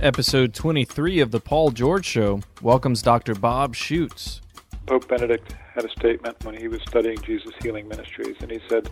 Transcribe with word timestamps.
Episode 0.00 0.54
23 0.54 1.18
of 1.18 1.32
The 1.32 1.40
Paul 1.40 1.72
George 1.72 2.06
Show 2.06 2.40
welcomes 2.62 3.02
Dr. 3.02 3.34
Bob 3.34 3.74
Schuchts. 3.74 4.40
Pope 4.86 5.08
Benedict 5.08 5.56
had 5.74 5.84
a 5.84 5.90
statement 5.90 6.36
when 6.44 6.56
he 6.56 6.68
was 6.68 6.80
studying 6.82 7.20
Jesus' 7.22 7.50
healing 7.60 7.88
ministries, 7.88 8.36
and 8.40 8.48
he 8.48 8.60
said, 8.68 8.88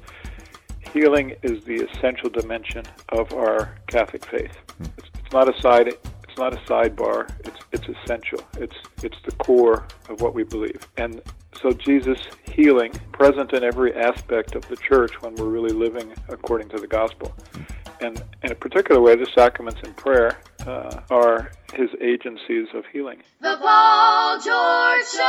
Healing 0.93 1.37
is 1.45 1.63
the 1.63 1.89
essential 1.89 2.29
dimension 2.29 2.85
of 3.11 3.33
our 3.35 3.77
Catholic 3.87 4.27
faith. 4.27 4.51
Hmm. 4.79 4.85
It's, 4.99 5.09
it's 5.23 5.33
not 5.33 5.49
a 5.49 5.61
side. 5.63 5.87
It's 5.87 6.39
not 6.39 6.53
a 6.53 6.57
sidebar. 6.69 7.31
It's 7.45 7.61
it's 7.71 7.87
essential. 7.87 8.41
It's 8.59 8.77
it's 9.05 9.19
the 9.25 9.33
core 9.37 9.87
of 10.09 10.21
what 10.21 10.35
we 10.35 10.43
believe. 10.43 10.89
And 10.97 11.23
so 11.63 11.71
Jesus 11.71 12.19
healing 12.51 12.91
present 13.13 13.53
in 13.53 13.63
every 13.63 13.95
aspect 13.95 14.57
of 14.57 14.67
the 14.69 14.77
church 14.77 15.23
when 15.23 15.37
we're 15.37 15.51
really 15.51 15.73
living 15.73 16.13
according 16.29 16.69
to 16.71 16.79
the 16.79 16.89
gospel. 16.89 17.33
Hmm. 17.55 17.63
And 18.01 18.25
in 18.43 18.51
a 18.51 18.57
particular 18.57 19.01
way, 19.01 19.15
the 19.15 19.29
sacraments 19.37 19.81
and 19.85 19.97
prayer 19.97 20.37
uh, 20.67 21.01
are 21.11 21.51
his 21.75 21.91
agencies 22.01 22.69
of 22.75 22.85
healing. 22.93 23.23
The 23.41 23.57
Paul 23.61 24.41
George 24.41 25.07
Show. 25.07 25.23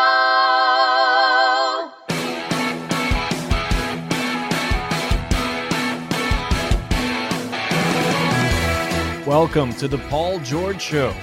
Welcome 9.27 9.73
to 9.73 9.87
The 9.87 9.97
Paul 10.09 10.39
George 10.39 10.81
Show. 10.81 11.13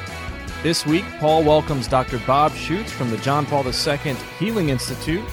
This 0.62 0.86
week, 0.86 1.04
Paul 1.18 1.42
welcomes 1.42 1.88
Dr. 1.88 2.18
Bob 2.26 2.52
Schuchts 2.52 2.90
from 2.90 3.10
the 3.10 3.16
John 3.18 3.46
Paul 3.46 3.66
II 3.66 4.14
Healing 4.38 4.68
Institute. 4.68 5.24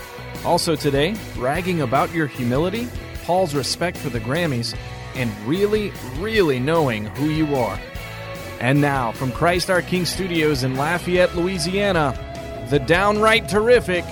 Also 0.44 0.76
today, 0.76 1.16
bragging 1.36 1.82
about 1.82 2.12
your 2.14 2.28
humility, 2.28 2.88
Paul's 3.24 3.54
respect 3.54 3.98
for 3.98 4.10
the 4.10 4.20
Grammys, 4.20 4.76
and 5.16 5.32
really, 5.46 5.92
really 6.18 6.60
knowing 6.60 7.06
who 7.06 7.26
you 7.26 7.56
are. 7.56 7.80
And 8.62 8.80
now, 8.80 9.12
from 9.12 9.32
Christ 9.32 9.72
Our 9.72 9.82
King 9.82 10.06
Studios 10.06 10.64
in 10.64 10.76
Lafayette, 10.76 11.36
Louisiana, 11.36 12.14
the 12.70 12.78
downright 12.78 13.50
terrific 13.50 14.06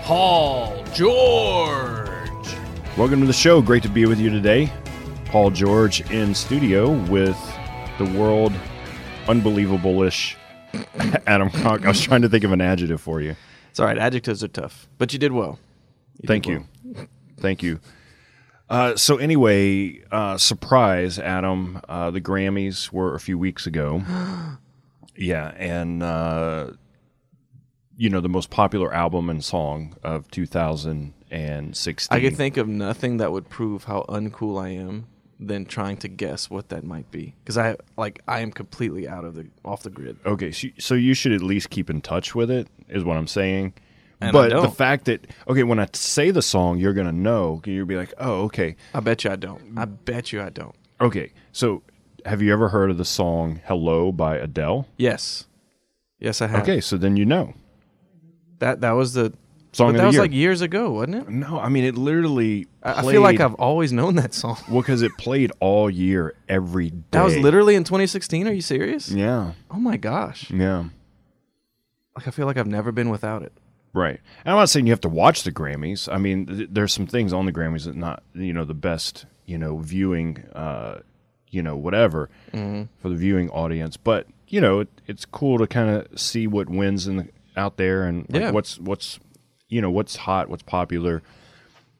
Paul 0.00 0.82
George. 0.94 2.18
Welcome 2.96 3.20
to 3.20 3.26
the 3.26 3.34
show. 3.34 3.60
Great 3.60 3.82
to 3.82 3.90
be 3.90 4.06
with 4.06 4.18
you 4.18 4.30
today. 4.30 4.72
Paul 5.26 5.50
George 5.50 6.00
in 6.10 6.34
studio 6.34 6.92
with 7.10 7.36
the 7.98 8.06
world 8.18 8.54
unbelievable 9.28 10.02
ish 10.04 10.38
Adam 11.26 11.50
Conk. 11.50 11.84
I 11.84 11.88
was 11.88 12.00
trying 12.00 12.22
to 12.22 12.30
think 12.30 12.44
of 12.44 12.52
an 12.52 12.62
adjective 12.62 12.98
for 12.98 13.20
you. 13.20 13.36
It's 13.68 13.78
all 13.78 13.84
right. 13.84 13.98
Adjectives 13.98 14.42
are 14.42 14.48
tough, 14.48 14.88
but 14.96 15.12
you 15.12 15.18
did 15.18 15.32
well. 15.32 15.58
You 16.22 16.28
Thank 16.28 16.44
did 16.44 16.50
you. 16.50 16.66
well. 16.94 17.06
Thank 17.40 17.62
you. 17.62 17.78
Uh, 18.72 18.96
so, 18.96 19.18
anyway, 19.18 20.00
uh, 20.10 20.38
surprise, 20.38 21.18
Adam. 21.18 21.78
Uh, 21.90 22.10
the 22.10 22.22
Grammys 22.22 22.90
were 22.90 23.14
a 23.14 23.20
few 23.20 23.36
weeks 23.36 23.66
ago. 23.66 24.02
yeah. 25.14 25.52
And, 25.58 26.02
uh, 26.02 26.70
you 27.98 28.08
know, 28.08 28.22
the 28.22 28.30
most 28.30 28.48
popular 28.48 28.90
album 28.94 29.28
and 29.28 29.44
song 29.44 29.94
of 30.02 30.30
2016. 30.30 32.16
I 32.16 32.20
could 32.22 32.34
think 32.34 32.56
of 32.56 32.66
nothing 32.66 33.18
that 33.18 33.30
would 33.30 33.50
prove 33.50 33.84
how 33.84 34.06
uncool 34.08 34.58
I 34.58 34.70
am 34.70 35.06
than 35.38 35.66
trying 35.66 35.98
to 35.98 36.08
guess 36.08 36.48
what 36.48 36.70
that 36.70 36.82
might 36.82 37.10
be. 37.10 37.34
Because 37.44 37.58
I 37.58 37.76
like 37.98 38.22
I 38.26 38.40
am 38.40 38.50
completely 38.50 39.06
out 39.06 39.26
of 39.26 39.34
the 39.34 39.48
off 39.66 39.82
the 39.82 39.90
grid. 39.90 40.16
Okay, 40.24 40.50
so, 40.50 40.68
so 40.78 40.94
you 40.94 41.12
should 41.12 41.32
at 41.32 41.42
least 41.42 41.68
keep 41.68 41.90
in 41.90 42.00
touch 42.00 42.34
with 42.34 42.50
it, 42.50 42.68
is 42.88 43.04
what 43.04 43.18
I'm 43.18 43.26
saying. 43.26 43.74
And 44.22 44.32
but 44.32 44.50
the 44.50 44.68
fact 44.70 45.06
that 45.06 45.26
okay, 45.48 45.62
when 45.64 45.78
I 45.78 45.88
say 45.92 46.30
the 46.30 46.42
song, 46.42 46.78
you're 46.78 46.92
gonna 46.92 47.12
know. 47.12 47.60
You'll 47.64 47.86
be 47.86 47.96
like, 47.96 48.14
oh, 48.18 48.42
okay, 48.44 48.76
I 48.94 49.00
bet 49.00 49.24
you 49.24 49.30
I 49.30 49.36
don't. 49.36 49.76
I 49.76 49.84
bet 49.84 50.32
you 50.32 50.40
I 50.40 50.50
don't. 50.50 50.74
okay. 51.00 51.32
So, 51.52 51.82
have 52.24 52.40
you 52.40 52.52
ever 52.52 52.68
heard 52.68 52.90
of 52.90 52.98
the 52.98 53.04
song 53.04 53.60
"Hello" 53.66 54.12
by 54.12 54.36
Adele? 54.36 54.86
Yes, 54.96 55.46
yes 56.20 56.40
I 56.40 56.46
have. 56.46 56.62
Okay, 56.62 56.80
so 56.80 56.96
then 56.96 57.16
you 57.16 57.24
know 57.26 57.54
that 58.60 58.80
that 58.82 58.92
was 58.92 59.14
the 59.14 59.32
song 59.72 59.94
that 59.94 60.04
was 60.06 60.14
year. 60.14 60.22
like 60.22 60.32
years 60.32 60.60
ago, 60.60 60.92
wasn't 60.92 61.16
it? 61.16 61.28
no, 61.28 61.58
I 61.58 61.68
mean 61.68 61.84
it 61.84 61.96
literally. 61.96 62.68
I, 62.82 63.00
I 63.00 63.10
feel 63.10 63.22
like 63.22 63.40
I've 63.40 63.54
always 63.54 63.92
known 63.92 64.14
that 64.16 64.34
song. 64.34 64.56
well 64.68 64.82
because 64.82 65.02
it 65.02 65.10
played 65.18 65.50
all 65.60 65.90
year, 65.90 66.34
every 66.48 66.90
day. 66.90 67.02
That 67.10 67.24
was 67.24 67.36
literally 67.38 67.74
in 67.74 67.82
2016. 67.84 68.46
Are 68.46 68.52
you 68.52 68.60
serious? 68.62 69.10
yeah, 69.10 69.52
Oh 69.70 69.78
my 69.78 69.96
gosh! 69.96 70.50
yeah. 70.50 70.84
Like 72.16 72.28
I 72.28 72.30
feel 72.30 72.46
like 72.46 72.56
I've 72.58 72.66
never 72.66 72.92
been 72.92 73.08
without 73.10 73.42
it. 73.42 73.52
Right. 73.94 74.18
And 74.44 74.52
I'm 74.52 74.58
not 74.58 74.70
saying 74.70 74.86
you 74.86 74.92
have 74.92 75.00
to 75.02 75.08
watch 75.08 75.42
the 75.42 75.52
Grammys. 75.52 76.12
I 76.12 76.16
mean, 76.18 76.46
th- 76.46 76.68
there's 76.72 76.92
some 76.94 77.06
things 77.06 77.32
on 77.32 77.44
the 77.46 77.52
Grammys 77.52 77.84
that 77.84 77.94
not, 77.94 78.22
you 78.34 78.52
know, 78.52 78.64
the 78.64 78.72
best, 78.74 79.26
you 79.44 79.58
know, 79.58 79.78
viewing, 79.78 80.38
uh, 80.54 81.00
you 81.50 81.62
know, 81.62 81.76
whatever 81.76 82.30
for 82.52 83.08
the 83.08 83.14
viewing 83.14 83.50
audience. 83.50 83.96
But 83.98 84.26
you 84.48 84.60
know, 84.60 84.80
it, 84.80 84.88
it's 85.06 85.24
cool 85.26 85.58
to 85.58 85.66
kind 85.66 85.90
of 85.90 86.18
see 86.18 86.46
what 86.46 86.68
wins 86.70 87.06
in 87.06 87.16
the, 87.16 87.28
out 87.56 87.76
there 87.76 88.04
and 88.04 88.26
like, 88.30 88.40
Yeah. 88.42 88.50
what's 88.50 88.78
what's, 88.78 89.18
you 89.68 89.80
know, 89.82 89.90
what's 89.90 90.16
hot, 90.16 90.48
what's 90.48 90.62
popular. 90.62 91.22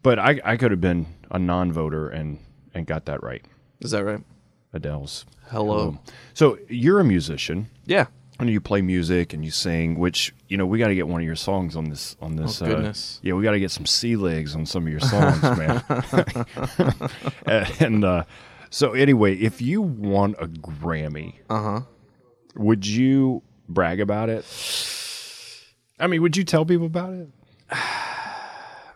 But 0.03 0.19
I, 0.19 0.41
I 0.45 0.57
could 0.57 0.71
have 0.71 0.81
been 0.81 1.07
a 1.31 1.39
non-voter 1.39 2.09
and 2.09 2.39
and 2.75 2.87
got 2.87 3.05
that 3.07 3.23
right. 3.23 3.45
Is 3.81 3.91
that 3.91 4.03
right? 4.05 4.21
Adele's. 4.73 5.27
Hello. 5.51 5.99
So 6.33 6.59
you're 6.69 7.01
a 7.01 7.05
musician. 7.05 7.69
Yeah. 7.85 8.07
And 8.43 8.51
you 8.51 8.61
play 8.61 8.83
music 8.83 9.33
and 9.33 9.45
you 9.45 9.51
sing, 9.51 9.99
which 9.99 10.35
you 10.49 10.57
know 10.57 10.67
we 10.67 10.79
got 10.79 10.89
to 10.89 10.95
get 10.95 11.09
one 11.09 11.21
of 11.21 11.27
your 11.27 11.37
songs 11.37 11.77
on 11.77 11.85
this 11.89 12.17
on 12.21 12.37
this. 12.37 12.61
Oh, 12.63 12.67
goodness. 12.67 13.19
Uh, 13.19 13.29
yeah, 13.29 13.33
we 13.35 13.43
got 13.43 13.53
to 13.53 13.61
get 13.61 13.71
some 13.71 13.87
sea 13.87 14.17
legs 14.17 14.55
on 14.55 14.67
some 14.67 14.87
of 14.87 14.91
your 14.91 15.01
songs, 15.01 15.43
man. 15.43 15.83
and 17.81 18.05
uh, 18.05 18.25
so 18.71 18.93
anyway, 18.93 19.37
if 19.37 19.61
you 19.63 19.83
won 19.83 20.35
a 20.39 20.47
Grammy, 20.47 21.35
Uh 21.51 21.63
huh. 21.63 21.81
would 22.57 22.87
you 22.87 23.43
brag 23.69 24.01
about 24.01 24.29
it? 24.29 24.45
I 25.99 26.07
mean, 26.07 26.23
would 26.23 26.37
you 26.37 26.45
tell 26.45 26.65
people 26.65 26.87
about 26.87 27.13
it? 27.13 27.29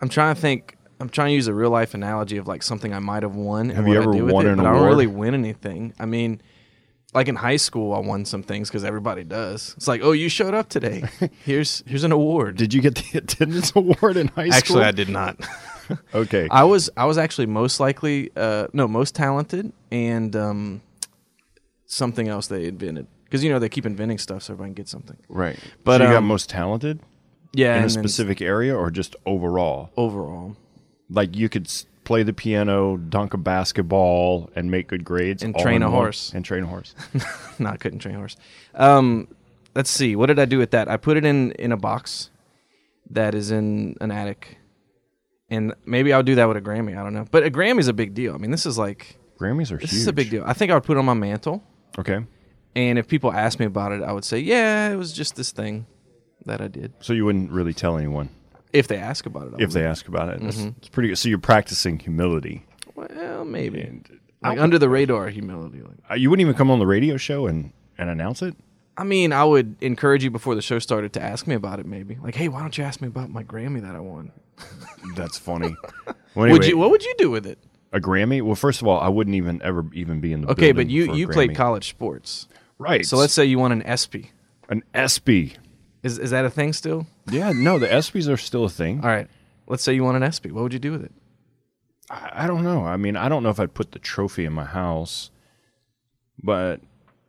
I'm 0.01 0.09
trying 0.09 0.35
to 0.35 0.41
think. 0.41 0.77
I'm 0.99 1.09
trying 1.11 1.29
to 1.29 1.35
use 1.35 1.47
a 1.47 1.53
real 1.55 1.71
life 1.71 1.93
analogy 1.95 2.39
of 2.39 2.49
like 2.49 2.63
something 2.63 2.95
I 2.95 3.01
might 3.01 3.23
have 3.23 3.35
won. 3.35 3.69
and 3.71 3.77
Have 3.77 3.87
you 3.87 3.95
I 3.95 3.97
ever 3.99 4.11
with 4.11 4.33
won 4.33 4.47
it, 4.47 4.51
an 4.53 4.57
but 4.57 4.67
I 4.67 4.73
don't 4.73 4.87
really 4.87 5.07
win 5.07 5.35
anything. 5.35 5.93
I 5.99 6.07
mean, 6.07 6.41
like 7.15 7.29
in 7.29 7.37
high 7.37 7.57
school, 7.57 7.95
I 7.95 7.99
won 8.01 8.25
some 8.25 8.43
things 8.43 8.69
because 8.69 8.85
everybody 8.85 9.25
does. 9.25 9.75
It's 9.77 9.89
like, 9.89 10.01
oh, 10.03 10.13
you 10.13 10.29
showed 10.29 10.55
up 10.55 10.69
today. 10.69 11.05
Here's 11.45 11.83
here's 11.87 12.05
an 12.05 12.13
award. 12.13 12.57
Did 12.57 12.75
you 12.75 12.83
get 12.83 12.95
the 12.97 13.19
attendance 13.19 13.73
award 13.75 14.17
in 14.17 14.29
high 14.29 14.49
school? 14.49 14.55
actually, 14.55 14.85
I 14.85 14.91
did 14.93 15.09
not. 15.09 15.37
Okay. 16.13 16.49
I 16.51 16.65
was 16.65 16.91
I 16.97 17.05
was 17.05 17.17
actually 17.17 17.47
most 17.47 17.79
likely 17.79 18.31
uh, 18.37 18.67
no 18.73 18.89
most 18.89 19.15
talented 19.15 19.73
and 19.93 20.35
um, 20.35 20.83
something 21.87 22.27
else 22.27 22.49
they 22.49 22.67
invented 22.67 23.07
because 23.25 23.45
you 23.45 23.51
know 23.53 23.61
they 23.61 23.69
keep 23.69 23.87
inventing 23.87 24.19
stuff 24.19 24.43
so 24.43 24.53
everybody 24.53 24.71
can 24.71 24.75
get 24.75 24.89
something. 24.89 25.17
right. 25.29 25.57
but, 25.85 25.99
so 25.99 26.03
you 26.05 26.11
got 26.11 26.17
um, 26.19 26.27
most 26.27 26.51
talented 26.51 26.99
Yeah, 27.53 27.79
in 27.79 27.85
a 27.85 27.89
specific 27.91 28.41
area 28.41 28.75
or 28.77 28.91
just 28.91 29.15
overall? 29.27 29.91
overall. 29.97 30.57
like 31.09 31.37
you 31.37 31.49
could 31.49 31.69
play 32.07 32.23
the 32.23 32.33
piano, 32.33 32.97
dunk 32.97 33.35
a 33.35 33.37
basketball, 33.37 34.49
and 34.57 34.71
make 34.71 34.89
good 34.89 35.05
grades, 35.05 35.43
And 35.43 35.55
train 35.59 35.83
a 35.83 35.91
one- 35.91 35.93
horse. 36.01 36.33
and 36.35 36.43
train 36.45 36.63
a 36.63 36.67
horse. 36.67 36.95
no, 37.59 37.69
I 37.69 37.77
couldn't 37.77 37.99
train 37.99 38.15
a 38.15 38.19
horse. 38.19 38.37
Um, 38.75 39.29
let's 39.75 39.91
see. 39.91 40.17
What 40.17 40.27
did 40.27 40.39
I 40.39 40.47
do 40.47 40.57
with 40.57 40.71
that? 40.71 40.89
I 40.89 40.97
put 40.97 41.19
it 41.19 41.25
in 41.27 41.53
in 41.53 41.73
a 41.73 41.77
box 41.77 42.31
that 43.11 43.35
is 43.35 43.51
in 43.51 43.97
an 44.01 44.11
attic, 44.11 44.57
and 45.51 45.75
maybe 45.85 46.13
I'll 46.13 46.23
do 46.23 46.37
that 46.37 46.47
with 46.49 46.57
a 46.57 46.61
Grammy. 46.63 46.99
I 46.99 47.03
don't 47.03 47.13
know, 47.13 47.27
but 47.31 47.43
a 47.45 47.51
Grammy's 47.51 47.89
a 47.89 47.93
big 47.93 48.15
deal. 48.15 48.35
I 48.35 48.39
mean, 48.39 48.51
this 48.51 48.65
is 48.67 48.79
like 48.79 49.17
Grammys 49.39 49.71
are 49.71 49.77
this 49.79 49.91
huge. 49.91 50.01
is 50.03 50.07
a 50.07 50.13
big 50.13 50.31
deal. 50.31 50.43
I 50.47 50.55
think 50.55 50.71
I 50.71 50.75
would 50.75 50.85
put 50.85 50.97
it 50.97 51.01
on 51.01 51.05
my 51.05 51.15
mantle, 51.15 51.63
Okay, 51.99 52.25
and 52.75 52.99
if 52.99 53.07
people 53.09 53.33
asked 53.33 53.59
me 53.61 53.67
about 53.67 53.93
it, 53.93 54.03
I 54.03 54.13
would 54.13 54.25
say, 54.25 54.39
yeah, 54.39 54.91
it 54.91 54.97
was 54.97 55.13
just 55.13 55.37
this 55.37 55.53
thing 55.53 55.87
that 56.47 56.61
I 56.61 56.69
did. 56.69 56.93
so 57.01 57.13
you 57.13 57.25
wouldn't 57.25 57.51
really 57.51 57.75
tell 57.75 57.97
anyone 57.99 58.29
If 58.77 58.89
they 58.89 58.97
ask 58.99 59.27
about 59.27 59.49
it, 59.49 59.55
I 59.59 59.63
if 59.63 59.71
they 59.73 59.85
ask 59.85 60.07
about 60.09 60.29
it. 60.29 60.41
That's- 60.41 60.57
Mm-hmm. 60.59 60.79
It's 60.79 60.89
pretty 60.89 61.09
good. 61.09 61.17
So 61.19 61.29
you're 61.29 61.39
practicing 61.39 61.99
humility. 61.99 62.65
well, 62.95 63.45
maybe 63.45 63.81
And 63.83 64.09
like 64.43 64.59
under 64.59 64.79
the 64.79 64.89
radar 64.89 65.29
humility. 65.29 65.81
Like, 65.83 65.99
uh, 66.11 66.15
you 66.15 66.31
wouldn't 66.31 66.43
even 66.47 66.55
come 66.55 66.71
on 66.71 66.79
the 66.79 66.87
radio 66.87 67.17
show 67.17 67.47
and 67.47 67.73
and 67.99 68.11
announce 68.11 68.43
it. 68.43 68.55
I 68.99 69.05
mean, 69.05 69.33
I 69.33 69.45
would 69.45 69.77
encourage 69.83 70.25
you 70.25 70.31
before 70.31 70.55
the 70.55 70.63
show 70.63 70.79
started 70.79 71.13
to 71.15 71.23
ask 71.23 71.47
me 71.47 71.55
about 71.55 71.81
it. 71.81 71.87
Maybe 71.87 72.17
like, 72.23 72.35
hey, 72.35 72.49
why 72.49 72.61
don't 72.61 72.77
you 72.79 72.85
ask 72.85 73.01
me 73.01 73.09
about 73.09 73.29
my 73.31 73.43
Grammy 73.45 73.83
that 73.83 73.95
I 73.95 74.01
won? 74.01 74.33
That's 75.17 75.39
funny. 75.39 75.75
Well, 76.35 76.51
would 76.51 76.67
you? 76.67 76.77
What 76.77 76.91
would 76.91 77.03
you 77.03 77.15
do 77.17 77.31
with 77.31 77.47
it? 77.47 77.59
a 77.95 77.99
Grammy? 78.01 78.43
Well, 78.43 78.57
first 78.57 78.83
of 78.83 78.87
all, 78.87 79.01
I 79.01 79.09
wouldn't 79.09 79.35
even 79.37 79.63
ever 79.63 79.87
even 79.95 80.21
be 80.21 80.35
in 80.35 80.43
the 80.43 80.51
Okay, 80.51 80.73
but 80.73 80.87
building 80.87 80.91
you 80.95 81.07
for 81.07 81.13
a 81.13 81.17
you 81.17 81.29
played 81.29 81.51
Grammy. 81.53 81.57
college 81.57 81.89
sports, 81.89 82.47
right? 82.79 83.07
so 83.07 83.17
let's 83.17 83.33
say 83.33 83.47
you 83.47 83.59
won 83.59 83.73
an 83.73 83.83
ESPY. 83.85 84.31
an 84.69 84.83
ESPY. 84.95 85.57
Is 86.03 86.19
is 86.19 86.31
that 86.33 86.45
a 86.45 86.51
thing 86.51 86.75
still? 86.75 87.07
Yeah, 87.29 87.53
no, 87.53 87.79
the 87.79 87.89
ESPYS 87.89 88.29
are 88.33 88.37
still 88.37 88.65
a 88.65 88.69
thing. 88.69 89.01
All 89.03 89.09
right, 89.11 89.29
let's 89.67 89.83
say 89.83 89.95
you 89.95 90.05
want 90.05 90.17
an 90.17 90.23
ESPY. 90.23 90.53
What 90.53 90.63
would 90.63 90.73
you 90.73 90.79
do 90.79 90.93
with 90.93 91.05
it? 91.05 91.13
I 92.11 92.45
I 92.45 92.47
don't 92.47 92.63
know. 92.63 92.85
I 92.85 92.97
mean, 92.97 93.17
I 93.17 93.29
don't 93.29 93.43
know 93.43 93.51
if 93.51 93.59
I'd 93.61 93.75
put 93.75 93.93
the 93.93 93.99
trophy 93.99 94.45
in 94.45 94.53
my 94.53 94.65
house, 94.65 95.31
but 96.43 96.81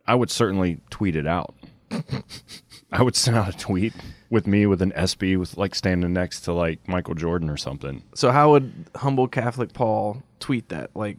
I 0.06 0.14
would 0.14 0.30
certainly 0.30 0.80
tweet 0.90 1.16
it 1.16 1.26
out. 1.26 1.54
I 2.92 3.02
would 3.02 3.16
send 3.16 3.36
out 3.36 3.54
a 3.54 3.56
tweet 3.56 3.92
with 4.30 4.46
me 4.46 4.66
with 4.66 4.82
an 4.82 4.92
ESPY 4.94 5.36
with 5.36 5.56
like 5.56 5.74
standing 5.74 6.12
next 6.12 6.40
to 6.42 6.52
like 6.52 6.86
Michael 6.88 7.14
Jordan 7.14 7.50
or 7.50 7.56
something. 7.56 8.02
So 8.14 8.30
how 8.30 8.52
would 8.52 8.72
humble 8.96 9.28
Catholic 9.28 9.72
Paul 9.72 10.22
tweet 10.40 10.68
that? 10.68 10.90
Like, 10.94 11.18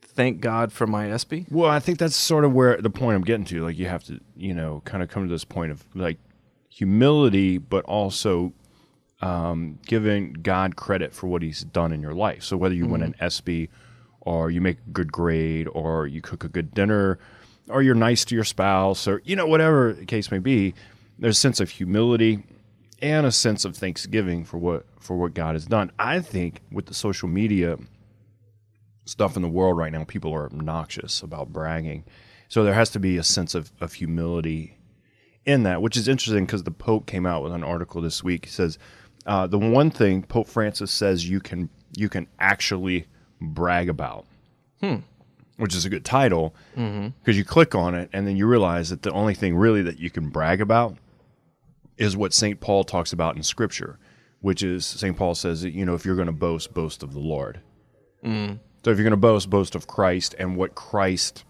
thank 0.00 0.40
God 0.40 0.72
for 0.72 0.86
my 0.86 1.10
ESPY? 1.10 1.46
Well, 1.50 1.70
I 1.70 1.80
think 1.80 1.98
that's 1.98 2.16
sort 2.16 2.44
of 2.44 2.52
where 2.52 2.76
the 2.76 2.90
point 2.90 3.16
I'm 3.16 3.22
getting 3.22 3.44
to. 3.46 3.62
Like 3.62 3.78
you 3.78 3.86
have 3.86 4.04
to, 4.04 4.20
you 4.36 4.54
know, 4.54 4.82
kind 4.84 5.02
of 5.02 5.08
come 5.08 5.26
to 5.26 5.32
this 5.32 5.44
point 5.44 5.72
of 5.72 5.84
like 5.94 6.18
humility, 6.72 7.58
but 7.58 7.84
also 7.84 8.52
um, 9.20 9.78
giving 9.86 10.32
God 10.32 10.74
credit 10.74 11.14
for 11.14 11.26
what 11.26 11.42
He's 11.42 11.62
done 11.64 11.92
in 11.92 12.00
your 12.00 12.14
life. 12.14 12.42
So 12.42 12.56
whether 12.56 12.74
you 12.74 12.86
win 12.86 13.02
an 13.02 13.14
ESPY, 13.20 13.68
or 14.22 14.50
you 14.50 14.60
make 14.60 14.78
a 14.78 14.90
good 14.90 15.12
grade, 15.12 15.68
or 15.72 16.06
you 16.06 16.22
cook 16.22 16.44
a 16.44 16.48
good 16.48 16.72
dinner, 16.72 17.18
or 17.68 17.82
you're 17.82 17.94
nice 17.94 18.24
to 18.24 18.34
your 18.34 18.44
spouse, 18.44 19.06
or 19.06 19.20
you 19.24 19.36
know 19.36 19.46
whatever 19.46 19.92
the 19.92 20.06
case 20.06 20.30
may 20.30 20.38
be, 20.38 20.74
there's 21.18 21.36
a 21.36 21.40
sense 21.40 21.60
of 21.60 21.70
humility 21.70 22.42
and 23.02 23.26
a 23.26 23.32
sense 23.32 23.64
of 23.64 23.76
thanksgiving 23.76 24.44
for 24.44 24.58
what 24.58 24.86
for 24.98 25.16
what 25.16 25.34
God 25.34 25.54
has 25.54 25.66
done. 25.66 25.92
I 25.98 26.20
think 26.20 26.62
with 26.70 26.86
the 26.86 26.94
social 26.94 27.28
media 27.28 27.76
stuff 29.04 29.36
in 29.36 29.42
the 29.42 29.48
world 29.48 29.76
right 29.76 29.92
now, 29.92 30.04
people 30.04 30.32
are 30.32 30.46
obnoxious 30.46 31.22
about 31.22 31.52
bragging. 31.52 32.04
So 32.48 32.64
there 32.64 32.74
has 32.74 32.90
to 32.90 33.00
be 33.00 33.16
a 33.16 33.22
sense 33.22 33.54
of, 33.54 33.72
of 33.80 33.94
humility 33.94 34.78
in 35.44 35.64
that, 35.64 35.82
which 35.82 35.96
is 35.96 36.08
interesting 36.08 36.46
because 36.46 36.62
the 36.62 36.70
Pope 36.70 37.06
came 37.06 37.26
out 37.26 37.42
with 37.42 37.52
an 37.52 37.64
article 37.64 38.00
this 38.00 38.22
week. 38.22 38.46
He 38.46 38.50
says 38.50 38.78
uh, 39.26 39.46
the 39.46 39.58
one 39.58 39.90
thing 39.90 40.22
Pope 40.22 40.48
Francis 40.48 40.90
says 40.90 41.28
you 41.28 41.40
can 41.40 41.68
you 41.96 42.08
can 42.08 42.26
actually 42.38 43.06
brag 43.40 43.88
about, 43.88 44.26
hmm. 44.80 44.96
which 45.56 45.74
is 45.74 45.84
a 45.84 45.90
good 45.90 46.04
title 46.04 46.54
mm-hmm. 46.76 47.08
because 47.20 47.36
you 47.36 47.44
click 47.44 47.74
on 47.74 47.94
it 47.94 48.08
and 48.12 48.26
then 48.26 48.36
you 48.36 48.46
realize 48.46 48.90
that 48.90 49.02
the 49.02 49.12
only 49.12 49.34
thing 49.34 49.56
really 49.56 49.82
that 49.82 49.98
you 49.98 50.10
can 50.10 50.30
brag 50.30 50.60
about 50.60 50.96
is 51.98 52.16
what 52.16 52.32
St. 52.32 52.60
Paul 52.60 52.84
talks 52.84 53.12
about 53.12 53.36
in 53.36 53.42
Scripture, 53.42 53.98
which 54.40 54.62
is 54.62 54.86
St. 54.86 55.16
Paul 55.16 55.34
says 55.34 55.62
that 55.62 55.72
you 55.72 55.84
know 55.84 55.94
if 55.94 56.04
you're 56.04 56.16
going 56.16 56.26
to 56.26 56.32
boast, 56.32 56.72
boast 56.72 57.02
of 57.02 57.12
the 57.12 57.20
Lord. 57.20 57.60
Mm. 58.24 58.58
So 58.84 58.90
if 58.90 58.96
you're 58.96 59.04
going 59.04 59.12
to 59.12 59.16
boast, 59.16 59.50
boast 59.50 59.74
of 59.74 59.86
Christ 59.86 60.34
and 60.38 60.56
what 60.56 60.74
Christ 60.74 61.44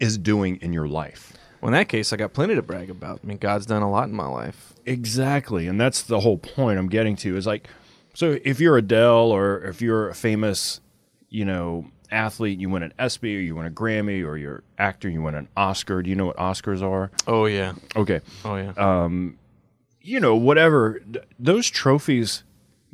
is 0.00 0.18
doing 0.18 0.56
in 0.60 0.72
your 0.72 0.86
life. 0.86 1.32
Well, 1.60 1.68
in 1.68 1.72
that 1.72 1.88
case, 1.88 2.12
I 2.12 2.16
got 2.16 2.32
plenty 2.32 2.54
to 2.54 2.62
brag 2.62 2.90
about. 2.90 3.20
I 3.22 3.26
mean, 3.26 3.38
God's 3.38 3.66
done 3.66 3.82
a 3.82 3.90
lot 3.90 4.08
in 4.08 4.14
my 4.14 4.26
life. 4.26 4.72
Exactly. 4.84 5.66
And 5.66 5.80
that's 5.80 6.02
the 6.02 6.20
whole 6.20 6.38
point 6.38 6.78
I'm 6.78 6.88
getting 6.88 7.16
to 7.16 7.36
is 7.36 7.46
like, 7.46 7.68
so 8.14 8.38
if 8.44 8.60
you're 8.60 8.76
Adele 8.76 9.32
or 9.32 9.62
if 9.64 9.80
you're 9.82 10.08
a 10.08 10.14
famous, 10.14 10.80
you 11.28 11.44
know, 11.44 11.86
athlete, 12.10 12.58
you 12.60 12.68
win 12.70 12.82
an 12.82 12.92
ESPY 12.98 13.36
or 13.36 13.40
you 13.40 13.56
win 13.56 13.66
a 13.66 13.70
Grammy 13.70 14.24
or 14.24 14.36
you're 14.36 14.62
actor, 14.78 15.08
you 15.08 15.22
win 15.22 15.34
an 15.34 15.48
Oscar. 15.56 16.02
Do 16.02 16.08
you 16.10 16.14
know 16.16 16.26
what 16.26 16.36
Oscars 16.36 16.82
are? 16.82 17.10
Oh 17.26 17.46
yeah, 17.46 17.72
Okay. 17.96 18.20
oh 18.44 18.56
yeah. 18.56 18.72
Um, 18.76 19.38
you 20.00 20.20
know, 20.20 20.36
whatever, 20.36 21.00
th- 21.00 21.24
those 21.38 21.68
trophies 21.68 22.44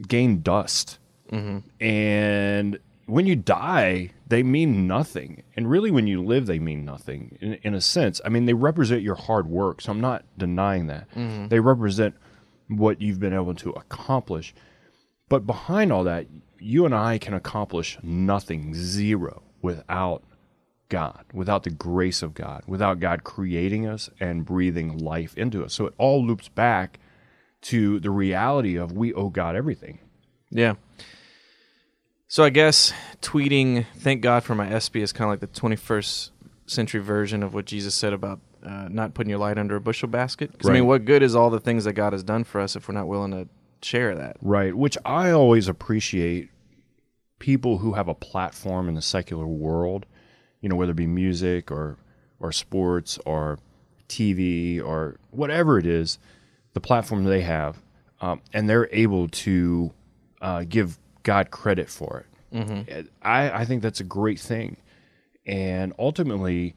gain 0.08 0.40
dust. 0.40 0.98
And 1.80 2.78
when 3.12 3.26
you 3.26 3.36
die, 3.36 4.10
they 4.26 4.42
mean 4.42 4.86
nothing. 4.86 5.42
And 5.54 5.68
really, 5.68 5.90
when 5.90 6.06
you 6.06 6.22
live, 6.24 6.46
they 6.46 6.58
mean 6.58 6.82
nothing 6.82 7.36
in, 7.42 7.54
in 7.62 7.74
a 7.74 7.80
sense. 7.80 8.22
I 8.24 8.30
mean, 8.30 8.46
they 8.46 8.54
represent 8.54 9.02
your 9.02 9.16
hard 9.16 9.46
work. 9.46 9.82
So 9.82 9.92
I'm 9.92 10.00
not 10.00 10.24
denying 10.38 10.86
that. 10.86 11.10
Mm-hmm. 11.10 11.48
They 11.48 11.60
represent 11.60 12.14
what 12.68 13.02
you've 13.02 13.20
been 13.20 13.34
able 13.34 13.54
to 13.56 13.70
accomplish. 13.72 14.54
But 15.28 15.46
behind 15.46 15.92
all 15.92 16.04
that, 16.04 16.26
you 16.58 16.86
and 16.86 16.94
I 16.94 17.18
can 17.18 17.34
accomplish 17.34 17.98
nothing, 18.02 18.74
zero, 18.74 19.42
without 19.60 20.24
God, 20.88 21.26
without 21.34 21.64
the 21.64 21.70
grace 21.70 22.22
of 22.22 22.32
God, 22.32 22.62
without 22.66 22.98
God 22.98 23.24
creating 23.24 23.86
us 23.86 24.08
and 24.20 24.46
breathing 24.46 24.96
life 24.96 25.36
into 25.36 25.62
us. 25.62 25.74
So 25.74 25.84
it 25.84 25.94
all 25.98 26.24
loops 26.24 26.48
back 26.48 26.98
to 27.62 28.00
the 28.00 28.10
reality 28.10 28.76
of 28.76 28.92
we 28.92 29.12
owe 29.12 29.28
God 29.28 29.54
everything. 29.54 29.98
Yeah. 30.50 30.74
So 32.32 32.42
I 32.42 32.48
guess 32.48 32.94
tweeting 33.20 33.84
"Thank 33.96 34.22
God 34.22 34.42
for 34.42 34.54
my 34.54 34.66
ESPY" 34.66 35.02
is 35.02 35.12
kind 35.12 35.26
of 35.26 35.32
like 35.32 35.40
the 35.40 35.60
21st 35.60 36.30
century 36.64 37.02
version 37.02 37.42
of 37.42 37.52
what 37.52 37.66
Jesus 37.66 37.94
said 37.94 38.14
about 38.14 38.40
uh, 38.64 38.88
not 38.90 39.12
putting 39.12 39.28
your 39.28 39.38
light 39.38 39.58
under 39.58 39.76
a 39.76 39.82
bushel 39.82 40.08
basket. 40.08 40.50
'Cause, 40.58 40.70
I 40.70 40.72
mean, 40.72 40.86
what 40.86 41.04
good 41.04 41.22
is 41.22 41.34
all 41.34 41.50
the 41.50 41.60
things 41.60 41.84
that 41.84 41.92
God 41.92 42.14
has 42.14 42.22
done 42.22 42.44
for 42.44 42.62
us 42.62 42.74
if 42.74 42.88
we're 42.88 42.94
not 42.94 43.06
willing 43.06 43.32
to 43.32 43.48
share 43.82 44.14
that? 44.14 44.38
Right. 44.40 44.74
Which 44.74 44.96
I 45.04 45.30
always 45.30 45.68
appreciate 45.68 46.48
people 47.38 47.76
who 47.76 47.92
have 47.92 48.08
a 48.08 48.14
platform 48.14 48.88
in 48.88 48.94
the 48.94 49.02
secular 49.02 49.46
world, 49.46 50.06
you 50.62 50.70
know, 50.70 50.76
whether 50.76 50.92
it 50.92 50.96
be 50.96 51.06
music 51.06 51.70
or 51.70 51.98
or 52.40 52.50
sports 52.50 53.18
or 53.26 53.58
TV 54.08 54.80
or 54.80 55.18
whatever 55.32 55.78
it 55.78 55.84
is, 55.84 56.18
the 56.72 56.80
platform 56.80 57.24
they 57.24 57.42
have, 57.42 57.82
um, 58.22 58.40
and 58.54 58.70
they're 58.70 58.88
able 58.90 59.28
to 59.28 59.92
uh, 60.40 60.64
give 60.66 60.98
God 61.22 61.50
credit 61.50 61.88
for 61.88 62.24
it. 62.52 63.08
I, 63.22 63.50
I 63.50 63.64
think 63.64 63.82
that's 63.82 64.00
a 64.00 64.04
great 64.04 64.38
thing. 64.38 64.76
And 65.46 65.92
ultimately, 65.98 66.74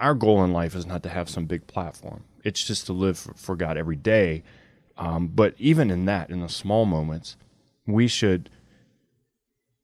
our 0.00 0.14
goal 0.14 0.42
in 0.44 0.52
life 0.52 0.74
is 0.74 0.84
not 0.84 1.02
to 1.04 1.08
have 1.08 1.28
some 1.28 1.46
big 1.46 1.66
platform. 1.66 2.24
It's 2.44 2.64
just 2.64 2.86
to 2.86 2.92
live 2.92 3.18
for, 3.18 3.34
for 3.34 3.56
God 3.56 3.76
every 3.78 3.96
day. 3.96 4.42
Um, 4.98 5.28
but 5.28 5.54
even 5.58 5.90
in 5.90 6.04
that, 6.06 6.30
in 6.30 6.40
the 6.40 6.48
small 6.48 6.84
moments, 6.84 7.36
we 7.86 8.08
should 8.08 8.50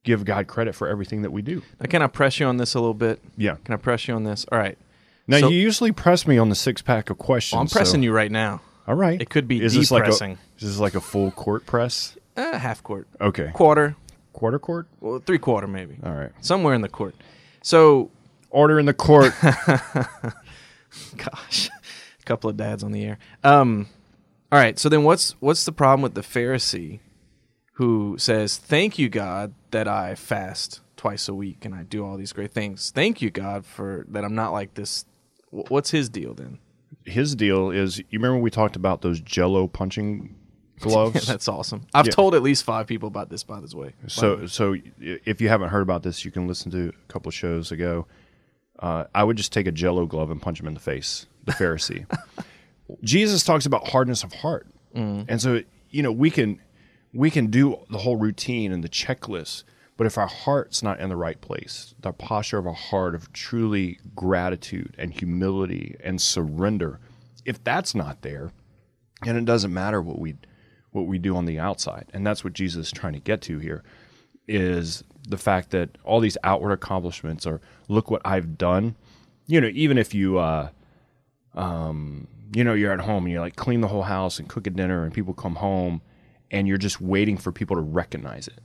give 0.04 0.24
God 0.24 0.46
credit 0.46 0.74
for 0.74 0.88
everything 0.88 1.22
that 1.22 1.30
we 1.30 1.42
do. 1.42 1.62
Now, 1.80 1.86
can 1.88 2.02
I 2.02 2.06
press 2.06 2.40
you 2.40 2.46
on 2.46 2.56
this 2.56 2.74
a 2.74 2.80
little 2.80 2.94
bit? 2.94 3.20
Yeah. 3.36 3.56
Can 3.64 3.74
I 3.74 3.78
press 3.78 4.08
you 4.08 4.14
on 4.14 4.24
this? 4.24 4.44
All 4.50 4.58
right. 4.58 4.76
Now 5.26 5.40
So- 5.40 5.48
you 5.48 5.58
usually 5.58 5.92
press 5.92 6.26
me 6.26 6.38
on 6.38 6.48
the 6.48 6.54
six 6.54 6.82
pack 6.82 7.10
of 7.10 7.18
questions. 7.18 7.56
Well, 7.56 7.62
I'm 7.62 7.68
pressing 7.68 8.00
so- 8.00 8.04
you 8.04 8.12
right 8.12 8.30
now. 8.30 8.60
All 8.86 8.94
right. 8.94 9.20
It 9.20 9.28
could 9.28 9.46
be 9.46 9.62
is 9.62 9.74
this 9.74 9.90
like 9.90 10.06
a, 10.06 10.10
is 10.10 10.38
this 10.58 10.78
like 10.78 10.94
a 10.94 11.00
full 11.00 11.30
court 11.30 11.66
press? 11.66 12.16
Uh, 12.38 12.58
half 12.58 12.82
court, 12.82 13.08
Okay. 13.20 13.50
quarter, 13.52 13.96
Quarter 14.32 14.58
court. 14.60 14.86
well, 15.00 15.18
three 15.18 15.38
quarter 15.38 15.66
maybe, 15.66 15.96
All 16.04 16.12
right. 16.14 16.30
somewhere 16.40 16.74
in 16.74 16.80
the 16.82 16.88
court. 16.88 17.14
So, 17.62 18.10
Order 18.50 18.78
in 18.78 18.86
the 18.86 18.94
court. 18.94 19.34
gosh, 21.16 21.68
a 22.20 22.24
couple 22.24 22.48
of 22.50 22.56
dads 22.56 22.82
on 22.82 22.92
the 22.92 23.04
air. 23.04 23.18
Um, 23.44 23.88
all 24.50 24.58
right. 24.58 24.78
So 24.78 24.88
then, 24.88 25.04
what's 25.04 25.32
what's 25.40 25.64
the 25.64 25.72
problem 25.72 26.02
with 26.02 26.14
the 26.14 26.22
Pharisee 26.22 27.00
who 27.74 28.16
says, 28.18 28.56
"Thank 28.56 28.98
you, 28.98 29.08
God, 29.08 29.52
that 29.70 29.86
I 29.88 30.14
fast 30.14 30.80
twice 30.96 31.28
a 31.28 31.34
week 31.34 31.64
and 31.64 31.74
I 31.74 31.82
do 31.82 32.04
all 32.04 32.16
these 32.16 32.32
great 32.32 32.52
things. 32.52 32.90
Thank 32.90 33.20
you, 33.22 33.30
God, 33.30 33.64
for 33.66 34.06
that 34.08 34.24
I'm 34.24 34.34
not 34.34 34.52
like 34.52 34.74
this." 34.74 35.04
What's 35.50 35.90
his 35.90 36.08
deal 36.08 36.34
then? 36.34 36.58
His 37.04 37.34
deal 37.34 37.70
is 37.70 37.98
you 37.98 38.18
remember 38.18 38.38
we 38.38 38.50
talked 38.50 38.76
about 38.76 39.02
those 39.02 39.20
Jello 39.20 39.66
punching 39.66 40.34
gloves. 40.82 41.26
That's 41.26 41.48
awesome. 41.48 41.86
I've 41.94 42.06
Yeah. 42.06 42.12
told 42.12 42.34
at 42.34 42.42
least 42.42 42.64
five 42.64 42.86
people 42.86 43.08
about 43.08 43.28
this, 43.30 43.42
by 43.44 43.60
this 43.60 43.74
way. 43.74 43.92
the 44.02 44.10
So, 44.10 44.36
way. 44.38 44.46
so 44.46 44.76
if 45.00 45.40
you 45.40 45.48
haven't 45.48 45.68
heard 45.70 45.82
about 45.82 46.02
this, 46.02 46.24
you 46.24 46.30
can 46.30 46.46
listen 46.46 46.70
to 46.72 46.88
a 46.88 47.12
couple 47.12 47.28
of 47.28 47.34
shows 47.34 47.70
ago. 47.72 48.06
Uh, 48.78 49.04
I 49.14 49.24
would 49.24 49.36
just 49.36 49.52
take 49.52 49.66
a 49.66 49.72
Jello 49.72 50.06
glove 50.06 50.30
and 50.30 50.40
punch 50.40 50.60
him 50.60 50.66
in 50.68 50.74
the 50.74 50.80
face. 50.80 51.26
The 51.44 51.52
Pharisee. 51.52 52.06
Jesus 53.02 53.44
talks 53.44 53.66
about 53.66 53.88
hardness 53.88 54.22
of 54.24 54.32
heart, 54.32 54.66
and 54.94 55.40
so 55.40 55.62
you 55.90 56.02
know 56.02 56.10
we 56.12 56.30
can 56.30 56.60
we 57.12 57.30
can 57.30 57.48
do 57.48 57.78
the 57.90 57.98
whole 57.98 58.16
routine 58.16 58.72
and 58.72 58.82
the 58.82 58.88
checklist, 58.88 59.64
but 59.96 60.06
if 60.06 60.16
our 60.16 60.26
heart's 60.26 60.82
not 60.82 60.98
in 61.00 61.08
the 61.10 61.16
right 61.16 61.40
place, 61.40 61.94
the 62.00 62.12
posture 62.12 62.58
of 62.58 62.66
a 62.66 62.72
heart 62.72 63.14
of 63.14 63.30
truly 63.32 63.98
gratitude 64.14 64.94
and 64.98 65.12
humility 65.12 65.96
and 66.02 66.20
surrender, 66.20 66.98
if 67.44 67.62
that's 67.62 67.94
not 67.94 68.22
there, 68.22 68.52
and 69.26 69.36
it 69.36 69.44
doesn't 69.44 69.72
matter 69.72 70.00
what 70.00 70.18
we 70.18 70.36
what 70.92 71.06
we 71.06 71.18
do 71.18 71.36
on 71.36 71.44
the 71.44 71.58
outside. 71.58 72.06
And 72.12 72.26
that's 72.26 72.42
what 72.44 72.52
jesus 72.52 72.86
is 72.86 72.92
trying 72.92 73.12
to 73.14 73.20
get 73.20 73.40
to 73.42 73.58
here 73.58 73.82
is 74.46 75.04
the 75.28 75.36
fact 75.38 75.70
that 75.70 75.90
all 76.04 76.20
these 76.20 76.38
outward 76.42 76.72
accomplishments 76.72 77.46
are 77.46 77.60
look 77.88 78.10
what 78.10 78.22
i've 78.24 78.56
done. 78.58 78.96
You 79.46 79.60
know 79.60 79.70
even 79.72 79.98
if 79.98 80.14
you 80.14 80.38
uh 80.38 80.70
um 81.54 82.28
you 82.54 82.64
know 82.64 82.74
you're 82.74 82.92
at 82.92 83.00
home 83.00 83.24
and 83.24 83.32
you 83.32 83.40
like 83.40 83.56
clean 83.56 83.80
the 83.80 83.88
whole 83.88 84.02
house 84.02 84.38
and 84.38 84.48
cook 84.48 84.66
a 84.66 84.70
dinner 84.70 85.04
and 85.04 85.12
people 85.12 85.34
come 85.34 85.56
home 85.56 86.00
and 86.50 86.66
you're 86.66 86.78
just 86.78 87.00
waiting 87.00 87.36
for 87.36 87.52
people 87.52 87.76
to 87.76 87.82
recognize 87.82 88.48
it. 88.48 88.60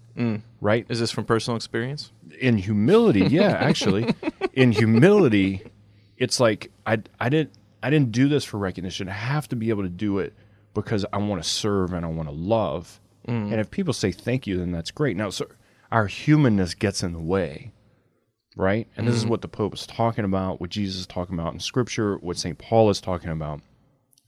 Right? 0.62 0.86
Is 0.90 1.00
this 1.00 1.12
from 1.12 1.26
personal 1.26 1.58
experience? 1.58 2.12
in 2.40 2.58
humility, 2.58 3.22
yeah, 3.22 3.50
actually, 3.60 4.14
in 4.54 4.72
humility, 4.72 5.64
it's 6.18 6.40
like 6.40 6.72
I 6.86 7.00
I 7.20 7.30
didn't 7.30 7.54
I 7.82 7.90
didn't 7.90 8.12
do 8.12 8.28
this 8.30 8.44
for 8.46 8.58
recognition. 8.58 9.10
I 9.10 9.14
have 9.14 9.48
to 9.50 9.56
be 9.56 9.70
able 9.70 9.84
to 9.84 9.90
do 9.90 10.20
it 10.20 10.34
because 10.74 11.06
I 11.14 11.18
want 11.18 11.44
to 11.44 11.50
serve 11.50 11.94
and 11.94 12.06
I 12.06 12.10
want 12.10 12.30
to 12.30 12.36
love. 12.36 13.00
Mm. 13.28 13.52
And 13.52 13.60
if 13.60 13.72
people 13.72 13.94
say 13.94 14.12
thank 14.12 14.48
you, 14.48 14.58
then 14.58 14.72
that's 14.72 14.92
great. 14.92 15.16
Now, 15.16 15.30
so 15.30 15.48
our 15.92 16.08
humanness 16.08 16.74
gets 16.74 17.04
in 17.04 17.14
the 17.14 17.20
way, 17.20 17.72
right? 18.56 18.88
And 18.98 19.08
this 19.08 19.16
is 19.16 19.26
mm. 19.26 19.30
what 19.30 19.42
the 19.42 19.48
Pope 19.48 19.74
is 19.74 19.86
talking 19.86 20.26
about, 20.26 20.60
what 20.60 20.70
Jesus 20.70 21.02
is 21.02 21.08
talking 21.08 21.38
about 21.38 21.54
in 21.54 21.60
Scripture, 21.60 22.18
what 22.18 22.38
St. 22.38 22.58
Paul 22.58 22.90
is 22.90 23.00
talking 23.02 23.30
about. 23.30 23.62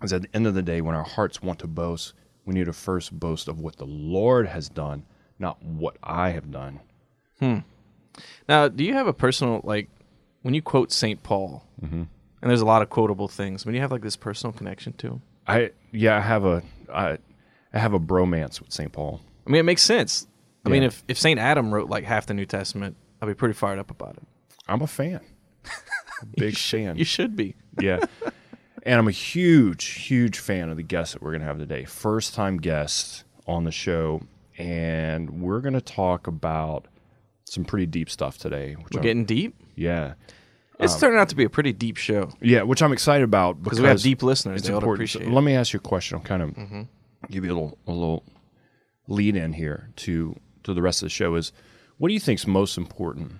Is 0.03 0.13
at 0.13 0.23
the 0.23 0.35
end 0.35 0.45
of 0.45 0.53
the 0.53 0.61
day, 0.61 0.81
when 0.81 0.93
our 0.93 1.03
hearts 1.03 1.41
want 1.41 1.59
to 1.59 1.67
boast, 1.67 2.13
we 2.45 2.53
need 2.53 2.65
to 2.65 2.73
first 2.73 3.17
boast 3.17 3.47
of 3.47 3.59
what 3.59 3.77
the 3.77 3.85
Lord 3.85 4.47
has 4.47 4.69
done, 4.69 5.05
not 5.39 5.63
what 5.63 5.97
I 6.03 6.29
have 6.31 6.51
done. 6.51 6.81
Hmm. 7.39 7.59
Now, 8.47 8.67
do 8.67 8.83
you 8.83 8.93
have 8.93 9.07
a 9.07 9.13
personal 9.13 9.61
like 9.63 9.89
when 10.41 10.53
you 10.53 10.61
quote 10.61 10.91
Saint 10.91 11.23
Paul? 11.23 11.65
Mm-hmm. 11.81 12.03
And 12.41 12.49
there's 12.51 12.61
a 12.61 12.65
lot 12.65 12.83
of 12.83 12.89
quotable 12.89 13.27
things. 13.27 13.65
When 13.65 13.73
you 13.73 13.81
have 13.81 13.91
like 13.91 14.03
this 14.03 14.15
personal 14.15 14.53
connection 14.53 14.93
to 14.93 15.07
him, 15.07 15.21
I 15.47 15.71
yeah, 15.95 16.17
I 16.17 16.21
have 16.21 16.45
a 16.45 16.63
I, 16.93 17.17
I 17.73 17.79
have 17.79 17.93
a 17.93 17.99
bromance 17.99 18.59
with 18.61 18.71
St. 18.71 18.91
Paul. 18.91 19.21
I 19.47 19.49
mean, 19.49 19.59
it 19.59 19.63
makes 19.63 19.81
sense. 19.81 20.27
I 20.65 20.69
mean, 20.69 20.83
if 20.83 21.03
if 21.07 21.17
Saint 21.19 21.39
Adam 21.39 21.73
wrote 21.73 21.89
like 21.89 22.03
half 22.05 22.25
the 22.25 22.33
New 22.33 22.45
Testament, 22.45 22.95
I'd 23.21 23.27
be 23.27 23.33
pretty 23.35 23.53
fired 23.53 23.77
up 23.79 23.91
about 23.91 24.17
it. 24.17 24.23
I'm 24.67 24.81
a 24.81 24.87
fan. 24.87 25.21
Big 26.37 26.57
fan. 26.57 26.97
You 26.97 27.05
should 27.05 27.35
be. 27.35 27.55
yeah. 27.79 27.99
And 28.83 28.99
I'm 28.99 29.07
a 29.07 29.11
huge, 29.11 29.83
huge 29.85 30.37
fan 30.39 30.69
of 30.69 30.77
the 30.77 30.83
guest 30.83 31.13
that 31.13 31.21
we're 31.21 31.31
going 31.31 31.41
to 31.41 31.47
have 31.47 31.57
today. 31.59 31.85
First 31.85 32.33
time 32.35 32.57
guest 32.57 33.23
on 33.47 33.63
the 33.63 33.71
show. 33.71 34.21
And 34.57 35.41
we're 35.41 35.59
going 35.59 35.73
to 35.73 35.81
talk 35.81 36.27
about 36.27 36.87
some 37.45 37.65
pretty 37.65 37.85
deep 37.87 38.09
stuff 38.09 38.37
today. 38.37 38.75
We're 38.75 38.97
I'm- 38.99 39.01
getting 39.03 39.25
deep. 39.25 39.55
yeah. 39.75 40.13
It's 40.79 40.99
turning 40.99 41.17
out 41.19 41.29
to 41.29 41.35
be 41.35 41.43
a 41.45 41.49
pretty 41.49 41.73
deep 41.73 41.97
show 41.97 42.29
Yeah, 42.41 42.63
which 42.63 42.81
I'm 42.81 42.91
excited 42.93 43.23
about 43.23 43.63
because 43.63 43.79
we 43.79 43.87
have 43.87 44.01
deep 44.01 44.21
listeners. 44.23 44.59
it's 44.61 44.67
They 44.67 44.73
ought 44.73 44.79
to 44.79 44.85
important. 44.85 45.09
So 45.09 45.19
appreciate. 45.19 45.33
let 45.35 45.43
me 45.43 45.55
ask 45.55 45.73
you 45.73 45.77
a 45.77 45.81
question. 45.81 46.17
I'll 46.17 46.23
kind 46.23 46.41
of 46.43 46.55
give 47.31 47.45
you 47.45 47.51
a 47.51 47.55
little 47.55 47.77
a 47.87 47.91
little 47.91 48.23
lead 49.07 49.35
in 49.35 49.53
here 49.53 49.89
to 49.97 50.35
to 50.63 50.73
the 50.73 50.81
rest 50.81 51.01
of 51.01 51.05
the 51.07 51.09
show. 51.11 51.35
Is 51.35 51.51
what 51.97 52.09
do 52.09 52.13
you 52.13 52.19
think 52.19 52.39
is 52.39 52.47
most 52.47 52.77
important 52.77 53.33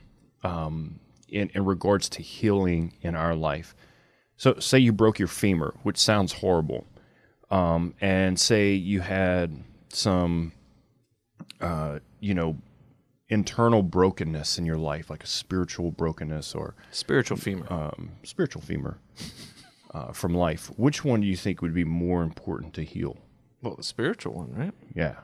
um, 0.43 0.99
in 1.27 1.49
in 1.53 1.65
regards 1.65 2.07
to 2.09 2.21
healing 2.21 2.93
in 3.01 3.15
our 3.15 3.35
life? 3.35 3.75
So, 4.37 4.59
say 4.59 4.79
you 4.79 4.91
broke 4.91 5.17
your 5.19 5.27
femur, 5.29 5.73
which 5.83 5.97
sounds 5.97 6.33
horrible, 6.33 6.85
um, 7.49 7.93
and 8.01 8.37
say 8.37 8.73
you 8.73 8.99
had 8.99 9.63
some, 9.89 10.51
uh, 11.61 11.99
you 12.19 12.33
know, 12.33 12.57
internal 13.29 13.81
brokenness 13.83 14.57
in 14.57 14.65
your 14.65 14.77
life, 14.77 15.09
like 15.09 15.23
a 15.23 15.27
spiritual 15.27 15.91
brokenness 15.91 16.53
or 16.53 16.75
Spiritual 16.91 17.37
femur. 17.37 17.65
um, 17.71 18.11
spiritual 18.23 18.61
femur 18.61 18.99
uh, 19.93 20.11
from 20.11 20.33
life, 20.33 20.67
which 20.77 21.03
one 21.03 21.21
do 21.21 21.27
you 21.27 21.35
think 21.35 21.61
would 21.61 21.73
be 21.73 21.83
more 21.83 22.21
important 22.23 22.73
to 22.75 22.83
heal? 22.83 23.17
well, 23.61 23.75
the 23.75 23.83
spiritual 23.83 24.33
one, 24.35 24.53
right? 24.53 24.73
Yeah, 24.93 25.15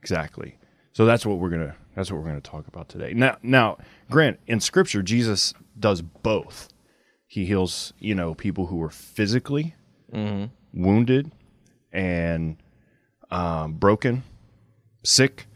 exactly. 0.00 0.56
So 0.92 1.04
that's 1.04 1.26
what 1.26 1.38
we're 1.38 1.50
gonna 1.50 1.76
that's 1.94 2.10
what 2.10 2.18
we're 2.20 2.26
gonna 2.28 2.40
talk 2.40 2.66
about 2.66 2.88
today. 2.88 3.12
Now, 3.12 3.36
now, 3.42 3.76
Grant, 4.10 4.40
in 4.46 4.58
Scripture, 4.60 5.02
Jesus 5.02 5.52
does 5.78 6.00
both. 6.00 6.68
He 7.26 7.44
heals, 7.44 7.92
you 7.98 8.14
know, 8.14 8.34
people 8.34 8.66
who 8.66 8.82
are 8.82 8.88
physically 8.90 9.74
wounded 10.72 11.30
and 11.92 12.56
um, 13.30 13.74
broken, 13.74 14.22
sick, 15.04 15.46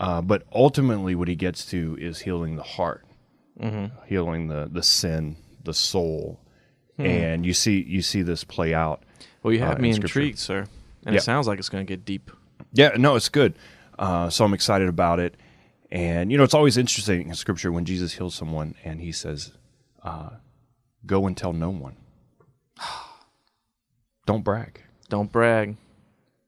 uh, 0.00 0.20
but 0.22 0.44
ultimately, 0.52 1.14
what 1.14 1.28
he 1.28 1.34
gets 1.34 1.64
to 1.66 1.96
is 2.00 2.20
healing 2.20 2.56
the 2.56 2.62
heart, 2.62 3.04
healing 4.06 4.48
the 4.48 4.68
the 4.70 4.82
sin, 4.82 5.36
the 5.64 5.74
soul, 5.74 6.40
and 6.98 7.44
you 7.46 7.52
see 7.52 7.82
you 7.82 8.02
see 8.02 8.22
this 8.22 8.44
play 8.44 8.74
out. 8.74 9.02
Well, 9.42 9.52
you 9.52 9.62
Uh, 9.62 9.66
have 9.68 9.76
in 9.76 9.82
me 9.82 9.90
intrigued, 9.90 10.38
sir, 10.38 10.66
and 11.04 11.14
Yeah. 11.14 11.18
it 11.18 11.22
sounds 11.22 11.46
like 11.46 11.58
it's 11.58 11.68
going 11.68 11.86
to 11.86 11.90
get 11.90 12.04
deep. 12.04 12.30
Yeah, 12.72 12.90
no, 12.98 13.14
it's 13.16 13.28
good. 13.28 13.54
Uh, 13.98 14.28
so 14.30 14.44
I'm 14.44 14.52
excited 14.54 14.88
about 14.88 15.20
it. 15.20 15.34
And, 15.90 16.30
you 16.30 16.36
know, 16.36 16.44
it's 16.44 16.54
always 16.54 16.76
interesting 16.76 17.28
in 17.28 17.34
Scripture 17.34 17.72
when 17.72 17.84
Jesus 17.86 18.12
heals 18.14 18.34
someone 18.34 18.74
and 18.84 19.00
he 19.00 19.10
says, 19.10 19.52
uh, 20.02 20.30
go 21.06 21.26
and 21.26 21.34
tell 21.36 21.52
no 21.54 21.70
one. 21.70 21.96
Don't 24.26 24.44
brag. 24.44 24.82
Don't 25.08 25.32
brag. 25.32 25.76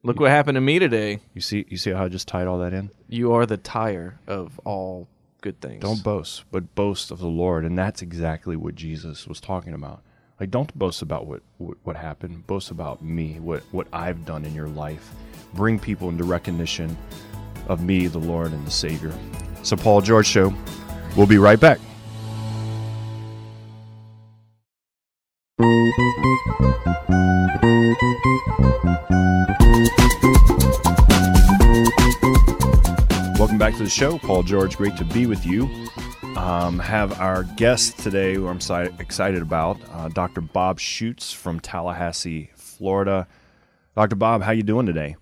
Look 0.03 0.19
what 0.19 0.31
happened 0.31 0.55
to 0.55 0.61
me 0.61 0.79
today. 0.79 1.19
You 1.35 1.41
see, 1.41 1.63
you 1.69 1.77
see 1.77 1.91
how 1.91 2.05
I 2.05 2.09
just 2.09 2.27
tied 2.27 2.47
all 2.47 2.57
that 2.59 2.73
in? 2.73 2.89
You 3.07 3.33
are 3.33 3.45
the 3.45 3.57
tire 3.57 4.19
of 4.25 4.59
all 4.65 5.07
good 5.41 5.61
things. 5.61 5.81
Don't 5.81 6.03
boast, 6.03 6.43
but 6.51 6.73
boast 6.73 7.11
of 7.11 7.19
the 7.19 7.27
Lord. 7.27 7.65
And 7.65 7.77
that's 7.77 8.01
exactly 8.01 8.55
what 8.55 8.73
Jesus 8.73 9.27
was 9.27 9.39
talking 9.39 9.75
about. 9.75 10.01
Like, 10.39 10.49
don't 10.49 10.73
boast 10.73 11.03
about 11.03 11.27
what, 11.27 11.43
what, 11.59 11.77
what 11.83 11.95
happened. 11.95 12.47
Boast 12.47 12.71
about 12.71 13.03
me, 13.03 13.39
what, 13.39 13.61
what 13.69 13.87
I've 13.93 14.25
done 14.25 14.43
in 14.43 14.55
your 14.55 14.69
life. 14.69 15.11
Bring 15.53 15.77
people 15.77 16.09
into 16.09 16.23
recognition 16.23 16.97
of 17.67 17.83
me, 17.83 18.07
the 18.07 18.17
Lord 18.17 18.53
and 18.53 18.65
the 18.65 18.71
Savior. 18.71 19.13
So, 19.61 19.75
Paul 19.75 20.01
George 20.01 20.25
Show. 20.25 20.51
We'll 21.15 21.27
be 21.27 21.37
right 21.37 21.59
back. 21.59 21.79
Back 33.61 33.75
to 33.75 33.83
the 33.83 33.89
show. 33.91 34.17
Paul 34.17 34.41
George, 34.41 34.75
great 34.75 34.97
to 34.97 35.05
be 35.05 35.27
with 35.27 35.45
you. 35.45 35.69
Um, 36.35 36.79
have 36.79 37.21
our 37.21 37.43
guest 37.43 37.99
today, 37.99 38.33
who 38.33 38.47
I'm 38.47 38.59
si- 38.59 38.89
excited 38.97 39.39
about, 39.43 39.77
uh, 39.93 40.07
Dr. 40.07 40.41
Bob 40.41 40.79
Schuchts 40.79 41.31
from 41.31 41.59
Tallahassee, 41.59 42.49
Florida. 42.55 43.27
Dr. 43.95 44.15
Bob, 44.15 44.41
how 44.41 44.51
you 44.51 44.63
doing 44.63 44.87
today? 44.87 45.15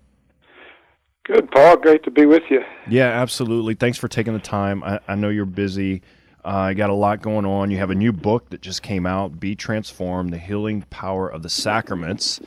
Good, 1.24 1.50
Paul. 1.50 1.76
Great 1.76 2.02
to 2.04 2.10
be 2.10 2.24
with 2.24 2.44
you. 2.48 2.62
Yeah, 2.88 3.08
absolutely. 3.08 3.74
Thanks 3.74 3.98
for 3.98 4.08
taking 4.08 4.32
the 4.32 4.38
time. 4.38 4.82
I, 4.84 5.00
I 5.06 5.16
know 5.16 5.28
you're 5.28 5.44
busy. 5.44 6.00
Uh, 6.42 6.68
you 6.70 6.76
got 6.76 6.88
a 6.88 6.94
lot 6.94 7.20
going 7.20 7.44
on. 7.44 7.70
You 7.70 7.76
have 7.76 7.90
a 7.90 7.94
new 7.94 8.10
book 8.10 8.48
that 8.48 8.62
just 8.62 8.80
came 8.80 9.04
out, 9.04 9.38
Be 9.38 9.54
Transformed, 9.54 10.32
The 10.32 10.38
Healing 10.38 10.86
Power 10.88 11.28
of 11.28 11.42
the 11.42 11.50
Sacraments, 11.50 12.40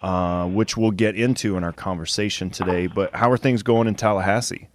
uh, 0.00 0.48
which 0.48 0.78
we'll 0.78 0.90
get 0.90 1.16
into 1.16 1.58
in 1.58 1.64
our 1.64 1.72
conversation 1.72 2.48
today. 2.48 2.86
But 2.86 3.14
how 3.14 3.30
are 3.30 3.36
things 3.36 3.62
going 3.62 3.88
in 3.88 3.94
Tallahassee? 3.94 4.70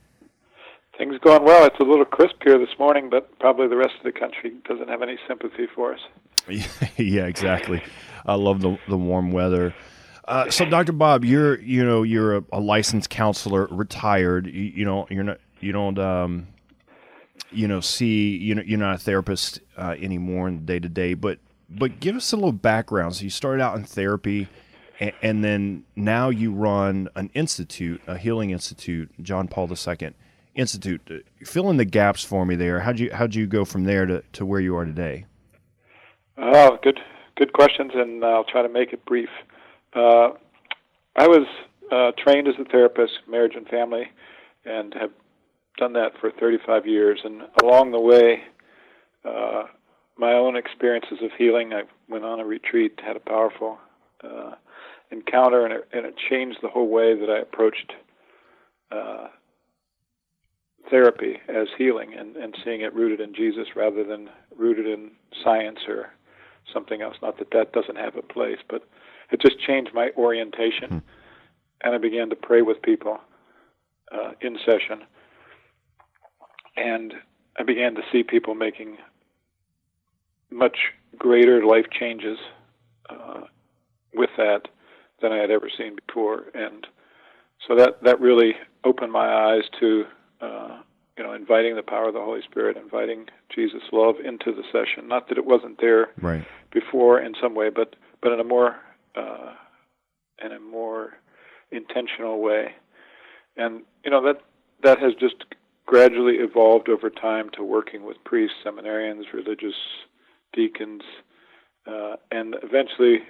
Things 0.99 1.15
going 1.21 1.45
well. 1.45 1.65
It's 1.65 1.79
a 1.79 1.83
little 1.83 2.03
crisp 2.03 2.35
here 2.43 2.59
this 2.59 2.77
morning, 2.77 3.09
but 3.09 3.39
probably 3.39 3.69
the 3.69 3.77
rest 3.77 3.93
of 3.99 4.03
the 4.03 4.11
country 4.11 4.51
doesn't 4.67 4.89
have 4.89 5.01
any 5.01 5.17
sympathy 5.29 5.65
for 5.73 5.93
us. 5.93 5.99
yeah, 6.97 7.25
exactly. 7.25 7.81
I 8.25 8.35
love 8.35 8.59
the 8.59 8.77
the 8.89 8.97
warm 8.97 9.31
weather. 9.31 9.73
Uh, 10.25 10.49
so, 10.51 10.65
Dr. 10.65 10.91
Bob, 10.91 11.23
you're 11.23 11.57
you 11.61 11.85
know 11.85 12.03
you're 12.03 12.35
a, 12.35 12.43
a 12.51 12.59
licensed 12.59 13.09
counselor, 13.09 13.67
retired. 13.71 14.47
You, 14.47 14.63
you 14.63 14.83
know 14.83 15.07
you're 15.09 15.23
not 15.23 15.39
you 15.61 15.71
don't 15.71 15.97
um, 15.97 16.49
you 17.49 17.69
know 17.69 17.79
see 17.79 18.35
you 18.35 18.55
know 18.55 18.61
you're 18.65 18.77
not 18.77 18.95
a 18.95 18.99
therapist 18.99 19.61
uh, 19.77 19.95
anymore 20.01 20.49
in 20.49 20.65
day 20.65 20.79
to 20.79 20.89
day. 20.89 21.13
But 21.13 21.39
but 21.69 22.01
give 22.01 22.17
us 22.17 22.33
a 22.33 22.35
little 22.35 22.51
background. 22.51 23.15
So 23.15 23.23
you 23.23 23.29
started 23.29 23.63
out 23.63 23.77
in 23.77 23.85
therapy, 23.85 24.49
and, 24.99 25.13
and 25.21 25.43
then 25.45 25.85
now 25.95 26.27
you 26.27 26.51
run 26.51 27.07
an 27.15 27.29
institute, 27.33 28.01
a 28.05 28.17
healing 28.17 28.49
institute, 28.49 29.11
John 29.23 29.47
Paul 29.47 29.71
II 29.71 30.13
Institute. 30.59 31.01
Uh, 31.09 31.15
Fill 31.45 31.69
in 31.69 31.77
the 31.77 31.85
gaps 31.85 32.23
for 32.23 32.45
me 32.45 32.55
there. 32.55 32.79
How'd 32.79 32.99
you 32.99 33.09
how'd 33.13 33.33
you 33.33 33.47
go 33.47 33.65
from 33.65 33.85
there 33.85 34.05
to, 34.05 34.23
to 34.33 34.45
where 34.45 34.59
you 34.59 34.75
are 34.75 34.85
today? 34.85 35.25
Oh, 36.37 36.77
good, 36.81 36.99
good 37.35 37.53
questions, 37.53 37.91
and 37.93 38.23
I'll 38.23 38.45
try 38.45 38.61
to 38.61 38.69
make 38.69 38.93
it 38.93 39.03
brief. 39.05 39.29
Uh, 39.93 40.29
I 41.15 41.27
was 41.27 41.45
uh, 41.91 42.11
trained 42.17 42.47
as 42.47 42.55
a 42.59 42.65
therapist, 42.65 43.13
marriage 43.27 43.55
and 43.55 43.67
family, 43.67 44.09
and 44.65 44.93
have 44.93 45.11
done 45.77 45.93
that 45.93 46.11
for 46.19 46.31
35 46.31 46.85
years. 46.85 47.19
And 47.23 47.41
along 47.61 47.91
the 47.91 47.99
way, 47.99 48.43
uh, 49.25 49.63
my 50.17 50.33
own 50.33 50.55
experiences 50.55 51.19
of 51.23 51.31
healing. 51.37 51.73
I 51.73 51.83
went 52.09 52.25
on 52.25 52.39
a 52.39 52.45
retreat, 52.45 52.99
had 53.03 53.15
a 53.15 53.21
powerful 53.21 53.79
uh, 54.23 54.51
encounter, 55.11 55.65
and 55.65 55.73
it, 55.73 55.87
and 55.93 56.05
it 56.05 56.15
changed 56.29 56.59
the 56.61 56.67
whole 56.67 56.89
way 56.89 57.17
that 57.17 57.29
I 57.29 57.39
approached 57.39 57.93
uh, 58.91 59.27
therapy 60.89 61.37
as 61.47 61.67
healing 61.77 62.13
and, 62.17 62.35
and 62.35 62.55
seeing 62.63 62.81
it 62.81 62.93
rooted 62.93 63.19
in 63.19 63.33
Jesus 63.33 63.67
rather 63.75 64.03
than 64.03 64.29
rooted 64.55 64.87
in 64.87 65.11
science 65.43 65.79
or 65.87 66.11
something 66.73 67.01
else. 67.01 67.15
Not 67.21 67.37
that 67.39 67.51
that 67.51 67.73
doesn't 67.73 67.97
have 67.97 68.15
a 68.15 68.21
place, 68.21 68.59
but 68.69 68.87
it 69.31 69.41
just 69.41 69.59
changed 69.59 69.91
my 69.93 70.09
orientation. 70.17 71.01
And 71.81 71.95
I 71.95 71.97
began 71.97 72.29
to 72.29 72.35
pray 72.35 72.61
with 72.61 72.81
people 72.81 73.19
uh, 74.11 74.31
in 74.41 74.57
session. 74.65 75.05
And 76.75 77.13
I 77.57 77.63
began 77.63 77.95
to 77.95 78.01
see 78.11 78.23
people 78.23 78.55
making 78.55 78.97
much 80.51 80.77
greater 81.17 81.63
life 81.65 81.85
changes 81.91 82.37
uh, 83.09 83.41
with 84.13 84.29
that 84.37 84.67
than 85.21 85.31
I 85.31 85.37
had 85.37 85.51
ever 85.51 85.69
seen 85.75 85.97
before. 86.07 86.45
And 86.53 86.87
so 87.67 87.75
that, 87.75 88.03
that 88.03 88.19
really 88.19 88.53
opened 88.83 89.11
my 89.11 89.27
eyes 89.27 89.63
to 89.79 90.05
uh, 90.41 90.81
you 91.17 91.23
know, 91.23 91.33
inviting 91.33 91.75
the 91.75 91.83
power 91.83 92.07
of 92.07 92.13
the 92.13 92.21
Holy 92.21 92.41
Spirit, 92.41 92.77
inviting 92.77 93.25
Jesus' 93.53 93.81
love 93.91 94.15
into 94.23 94.53
the 94.53 94.63
session. 94.71 95.07
Not 95.07 95.27
that 95.29 95.37
it 95.37 95.45
wasn't 95.45 95.79
there 95.81 96.09
Right. 96.21 96.45
before 96.71 97.19
in 97.19 97.33
some 97.41 97.55
way, 97.55 97.69
but 97.69 97.95
but 98.21 98.31
in 98.31 98.39
a 98.39 98.43
more 98.43 98.75
uh, 99.15 99.53
in 100.43 100.51
a 100.51 100.59
more 100.59 101.13
intentional 101.71 102.39
way. 102.41 102.75
And 103.57 103.81
you 104.03 104.11
know 104.11 104.21
that 104.23 104.41
that 104.83 104.99
has 104.99 105.13
just 105.19 105.43
gradually 105.85 106.35
evolved 106.35 106.87
over 106.87 107.09
time 107.09 107.49
to 107.51 107.63
working 107.63 108.05
with 108.05 108.23
priests, 108.23 108.55
seminarians, 108.65 109.33
religious 109.33 109.75
deacons, 110.53 111.01
uh, 111.87 112.15
and 112.31 112.55
eventually. 112.63 113.23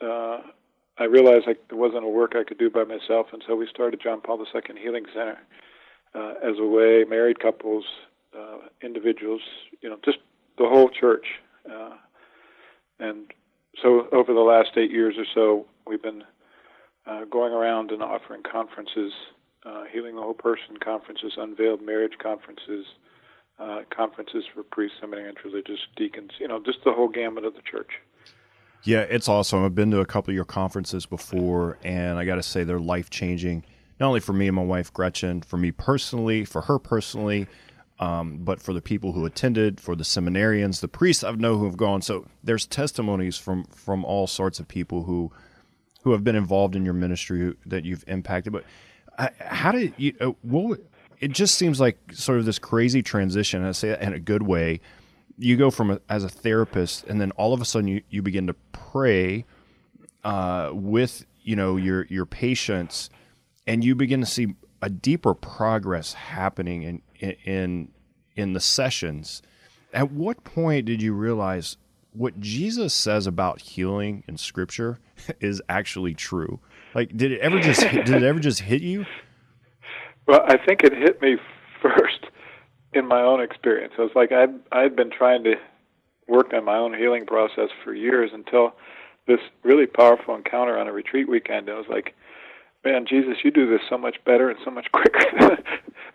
Uh, 0.00 0.38
I 0.96 1.04
realized 1.04 1.48
like, 1.48 1.60
it 1.70 1.74
wasn't 1.74 2.04
a 2.04 2.08
work 2.08 2.34
I 2.36 2.44
could 2.44 2.58
do 2.58 2.70
by 2.70 2.84
myself, 2.84 3.26
and 3.32 3.42
so 3.46 3.56
we 3.56 3.66
started 3.66 4.00
John 4.00 4.20
Paul 4.20 4.38
II 4.38 4.80
Healing 4.80 5.06
Center, 5.12 5.38
uh, 6.14 6.34
as 6.42 6.58
a 6.58 6.66
way 6.66 7.04
married 7.08 7.40
couples, 7.40 7.84
uh, 8.36 8.58
individuals, 8.82 9.40
you 9.80 9.88
know, 9.88 9.98
just 10.04 10.18
the 10.58 10.68
whole 10.68 10.88
church. 10.88 11.26
Uh, 11.70 11.90
and 12.98 13.32
so 13.82 14.08
over 14.12 14.32
the 14.32 14.40
last 14.40 14.70
eight 14.76 14.90
years 14.90 15.16
or 15.18 15.26
so, 15.34 15.66
we've 15.86 16.02
been 16.02 16.24
uh, 17.06 17.24
going 17.24 17.52
around 17.52 17.90
and 17.90 18.02
offering 18.02 18.42
conferences, 18.42 19.12
uh, 19.66 19.84
healing 19.92 20.16
the 20.16 20.22
whole 20.22 20.34
person 20.34 20.76
conferences, 20.82 21.32
unveiled 21.36 21.82
marriage 21.82 22.14
conferences, 22.22 22.86
uh, 23.58 23.80
conferences 23.94 24.44
for 24.52 24.62
priests, 24.62 24.98
seminarians, 25.02 25.42
religious 25.44 25.80
deacons. 25.96 26.32
You 26.38 26.48
know, 26.48 26.62
just 26.64 26.78
the 26.84 26.92
whole 26.92 27.08
gamut 27.08 27.44
of 27.44 27.54
the 27.54 27.62
church. 27.62 27.90
Yeah, 28.82 29.00
it's 29.00 29.28
awesome. 29.28 29.64
I've 29.64 29.74
been 29.74 29.90
to 29.92 30.00
a 30.00 30.06
couple 30.06 30.30
of 30.30 30.34
your 30.34 30.44
conferences 30.44 31.06
before, 31.06 31.78
and 31.82 32.18
I 32.18 32.26
got 32.26 32.34
to 32.34 32.42
say 32.42 32.64
they're 32.64 32.78
life 32.78 33.08
changing. 33.08 33.64
Not 34.00 34.08
only 34.08 34.20
for 34.20 34.32
me 34.32 34.48
and 34.48 34.56
my 34.56 34.64
wife 34.64 34.92
Gretchen, 34.92 35.42
for 35.42 35.56
me 35.56 35.70
personally, 35.70 36.44
for 36.44 36.62
her 36.62 36.78
personally, 36.78 37.46
um, 38.00 38.38
but 38.38 38.60
for 38.60 38.72
the 38.72 38.82
people 38.82 39.12
who 39.12 39.24
attended, 39.24 39.80
for 39.80 39.94
the 39.94 40.04
seminarians, 40.04 40.80
the 40.80 40.88
priests 40.88 41.22
I 41.22 41.30
know 41.32 41.56
who 41.56 41.64
have 41.66 41.76
gone. 41.76 42.02
So 42.02 42.26
there's 42.42 42.66
testimonies 42.66 43.36
from 43.38 43.64
from 43.66 44.04
all 44.04 44.26
sorts 44.26 44.58
of 44.58 44.66
people 44.66 45.04
who 45.04 45.30
who 46.02 46.12
have 46.12 46.24
been 46.24 46.36
involved 46.36 46.76
in 46.76 46.84
your 46.84 46.94
ministry 46.94 47.54
that 47.66 47.84
you've 47.84 48.04
impacted. 48.06 48.52
But 48.52 48.64
uh, 49.18 49.28
how 49.38 49.72
did 49.72 49.94
you? 49.96 50.14
Uh, 50.20 50.32
what? 50.42 50.80
It 51.20 51.32
just 51.32 51.54
seems 51.54 51.80
like 51.80 51.98
sort 52.12 52.38
of 52.38 52.44
this 52.44 52.58
crazy 52.58 53.02
transition. 53.02 53.64
I 53.64 53.72
say 53.72 53.88
that 53.88 54.02
in 54.02 54.12
a 54.12 54.18
good 54.18 54.42
way. 54.42 54.80
You 55.38 55.56
go 55.56 55.70
from 55.70 55.90
a, 55.90 56.00
as 56.08 56.22
a 56.22 56.28
therapist, 56.28 57.04
and 57.04 57.20
then 57.20 57.30
all 57.32 57.54
of 57.54 57.60
a 57.60 57.64
sudden 57.64 57.88
you, 57.88 58.02
you 58.08 58.22
begin 58.22 58.46
to 58.46 58.54
pray 58.72 59.44
uh, 60.24 60.70
with 60.72 61.24
you 61.42 61.56
know 61.56 61.76
your 61.76 62.06
your 62.06 62.26
patients, 62.26 63.08
and 63.66 63.84
you 63.84 63.94
begin 63.94 64.20
to 64.20 64.26
see 64.26 64.54
a 64.82 64.90
deeper 64.90 65.34
progress 65.34 66.12
happening 66.12 66.82
in 66.82 67.34
in 67.44 67.88
in 68.36 68.52
the 68.52 68.60
sessions. 68.60 69.42
At 69.92 70.10
what 70.10 70.44
point 70.44 70.86
did 70.86 71.00
you 71.00 71.14
realize 71.14 71.76
what 72.12 72.40
Jesus 72.40 72.92
says 72.92 73.26
about 73.26 73.60
healing 73.60 74.24
in 74.28 74.36
Scripture 74.36 74.98
is 75.40 75.62
actually 75.68 76.14
true? 76.14 76.60
Like, 76.94 77.16
did 77.16 77.32
it 77.32 77.40
ever 77.40 77.60
just 77.60 77.80
did 77.90 78.10
it 78.10 78.22
ever 78.22 78.40
just 78.40 78.60
hit 78.60 78.82
you? 78.82 79.06
Well, 80.26 80.42
I 80.46 80.56
think 80.56 80.82
it 80.82 80.92
hit 80.92 81.20
me 81.20 81.36
first 81.82 82.26
in 82.92 83.06
my 83.06 83.20
own 83.20 83.40
experience. 83.42 83.94
I 83.98 84.02
was 84.02 84.12
like 84.14 84.32
I'd 84.32 84.54
I'd 84.72 84.96
been 84.96 85.10
trying 85.10 85.44
to 85.44 85.54
work 86.26 86.52
on 86.54 86.64
my 86.64 86.76
own 86.76 86.94
healing 86.94 87.26
process 87.26 87.68
for 87.82 87.94
years 87.94 88.30
until 88.32 88.74
this 89.26 89.40
really 89.62 89.86
powerful 89.86 90.34
encounter 90.34 90.78
on 90.78 90.88
a 90.88 90.92
retreat 90.92 91.28
weekend. 91.28 91.70
I 91.70 91.74
was 91.74 91.86
like, 91.88 92.14
man, 92.84 93.06
Jesus, 93.06 93.38
you 93.42 93.50
do 93.50 93.68
this 93.68 93.80
so 93.88 93.96
much 93.96 94.16
better 94.24 94.50
and 94.50 94.58
so 94.64 94.70
much 94.70 94.86
quicker 94.92 95.58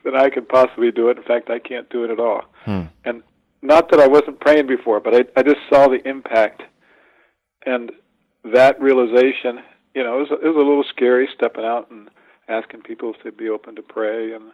than 0.03 0.15
I 0.15 0.29
could 0.29 0.47
possibly 0.47 0.91
do 0.91 1.09
it. 1.09 1.17
In 1.17 1.23
fact, 1.23 1.49
I 1.49 1.59
can't 1.59 1.89
do 1.89 2.03
it 2.03 2.11
at 2.11 2.19
all. 2.19 2.43
Hmm. 2.65 2.83
And 3.05 3.23
not 3.61 3.89
that 3.91 3.99
I 3.99 4.07
wasn't 4.07 4.39
praying 4.39 4.67
before, 4.67 4.99
but 4.99 5.15
I, 5.15 5.25
I 5.35 5.43
just 5.43 5.59
saw 5.69 5.87
the 5.87 6.07
impact. 6.07 6.63
And 7.65 7.91
that 8.43 8.79
realization, 8.81 9.59
you 9.93 10.03
know, 10.03 10.17
it 10.17 10.29
was, 10.29 10.39
it 10.43 10.47
was 10.47 10.55
a 10.55 10.59
little 10.59 10.85
scary 10.89 11.27
stepping 11.35 11.65
out 11.65 11.91
and 11.91 12.09
asking 12.47 12.81
people 12.81 13.13
to 13.23 13.31
be 13.31 13.49
open 13.49 13.75
to 13.75 13.81
pray 13.81 14.33
and, 14.33 14.45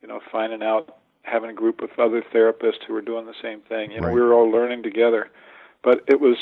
you 0.00 0.08
know, 0.08 0.20
finding 0.30 0.62
out, 0.62 0.96
having 1.22 1.50
a 1.50 1.54
group 1.54 1.80
of 1.82 1.90
other 1.98 2.22
therapists 2.32 2.84
who 2.86 2.92
were 2.92 3.02
doing 3.02 3.26
the 3.26 3.34
same 3.42 3.60
thing. 3.62 3.90
You 3.90 4.00
know, 4.00 4.06
right. 4.06 4.14
we 4.14 4.20
were 4.20 4.32
all 4.32 4.48
learning 4.48 4.82
together. 4.82 5.28
But 5.82 6.04
it 6.06 6.20
was 6.20 6.36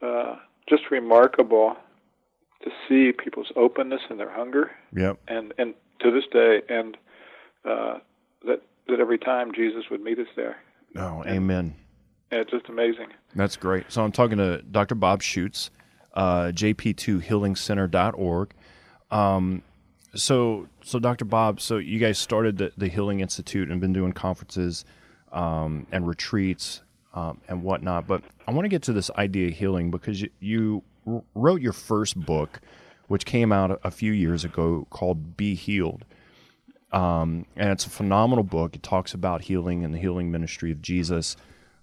uh, 0.00 0.36
just 0.68 0.90
remarkable 0.90 1.76
to 2.64 2.70
see 2.88 3.12
people's 3.12 3.52
openness 3.56 4.00
and 4.10 4.18
their 4.18 4.30
hunger. 4.30 4.72
Yep. 4.94 5.18
And 5.28 5.54
and 5.58 5.74
to 6.00 6.10
this 6.10 6.24
day, 6.32 6.62
and 6.68 6.96
uh, 7.64 7.98
that 8.46 8.62
that 8.88 9.00
every 9.00 9.18
time 9.18 9.52
Jesus 9.54 9.84
would 9.90 10.02
meet 10.02 10.18
us 10.18 10.26
there. 10.36 10.56
Oh, 10.96 11.22
and, 11.22 11.36
amen. 11.36 11.74
And 12.30 12.40
it's 12.40 12.50
just 12.50 12.68
amazing. 12.68 13.08
That's 13.34 13.56
great. 13.56 13.90
So 13.90 14.02
I'm 14.02 14.12
talking 14.12 14.38
to 14.38 14.62
Dr. 14.62 14.94
Bob 14.94 15.22
Schuchts, 15.22 15.70
uh, 16.14 16.52
jp2healingcenter.org. 16.54 18.50
Um, 19.10 19.62
so, 20.14 20.68
so 20.82 20.98
Dr. 20.98 21.24
Bob, 21.24 21.60
so 21.60 21.78
you 21.78 21.98
guys 21.98 22.18
started 22.18 22.58
the, 22.58 22.72
the 22.76 22.88
Healing 22.88 23.20
Institute 23.20 23.70
and 23.70 23.80
been 23.80 23.92
doing 23.92 24.12
conferences 24.12 24.84
um, 25.32 25.86
and 25.90 26.06
retreats 26.06 26.82
um, 27.14 27.40
and 27.48 27.62
whatnot. 27.62 28.06
But 28.06 28.22
I 28.46 28.52
want 28.52 28.64
to 28.64 28.68
get 28.68 28.82
to 28.82 28.92
this 28.92 29.10
idea 29.16 29.48
of 29.48 29.54
healing 29.54 29.90
because 29.90 30.22
you, 30.22 30.30
you 30.40 30.82
wrote 31.34 31.60
your 31.60 31.72
first 31.72 32.18
book, 32.18 32.60
which 33.08 33.24
came 33.24 33.52
out 33.52 33.80
a 33.84 33.90
few 33.90 34.12
years 34.12 34.44
ago, 34.44 34.86
called 34.90 35.36
Be 35.36 35.54
Healed. 35.54 36.04
Um, 36.92 37.46
and 37.56 37.70
it's 37.70 37.86
a 37.86 37.90
phenomenal 37.90 38.44
book. 38.44 38.76
It 38.76 38.82
talks 38.82 39.14
about 39.14 39.42
healing 39.42 39.84
and 39.84 39.92
the 39.92 39.98
healing 39.98 40.30
ministry 40.30 40.70
of 40.70 40.80
Jesus. 40.80 41.36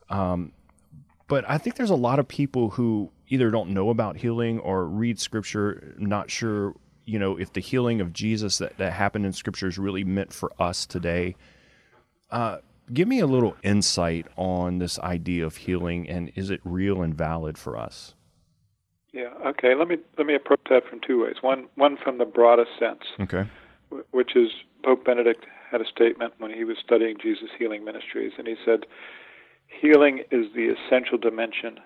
Um, 0.10 0.54
but 1.28 1.44
I 1.50 1.58
think 1.58 1.76
there's 1.76 1.90
a 1.90 1.96
lot 1.96 2.20
of 2.20 2.28
people 2.28 2.72
who 2.72 3.12
either 3.28 3.50
don't 3.52 3.70
know 3.70 3.90
about 3.90 4.18
healing 4.18 4.60
or 4.60 4.86
read 4.86 5.20
scripture, 5.20 5.96
not 5.98 6.30
sure, 6.30 6.76
you 7.06 7.20
know, 7.20 7.38
if 7.38 7.54
the 7.54 7.62
healing 7.62 8.02
of 8.02 8.14
Jesus 8.14 8.58
that, 8.58 8.78
that 8.78 8.94
happened 8.94 9.26
in 9.26 9.34
scripture 9.34 9.68
is 9.68 9.78
really 9.78 10.04
meant 10.04 10.34
for 10.34 10.52
us 10.62 10.86
today. 10.86 11.36
Uh, 12.30 12.58
give 12.94 13.08
me 13.08 13.20
a 13.20 13.28
little 13.28 13.56
insight 13.64 14.28
on 14.38 14.80
this 14.80 15.00
idea 15.00 15.46
of 15.46 15.58
healing 15.58 16.10
and 16.10 16.32
is 16.36 16.50
it 16.50 16.62
real 16.64 17.02
and 17.02 17.16
valid 17.16 17.58
for 17.58 17.78
us? 17.78 18.14
Yeah. 19.14 19.30
Okay. 19.46 19.76
Let 19.76 19.88
me 19.88 19.98
let 20.18 20.26
me 20.26 20.36
approach 20.36 20.62
that 20.70 20.84
from 20.90 21.00
two 21.06 21.24
ways. 21.24 21.36
One 21.42 21.68
one 21.76 21.98
from 22.02 22.18
the 22.18 22.26
broadest 22.26 22.72
sense. 22.80 23.04
Okay. 23.20 23.50
Which 24.12 24.36
is 24.36 24.50
Pope 24.84 25.04
Benedict 25.06 25.46
had 25.70 25.82
a 25.82 25.86
statement 25.86 26.34
when 26.38 26.52
he 26.52 26.64
was 26.64 26.78
studying 26.84 27.18
Jesus 27.22 27.50
Healing 27.58 27.84
Ministries, 27.84 28.32
and 28.38 28.48
he 28.48 28.56
said, 28.66 28.86
"Healing 29.68 30.20
is 30.32 30.46
the 30.56 30.74
essential 30.74 31.18
dimension 31.18 31.80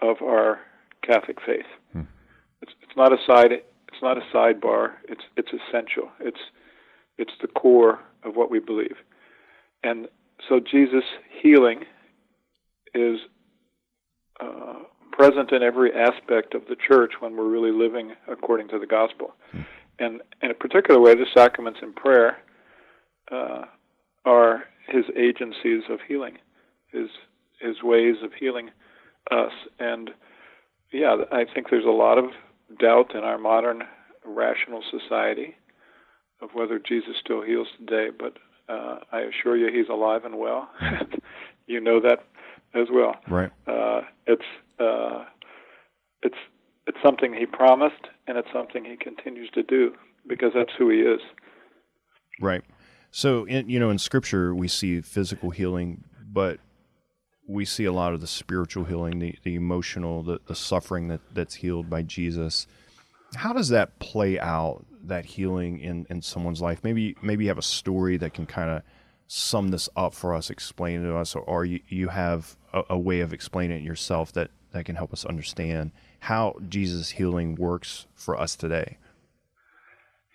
of 0.00 0.22
our 0.22 0.60
Catholic 1.02 1.38
faith. 1.44 1.66
Hmm. 1.92 2.02
It's 2.60 2.72
it's 2.82 2.96
not 2.96 3.12
a 3.12 3.16
side 3.26 3.52
it's 3.52 4.02
not 4.02 4.16
a 4.16 4.22
sidebar. 4.34 4.92
It's 5.08 5.22
it's 5.36 5.50
essential. 5.50 6.10
It's 6.20 6.40
it's 7.18 7.32
the 7.40 7.48
core 7.48 8.00
of 8.22 8.36
what 8.36 8.50
we 8.50 8.58
believe. 8.58 8.96
And 9.82 10.08
so 10.48 10.60
Jesus 10.60 11.04
healing 11.42 11.84
is 12.94 13.18
uh, 14.40 14.80
present 15.12 15.52
in 15.52 15.62
every 15.62 15.92
aspect 15.94 16.54
of 16.54 16.62
the 16.68 16.76
church 16.76 17.12
when 17.20 17.36
we're 17.36 17.48
really 17.48 17.70
living 17.70 18.12
according 18.28 18.68
to 18.68 18.78
the 18.78 18.86
gospel. 18.86 19.34
Hmm. 19.52 19.60
And 19.98 20.22
in 20.42 20.50
a 20.50 20.54
particular 20.54 21.00
way, 21.00 21.14
the 21.14 21.26
sacraments 21.36 21.80
and 21.82 21.94
prayer 21.94 22.38
uh, 23.30 23.66
are 24.24 24.64
his 24.88 25.04
agencies 25.16 25.82
of 25.88 26.00
healing, 26.06 26.38
his 26.90 27.08
his 27.60 27.82
ways 27.82 28.16
of 28.24 28.32
healing 28.32 28.70
us. 29.30 29.52
And 29.78 30.10
yeah, 30.92 31.16
I 31.30 31.44
think 31.44 31.70
there's 31.70 31.84
a 31.84 31.90
lot 31.90 32.18
of 32.18 32.24
doubt 32.80 33.14
in 33.14 33.22
our 33.22 33.38
modern 33.38 33.82
rational 34.24 34.82
society 34.90 35.54
of 36.40 36.50
whether 36.54 36.80
Jesus 36.80 37.14
still 37.20 37.42
heals 37.42 37.68
today. 37.78 38.08
But 38.16 38.38
uh, 38.68 38.98
I 39.12 39.20
assure 39.20 39.56
you, 39.56 39.68
he's 39.72 39.88
alive 39.88 40.24
and 40.24 40.38
well. 40.38 40.68
Hmm. 40.80 41.18
you 41.66 41.80
know 41.80 42.00
that 42.00 42.24
as 42.74 42.88
well. 42.92 43.14
Right. 43.28 43.50
Uh, 43.66 44.00
it's 44.26 44.44
uh, 44.78 45.24
it's 46.22 46.36
it's 46.86 46.98
something 47.02 47.32
he 47.32 47.46
promised, 47.46 48.08
and 48.26 48.36
it's 48.36 48.48
something 48.52 48.84
he 48.84 48.96
continues 48.96 49.50
to 49.50 49.62
do 49.62 49.92
because 50.26 50.52
that's 50.54 50.72
who 50.78 50.90
he 50.90 50.98
is. 50.98 51.20
Right. 52.40 52.62
So, 53.10 53.44
in, 53.44 53.68
you 53.68 53.78
know, 53.78 53.90
in 53.90 53.98
Scripture, 53.98 54.54
we 54.54 54.68
see 54.68 55.00
physical 55.00 55.50
healing, 55.50 56.04
but 56.26 56.58
we 57.46 57.64
see 57.64 57.84
a 57.84 57.92
lot 57.92 58.14
of 58.14 58.20
the 58.20 58.26
spiritual 58.26 58.84
healing, 58.84 59.18
the, 59.18 59.36
the 59.42 59.54
emotional, 59.54 60.22
the, 60.22 60.40
the 60.46 60.54
suffering 60.54 61.08
that, 61.08 61.20
that's 61.32 61.56
healed 61.56 61.90
by 61.90 62.02
Jesus. 62.02 62.66
How 63.34 63.52
does 63.52 63.68
that 63.68 63.98
play 63.98 64.38
out, 64.38 64.86
that 65.04 65.24
healing 65.24 65.78
in, 65.78 66.06
in 66.08 66.22
someone's 66.22 66.62
life? 66.62 66.82
Maybe 66.82 67.16
maybe 67.22 67.44
you 67.44 67.50
have 67.50 67.58
a 67.58 67.62
story 67.62 68.16
that 68.18 68.34
can 68.34 68.46
kind 68.46 68.70
of 68.70 68.82
sum 69.26 69.68
this 69.68 69.88
up 69.96 70.14
for 70.14 70.34
us, 70.34 70.50
explain 70.50 71.02
it 71.02 71.06
to 71.06 71.16
us, 71.16 71.34
or, 71.34 71.42
or 71.42 71.64
you, 71.64 71.80
you 71.88 72.08
have 72.08 72.56
a, 72.72 72.82
a 72.90 72.98
way 72.98 73.20
of 73.20 73.32
explaining 73.32 73.78
it 73.78 73.84
yourself 73.84 74.32
that 74.32 74.50
that 74.72 74.84
can 74.84 74.96
help 74.96 75.12
us 75.12 75.24
understand 75.24 75.92
how 76.20 76.56
Jesus' 76.68 77.10
healing 77.10 77.54
works 77.54 78.06
for 78.14 78.38
us 78.38 78.56
today. 78.56 78.98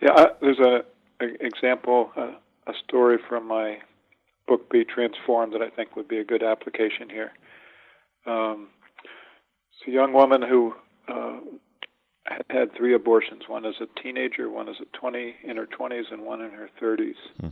Yeah, 0.01 0.11
uh, 0.11 0.25
there's 0.41 0.59
a, 0.59 0.81
a 1.23 1.45
example, 1.45 2.11
uh, 2.15 2.31
a 2.67 2.73
story 2.87 3.17
from 3.27 3.47
my 3.47 3.79
book 4.47 4.69
"Be 4.69 4.85
Transformed" 4.85 5.53
that 5.53 5.61
I 5.61 5.69
think 5.69 5.95
would 5.95 6.07
be 6.07 6.19
a 6.19 6.23
good 6.23 6.43
application 6.43 7.09
here. 7.09 7.31
Um, 8.25 8.69
it's 9.71 9.87
a 9.87 9.91
young 9.91 10.13
woman 10.13 10.41
who 10.41 10.73
uh, 11.07 11.39
had 12.25 12.45
had 12.49 12.75
three 12.75 12.93
abortions. 12.93 13.43
One 13.47 13.65
as 13.65 13.75
a 13.81 14.01
teenager, 14.01 14.49
one 14.49 14.69
as 14.69 14.75
a 14.81 14.97
20 14.97 15.35
in 15.43 15.57
her 15.57 15.67
20s, 15.67 16.11
and 16.11 16.23
one 16.23 16.41
in 16.41 16.51
her 16.51 16.69
30s. 16.81 17.15
Hmm. 17.39 17.47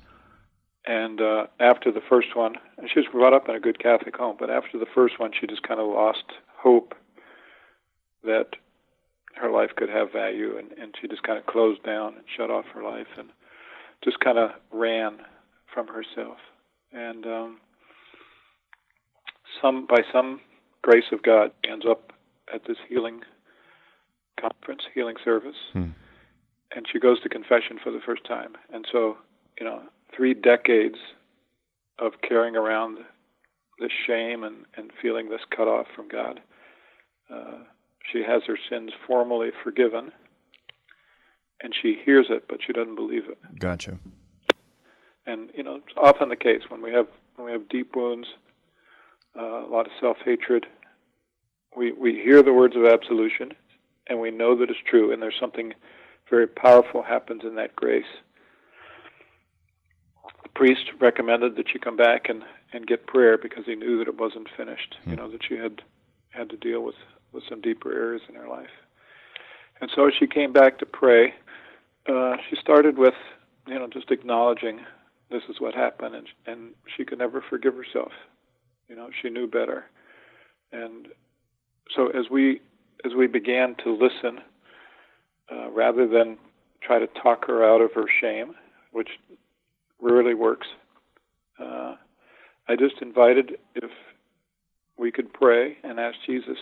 And 0.88 1.20
uh, 1.20 1.48
after 1.60 1.92
the 1.92 2.02
first 2.08 2.36
one, 2.36 2.56
and 2.78 2.90
she 2.94 3.00
was 3.00 3.08
brought 3.12 3.34
up 3.34 3.50
in 3.50 3.56
a 3.56 3.60
good 3.60 3.80
Catholic 3.80 4.16
home, 4.16 4.36
but 4.40 4.52
after 4.52 4.78
the 4.78 4.86
first 4.94 5.20
one, 5.20 5.32
she 5.40 5.48
just 5.48 5.64
kind 5.64 5.80
of 5.80 5.88
lost 5.88 6.26
hope 6.66 6.96
that 8.24 8.48
her 9.36 9.52
life 9.52 9.70
could 9.78 9.90
have 9.90 10.12
value, 10.12 10.58
and, 10.58 10.72
and 10.82 10.96
she 11.00 11.08
just 11.08 11.22
kind 11.24 11.38
of 11.38 11.46
closed 11.46 11.84
down 11.84 12.16
and 12.16 12.24
shut 12.36 12.50
off 12.50 12.66
her 12.74 12.82
life 12.82 13.08
and 13.18 13.30
just 14.04 14.20
kind 14.20 14.40
of 14.40 14.50
ran 14.72 15.20
from 15.72 15.88
herself. 15.88 16.38
And 16.92 17.26
um, 17.26 17.58
some 19.62 19.86
by 19.86 20.02
some 20.12 20.42
grace 20.82 21.12
of 21.12 21.22
God, 21.22 21.52
she 21.64 21.72
ends 21.72 21.86
up 21.88 22.14
at 22.54 22.62
this 22.68 22.78
healing 22.90 23.22
conference, 24.40 24.84
healing 24.94 25.16
service, 25.24 25.56
hmm. 25.74 25.90
and 26.76 26.86
she 26.92 27.00
goes 27.00 27.22
to 27.22 27.30
confession 27.30 27.78
for 27.84 27.92
the 27.92 28.00
first 28.04 28.26
time. 28.26 28.54
And 28.74 28.86
so, 28.92 29.18
you 29.60 29.66
know, 29.66 29.82
three 30.16 30.34
decades 30.34 30.98
of 32.00 32.14
carrying 32.28 32.56
around 32.56 33.00
this 33.80 33.92
shame 34.08 34.44
and, 34.44 34.66
and 34.78 34.92
feeling 35.02 35.30
this 35.30 35.42
cut 35.56 35.68
off 35.68 35.88
from 35.96 36.08
God. 36.08 36.40
Uh, 37.30 37.60
she 38.12 38.24
has 38.24 38.44
her 38.48 38.58
sins 38.70 38.92
formally 39.08 39.50
forgiven, 39.64 40.12
and 41.62 41.74
she 41.82 42.00
hears 42.06 42.28
it, 42.30 42.46
but 42.48 42.60
she 42.66 42.74
doesn't 42.74 42.96
believe 42.96 43.28
it. 43.30 43.38
Gotcha. 43.60 43.98
And 45.26 45.50
you 45.56 45.64
know, 45.64 45.76
it's 45.76 45.98
often 45.98 46.30
the 46.30 46.36
case 46.36 46.62
when 46.70 46.82
we 46.82 46.92
have 46.92 47.08
when 47.36 47.48
we 47.48 47.52
have 47.52 47.68
deep 47.68 47.96
wounds, 47.96 48.28
uh, 49.38 49.66
a 49.66 49.70
lot 49.70 49.88
of 49.88 49.92
self 50.00 50.18
hatred. 50.24 50.66
We 51.76 51.92
we 51.92 52.14
hear 52.14 52.44
the 52.44 52.54
words 52.54 52.76
of 52.76 52.86
absolution, 52.86 53.54
and 54.08 54.20
we 54.20 54.32
know 54.32 54.56
that 54.58 54.70
it's 54.70 54.80
true, 54.88 55.12
and 55.12 55.22
there's 55.22 55.40
something 55.40 55.74
very 56.30 56.48
powerful 56.48 57.04
happens 57.04 57.42
in 57.44 57.56
that 57.56 57.76
grace. 57.76 58.06
The 60.44 60.50
priest 60.50 60.92
recommended 61.00 61.56
that 61.56 61.70
she 61.72 61.80
come 61.80 61.98
back 61.98 62.30
and 62.30 62.44
and 62.72 62.86
get 62.86 63.08
prayer 63.08 63.38
because 63.38 63.66
he 63.66 63.76
knew 63.76 63.98
that 63.98 64.08
it 64.08 64.20
wasn't 64.20 64.48
finished. 64.56 64.96
You 65.08 65.16
know 65.16 65.30
that 65.32 65.44
she 65.44 65.56
had 65.56 65.82
had 66.30 66.50
to 66.52 66.58
deal 66.58 66.82
with 66.84 66.96
with 67.36 67.44
some 67.48 67.62
deeper 67.62 67.92
areas 67.92 68.24
in 68.28 68.36
her 68.36 68.48
life. 68.48 68.70
And 69.82 69.92
so 69.94 70.10
she 70.10 70.26
came 70.26 70.54
back 70.54 70.80
to 70.80 70.86
pray. 70.86 71.34
Uh, 72.08 72.38
she 72.50 72.56
started 72.56 72.98
with, 72.98 73.14
you 73.68 73.76
know, 73.76 73.88
just 73.88 74.10
acknowledging 74.10 74.80
this 75.30 75.44
is 75.50 75.60
what 75.60 75.74
happened, 75.74 76.16
and 76.16 76.28
and 76.46 76.74
she 76.96 77.04
could 77.04 77.20
never 77.20 77.44
forgive 77.50 77.76
herself. 77.76 78.12
You 78.88 78.96
know, 78.96 79.10
she 79.22 79.30
knew 79.30 79.48
better. 79.48 79.86
And 80.72 81.08
so 81.96 82.08
as 82.08 82.30
we 82.30 82.62
as 83.04 83.14
we 83.14 83.28
began 83.28 83.76
to 83.84 83.92
listen, 83.92 84.40
uh, 85.52 85.70
rather 85.72 86.08
than 86.08 86.38
try 86.82 87.00
to 87.00 87.08
talk 87.08 87.46
her 87.48 87.64
out 87.64 87.82
of 87.82 87.92
her 87.94 88.06
shame, 88.22 88.56
which 88.92 89.10
rarely 90.00 90.34
works, 90.34 90.68
uh, 91.60 91.96
I 92.68 92.76
just 92.76 93.02
invited 93.02 93.58
if 93.76 93.92
we 94.98 95.12
could 95.12 95.34
pray 95.34 95.78
and 95.84 96.00
ask 96.00 96.18
Jesus 96.26 96.58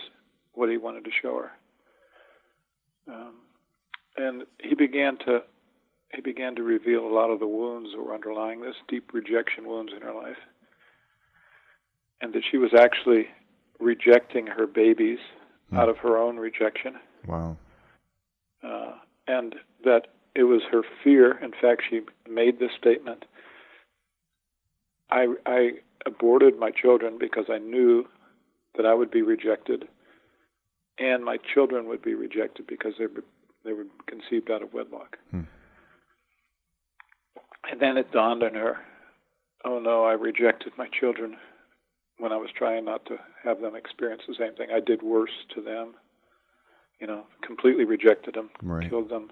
what 0.54 0.70
he 0.70 0.76
wanted 0.76 1.04
to 1.04 1.10
show 1.22 1.38
her. 1.38 1.52
Um, 3.12 3.34
and 4.16 4.42
he 4.62 4.74
began 4.74 5.18
to 5.26 5.42
he 6.14 6.20
began 6.20 6.54
to 6.54 6.62
reveal 6.62 7.00
a 7.04 7.12
lot 7.12 7.30
of 7.30 7.40
the 7.40 7.46
wounds 7.48 7.90
that 7.92 8.00
were 8.00 8.14
underlying 8.14 8.60
this 8.60 8.76
deep 8.86 9.12
rejection 9.12 9.66
wounds 9.66 9.92
in 9.94 10.00
her 10.00 10.14
life, 10.14 10.36
and 12.20 12.32
that 12.32 12.42
she 12.48 12.56
was 12.56 12.72
actually 12.72 13.26
rejecting 13.80 14.46
her 14.46 14.66
babies 14.66 15.18
Hmm. 15.70 15.76
out 15.78 15.88
of 15.88 15.96
her 15.98 16.18
own 16.18 16.36
rejection, 16.36 16.98
Wow. 17.26 17.56
uh, 18.62 18.92
and 19.26 19.54
that 19.82 20.08
it 20.34 20.44
was 20.44 20.62
her 20.70 20.82
fear. 21.02 21.38
In 21.38 21.52
fact, 21.52 21.82
she 21.88 22.02
made 22.28 22.58
this 22.58 22.72
statement: 22.78 23.24
"I 25.10 25.34
I 25.46 25.80
aborted 26.06 26.58
my 26.58 26.70
children 26.70 27.16
because 27.18 27.48
I 27.48 27.58
knew 27.58 28.06
that 28.76 28.84
I 28.86 28.92
would 28.94 29.10
be 29.10 29.22
rejected." 29.22 29.88
And 30.98 31.24
my 31.24 31.38
children 31.54 31.86
would 31.88 32.02
be 32.02 32.14
rejected 32.14 32.66
because 32.66 32.92
they 32.98 33.06
were 33.06 33.24
they 33.64 33.72
were 33.72 33.86
conceived 34.06 34.50
out 34.50 34.62
of 34.62 34.72
wedlock. 34.74 35.16
Hmm. 35.30 35.42
And 37.70 37.80
then 37.80 37.96
it 37.96 38.12
dawned 38.12 38.42
on 38.42 38.54
her, 38.54 38.76
oh 39.64 39.78
no, 39.78 40.04
I 40.04 40.12
rejected 40.12 40.72
my 40.76 40.86
children 41.00 41.36
when 42.18 42.30
I 42.30 42.36
was 42.36 42.50
trying 42.56 42.84
not 42.84 43.06
to 43.06 43.16
have 43.42 43.60
them 43.60 43.74
experience 43.74 44.22
the 44.28 44.34
same 44.38 44.54
thing. 44.54 44.68
I 44.74 44.80
did 44.80 45.02
worse 45.02 45.32
to 45.54 45.62
them. 45.62 45.94
You 47.00 47.06
know, 47.06 47.24
completely 47.44 47.84
rejected 47.84 48.34
them, 48.34 48.50
Right. 48.62 48.88
killed 48.88 49.08
them. 49.08 49.30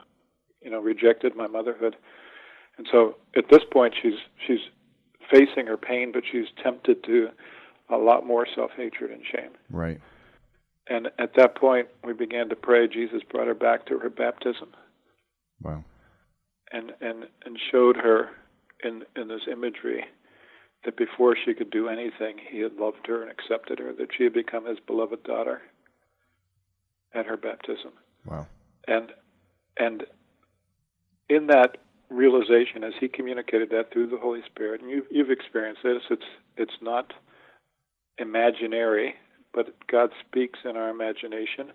You 0.63 0.71
know, 0.71 0.81
rejected 0.81 1.37
my 1.37 1.47
motherhood. 1.47 1.97
And 2.79 2.87
so 2.91 3.17
at 3.37 3.45
this 3.51 3.63
point, 3.71 3.95
she's 4.01 4.19
she's 4.47 4.61
facing 5.31 5.67
her 5.67 5.77
pain, 5.77 6.11
but 6.13 6.25
she's 6.31 6.47
tempted 6.63 7.05
to 7.05 7.29
a 7.91 7.97
lot 7.97 8.27
more 8.27 8.47
self-hatred 8.55 9.11
and 9.11 9.23
shame. 9.31 9.51
Right. 9.71 10.01
And 10.89 11.09
at 11.19 11.35
that 11.37 11.55
point, 11.55 11.89
we 12.05 12.13
began 12.13 12.49
to 12.49 12.57
pray. 12.57 12.89
Jesus 12.89 13.23
brought 13.31 13.47
her 13.47 13.55
back 13.55 13.87
to 13.87 13.99
her 13.99 14.11
baptism 14.11 14.71
Wow. 15.63 15.85
and, 16.73 16.93
and, 17.01 17.25
and 17.45 17.59
showed 17.71 17.97
her 17.97 18.31
in, 18.83 19.05
in 19.17 19.29
this 19.29 19.43
imagery 19.51 20.05
that 20.85 20.97
before 20.97 21.37
she 21.37 21.55
could 21.55 21.71
do 21.71 21.89
anything, 21.89 22.39
he 22.51 22.59
had 22.59 22.75
loved 22.75 23.07
her 23.07 23.23
and 23.23 23.31
accepted 23.31 23.79
her, 23.79 23.93
that 23.93 24.09
she 24.17 24.25
had 24.25 24.33
become 24.33 24.67
his 24.67 24.79
beloved 24.85 25.23
daughter 25.23 25.63
at 27.15 27.27
her 27.27 27.37
baptism. 27.37 27.93
Wow. 28.27 28.49
And, 28.89 29.13
and 29.79 30.05
in 31.29 31.47
that 31.47 31.77
realization, 32.11 32.83
as 32.83 32.95
he 32.99 33.07
communicated 33.07 33.71
that 33.71 33.93
through 33.93 34.09
the 34.09 34.19
Holy 34.19 34.41
Spirit, 34.47 34.81
and 34.83 34.91
you've, 34.91 35.07
you've 35.11 35.31
experienced 35.31 35.83
this, 35.85 36.03
it's, 36.11 36.23
it's 36.57 36.83
not 36.83 37.13
imaginary, 38.19 39.15
but 39.55 39.75
God 39.91 40.11
speaks 40.27 40.61
in 40.65 40.77
our 40.77 40.89
imagination. 40.89 41.73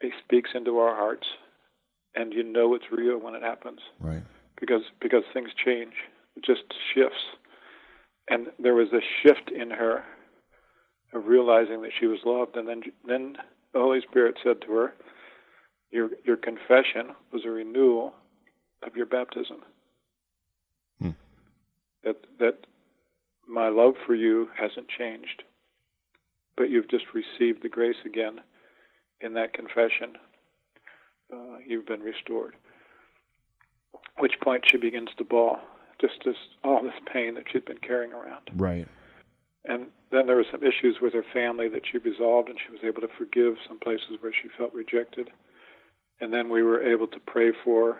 He 0.00 0.10
speaks 0.24 0.50
into 0.54 0.78
our 0.78 0.94
hearts, 0.94 1.26
and 2.14 2.32
you 2.32 2.42
know 2.42 2.74
it's 2.74 2.90
real 2.90 3.18
when 3.18 3.34
it 3.34 3.42
happens 3.42 3.80
Right. 4.00 4.22
because 4.60 4.82
because 5.00 5.24
things 5.32 5.50
change. 5.54 5.94
It 6.36 6.44
just 6.44 6.64
shifts, 6.94 7.24
and 8.28 8.48
there 8.58 8.74
was 8.74 8.92
a 8.92 9.00
shift 9.22 9.50
in 9.50 9.70
her 9.70 10.04
of 11.12 11.26
realizing 11.26 11.82
that 11.82 11.92
she 11.98 12.06
was 12.06 12.20
loved, 12.24 12.56
and 12.56 12.66
then 12.68 12.82
then 13.04 13.36
the 13.72 13.80
Holy 13.80 14.00
Spirit 14.00 14.38
said 14.42 14.60
to 14.62 14.72
her, 14.72 14.94
"Your 15.90 16.10
your 16.24 16.36
confession 16.36 17.14
was 17.32 17.44
a 17.44 17.50
renewal 17.50 18.14
of 18.82 18.96
your 18.96 19.06
baptism. 19.06 19.62
Hmm. 21.00 21.10
That 22.02 22.16
that 22.38 22.66
my 23.46 23.68
love 23.68 23.94
for 24.06 24.14
you 24.14 24.50
hasn't 24.56 24.88
changed, 24.88 25.44
but 26.62 26.70
you've 26.70 26.88
just 26.88 27.06
received 27.12 27.62
the 27.62 27.68
grace 27.68 27.96
again 28.06 28.40
in 29.20 29.34
that 29.34 29.52
confession. 29.52 30.16
Uh, 31.32 31.58
you've 31.66 31.86
been 31.86 32.00
restored." 32.00 32.54
which 34.18 34.38
point 34.40 34.64
she 34.66 34.76
begins 34.76 35.08
to 35.18 35.24
bawl, 35.24 35.58
just 36.00 36.26
as 36.26 36.34
all 36.64 36.82
this 36.82 36.92
pain 37.12 37.34
that 37.34 37.44
she'd 37.50 37.64
been 37.64 37.78
carrying 37.78 38.12
around. 38.12 38.50
Right. 38.54 38.86
And 39.64 39.86
then 40.10 40.26
there 40.26 40.36
were 40.36 40.46
some 40.50 40.62
issues 40.62 40.98
with 41.00 41.14
her 41.14 41.24
family 41.32 41.68
that 41.68 41.82
she 41.90 41.98
resolved, 41.98 42.48
and 42.48 42.58
she 42.58 42.72
was 42.72 42.80
able 42.84 43.00
to 43.00 43.08
forgive 43.16 43.54
some 43.66 43.78
places 43.78 44.18
where 44.20 44.32
she 44.32 44.48
felt 44.56 44.74
rejected. 44.74 45.30
And 46.20 46.32
then 46.32 46.50
we 46.50 46.62
were 46.62 46.82
able 46.82 47.06
to 47.08 47.20
pray 47.20 47.52
for 47.64 47.98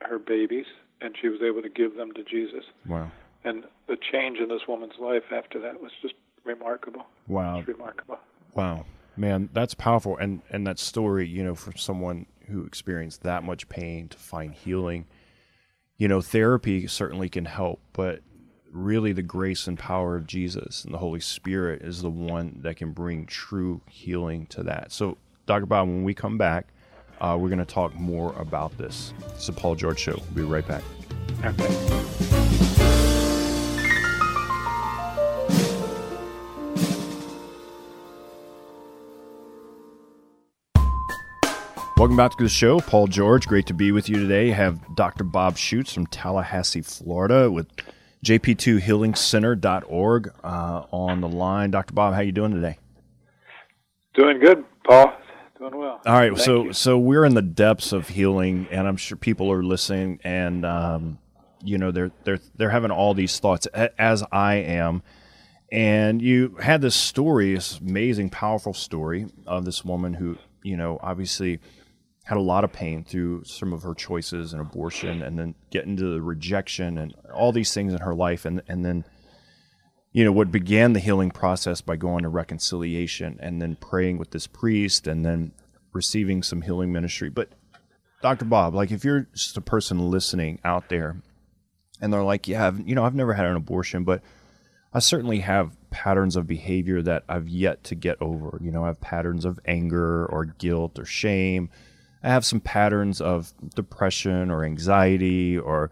her 0.00 0.18
babies, 0.18 0.66
and 1.00 1.14
she 1.20 1.28
was 1.28 1.40
able 1.42 1.62
to 1.62 1.68
give 1.68 1.96
them 1.96 2.12
to 2.12 2.22
Jesus. 2.24 2.64
Wow. 2.86 3.10
And 3.42 3.64
the 3.88 3.96
change 3.96 4.38
in 4.38 4.48
this 4.48 4.62
woman's 4.68 4.98
life 5.00 5.32
after 5.32 5.58
that 5.60 5.80
was 5.80 5.92
just 6.02 6.14
remarkable. 6.44 7.06
Wow. 7.26 7.58
It's 7.58 7.68
remarkable. 7.68 8.18
Wow, 8.54 8.86
man, 9.16 9.48
that's 9.52 9.74
powerful, 9.74 10.16
and 10.16 10.42
and 10.50 10.66
that 10.66 10.78
story, 10.78 11.26
you 11.26 11.44
know, 11.44 11.54
for 11.54 11.76
someone 11.76 12.26
who 12.48 12.64
experienced 12.64 13.22
that 13.22 13.44
much 13.44 13.68
pain 13.68 14.08
to 14.08 14.18
find 14.18 14.52
healing, 14.52 15.06
you 15.98 16.08
know, 16.08 16.20
therapy 16.20 16.86
certainly 16.88 17.28
can 17.28 17.44
help, 17.44 17.80
but 17.92 18.22
really 18.72 19.12
the 19.12 19.22
grace 19.22 19.66
and 19.66 19.78
power 19.78 20.16
of 20.16 20.26
Jesus 20.26 20.84
and 20.84 20.94
the 20.94 20.98
Holy 20.98 21.20
Spirit 21.20 21.82
is 21.82 22.02
the 22.02 22.10
one 22.10 22.60
that 22.62 22.76
can 22.76 22.92
bring 22.92 23.26
true 23.26 23.80
healing 23.88 24.46
to 24.46 24.62
that. 24.64 24.92
So, 24.92 25.18
Dr. 25.46 25.66
Bob, 25.66 25.88
when 25.88 26.04
we 26.04 26.14
come 26.14 26.38
back, 26.38 26.68
uh, 27.20 27.36
we're 27.38 27.48
going 27.48 27.58
to 27.58 27.64
talk 27.64 27.94
more 27.94 28.32
about 28.34 28.76
this. 28.78 29.12
It's 29.34 29.46
the 29.46 29.52
Paul 29.52 29.74
George 29.74 29.98
Show. 29.98 30.20
We'll 30.34 30.46
be 30.46 30.50
right 30.50 30.66
back. 30.66 30.82
Okay. 31.44 32.89
Welcome 42.00 42.16
back 42.16 42.34
to 42.38 42.42
the 42.42 42.48
show. 42.48 42.80
Paul 42.80 43.06
George, 43.08 43.46
great 43.46 43.66
to 43.66 43.74
be 43.74 43.92
with 43.92 44.08
you 44.08 44.16
today. 44.16 44.52
Have 44.52 44.96
Dr. 44.96 45.22
Bob 45.22 45.56
Schuchts 45.56 45.92
from 45.92 46.06
Tallahassee, 46.06 46.80
Florida 46.80 47.50
with 47.50 47.66
jp2healingcenter.org 48.24 50.32
uh, 50.42 50.84
on 50.92 51.20
the 51.20 51.28
line. 51.28 51.70
Dr. 51.70 51.92
Bob, 51.92 52.14
how 52.14 52.22
you 52.22 52.32
doing 52.32 52.54
today? 52.54 52.78
Doing 54.14 54.38
good, 54.38 54.64
Paul. 54.82 55.12
Doing 55.58 55.76
well. 55.76 56.00
All 56.06 56.14
right, 56.14 56.32
Thank 56.32 56.42
so 56.42 56.64
you. 56.64 56.72
so 56.72 56.98
we're 56.98 57.26
in 57.26 57.34
the 57.34 57.42
depths 57.42 57.92
of 57.92 58.08
healing, 58.08 58.66
and 58.70 58.88
I'm 58.88 58.96
sure 58.96 59.18
people 59.18 59.52
are 59.52 59.62
listening, 59.62 60.20
and 60.24 60.64
um, 60.64 61.18
you 61.62 61.76
know 61.76 61.90
they're 61.90 62.12
they're 62.24 62.40
they're 62.56 62.70
having 62.70 62.92
all 62.92 63.12
these 63.12 63.38
thoughts 63.40 63.66
as 63.66 64.24
I 64.32 64.54
am. 64.54 65.02
And 65.70 66.22
you 66.22 66.56
had 66.62 66.80
this 66.80 66.96
story, 66.96 67.56
this 67.56 67.78
amazing, 67.78 68.30
powerful 68.30 68.72
story 68.72 69.26
of 69.46 69.66
this 69.66 69.84
woman 69.84 70.14
who 70.14 70.38
you 70.62 70.78
know 70.78 70.98
obviously 71.02 71.60
had 72.24 72.38
a 72.38 72.42
lot 72.42 72.64
of 72.64 72.72
pain 72.72 73.04
through 73.04 73.44
some 73.44 73.72
of 73.72 73.82
her 73.82 73.94
choices 73.94 74.52
and 74.52 74.60
abortion, 74.60 75.22
and 75.22 75.38
then 75.38 75.54
get 75.70 75.84
into 75.84 76.12
the 76.12 76.22
rejection 76.22 76.98
and 76.98 77.14
all 77.34 77.52
these 77.52 77.72
things 77.74 77.92
in 77.92 78.00
her 78.00 78.14
life, 78.14 78.44
and 78.44 78.62
and 78.68 78.84
then 78.84 79.04
you 80.12 80.24
know 80.24 80.32
what 80.32 80.50
began 80.50 80.92
the 80.92 81.00
healing 81.00 81.30
process 81.30 81.80
by 81.80 81.96
going 81.96 82.22
to 82.22 82.28
reconciliation 82.28 83.38
and 83.40 83.62
then 83.62 83.76
praying 83.76 84.18
with 84.18 84.32
this 84.32 84.46
priest 84.46 85.06
and 85.06 85.24
then 85.24 85.52
receiving 85.92 86.42
some 86.42 86.62
healing 86.62 86.90
ministry 86.92 87.28
but 87.28 87.48
dr 88.20 88.44
bob 88.46 88.74
like 88.74 88.90
if 88.90 89.04
you're 89.04 89.28
just 89.32 89.56
a 89.56 89.60
person 89.60 90.10
listening 90.10 90.58
out 90.64 90.88
there 90.88 91.22
and 92.00 92.12
they're 92.12 92.22
like, 92.22 92.48
"Yeah, 92.48 92.66
I've, 92.66 92.88
you 92.88 92.94
know, 92.94 93.04
I've 93.04 93.14
never 93.14 93.34
had 93.34 93.46
an 93.46 93.56
abortion, 93.56 94.04
but 94.04 94.22
I 94.92 94.98
certainly 94.98 95.40
have 95.40 95.76
patterns 95.90 96.36
of 96.36 96.46
behavior 96.46 97.02
that 97.02 97.24
I've 97.28 97.48
yet 97.48 97.84
to 97.84 97.94
get 97.94 98.16
over. 98.20 98.58
You 98.60 98.70
know, 98.70 98.84
I 98.84 98.88
have 98.88 99.00
patterns 99.00 99.44
of 99.44 99.60
anger 99.66 100.26
or 100.26 100.46
guilt 100.46 100.98
or 100.98 101.04
shame. 101.04 101.70
I 102.22 102.28
have 102.28 102.44
some 102.44 102.60
patterns 102.60 103.20
of 103.20 103.52
depression 103.74 104.50
or 104.50 104.64
anxiety 104.64 105.58
or, 105.58 105.90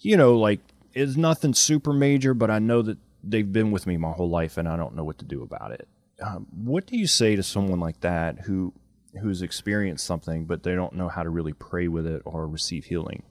you 0.00 0.16
know, 0.16 0.36
like 0.36 0.60
it's 0.92 1.16
nothing 1.16 1.54
super 1.54 1.92
major, 1.92 2.34
but 2.34 2.50
I 2.50 2.58
know 2.58 2.82
that 2.82 2.98
they've 3.22 3.50
been 3.50 3.70
with 3.70 3.86
me 3.86 3.96
my 3.96 4.12
whole 4.12 4.28
life 4.28 4.56
and 4.56 4.68
I 4.68 4.76
don't 4.76 4.94
know 4.94 5.04
what 5.04 5.18
to 5.18 5.24
do 5.24 5.42
about 5.42 5.72
it. 5.72 5.88
Um, 6.22 6.46
what 6.50 6.86
do 6.86 6.96
you 6.96 7.06
say 7.06 7.36
to 7.36 7.42
someone 7.42 7.80
like 7.80 8.00
that 8.00 8.40
who 8.40 8.72
who's 9.20 9.40
experienced 9.40 10.04
something 10.04 10.44
but 10.44 10.62
they 10.62 10.74
don't 10.74 10.94
know 10.94 11.08
how 11.08 11.22
to 11.22 11.30
really 11.30 11.52
pray 11.52 11.88
with 11.88 12.06
it 12.06 12.22
or 12.24 12.46
receive 12.46 12.84
healing? 12.86 13.22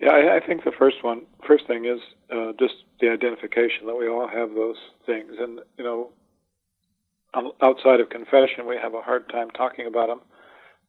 Yeah, 0.00 0.10
I, 0.10 0.36
I 0.36 0.40
think 0.46 0.64
the 0.64 0.72
first 0.76 1.02
one, 1.02 1.22
first 1.46 1.66
thing 1.66 1.84
is 1.84 2.00
uh, 2.30 2.52
just 2.58 2.74
the 3.00 3.08
identification 3.08 3.86
that 3.86 3.96
we 3.96 4.08
all 4.08 4.28
have 4.28 4.54
those 4.54 4.76
things, 5.06 5.32
and 5.38 5.60
you 5.78 5.84
know, 5.84 6.10
outside 7.62 8.00
of 8.00 8.08
confession, 8.10 8.66
we 8.68 8.76
have 8.76 8.94
a 8.94 9.00
hard 9.00 9.28
time 9.28 9.50
talking 9.50 9.86
about 9.86 10.08
them, 10.08 10.20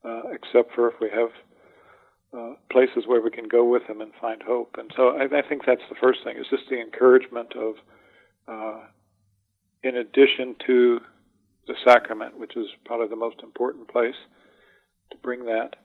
uh, 0.05 0.21
except 0.31 0.73
for 0.73 0.89
if 0.89 0.95
we 1.01 1.09
have 1.09 1.29
uh, 2.37 2.53
places 2.71 3.03
where 3.07 3.21
we 3.21 3.31
can 3.31 3.47
go 3.47 3.63
with 3.63 3.87
them 3.87 4.01
and 4.01 4.11
find 4.19 4.41
hope. 4.43 4.75
And 4.77 4.91
so, 4.95 5.17
I, 5.17 5.23
I 5.23 5.41
think 5.47 5.63
that's 5.65 5.81
the 5.89 5.95
first 6.01 6.19
thing 6.23 6.37
is 6.37 6.45
just 6.49 6.69
the 6.69 6.79
encouragement 6.79 7.53
of, 7.55 7.75
uh, 8.47 8.79
in 9.83 9.97
addition 9.97 10.55
to 10.67 10.99
the 11.67 11.75
sacrament, 11.83 12.37
which 12.39 12.55
is 12.55 12.67
probably 12.85 13.07
the 13.07 13.15
most 13.15 13.37
important 13.41 13.87
place 13.87 14.15
to 15.11 15.17
bring 15.17 15.45
that. 15.45 15.75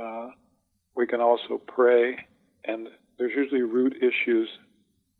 Uh, 0.00 0.30
we 0.96 1.06
can 1.06 1.20
also 1.20 1.60
pray 1.66 2.16
and 2.64 2.88
there's 3.18 3.32
usually 3.36 3.62
root 3.62 3.96
issues 3.96 4.48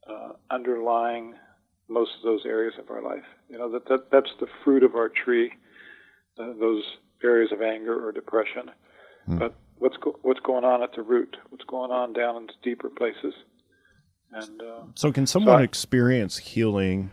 uh, 0.09 0.33
underlying 0.50 1.35
most 1.88 2.11
of 2.16 2.22
those 2.22 2.44
areas 2.46 2.74
of 2.78 2.90
our 2.90 3.02
life. 3.02 3.24
You 3.48 3.59
know 3.59 3.70
that, 3.72 3.88
that 3.88 4.11
that's 4.11 4.30
the 4.40 4.46
fruit 4.64 4.83
of 4.83 4.94
our 4.94 5.09
tree, 5.09 5.52
uh, 6.38 6.52
those 6.59 6.83
areas 7.24 7.50
of 7.52 7.62
anger 7.62 8.06
or 8.06 8.12
depression. 8.12 8.70
Hmm. 9.26 9.38
But 9.38 9.54
what's 9.78 9.96
go- 9.96 10.18
what's 10.22 10.40
going 10.40 10.64
on 10.64 10.82
at 10.82 10.94
the 10.94 11.02
root? 11.02 11.37
What's 11.48 11.64
going 11.64 11.90
on 11.90 12.12
down 12.12 12.37
in 12.37 12.48
deeper 12.62 12.90
places? 12.90 13.34
And 14.32 14.60
uh, 14.62 14.82
so, 14.94 15.12
can 15.12 15.26
someone 15.26 15.56
so 15.56 15.60
I, 15.60 15.62
experience 15.62 16.38
healing 16.38 17.12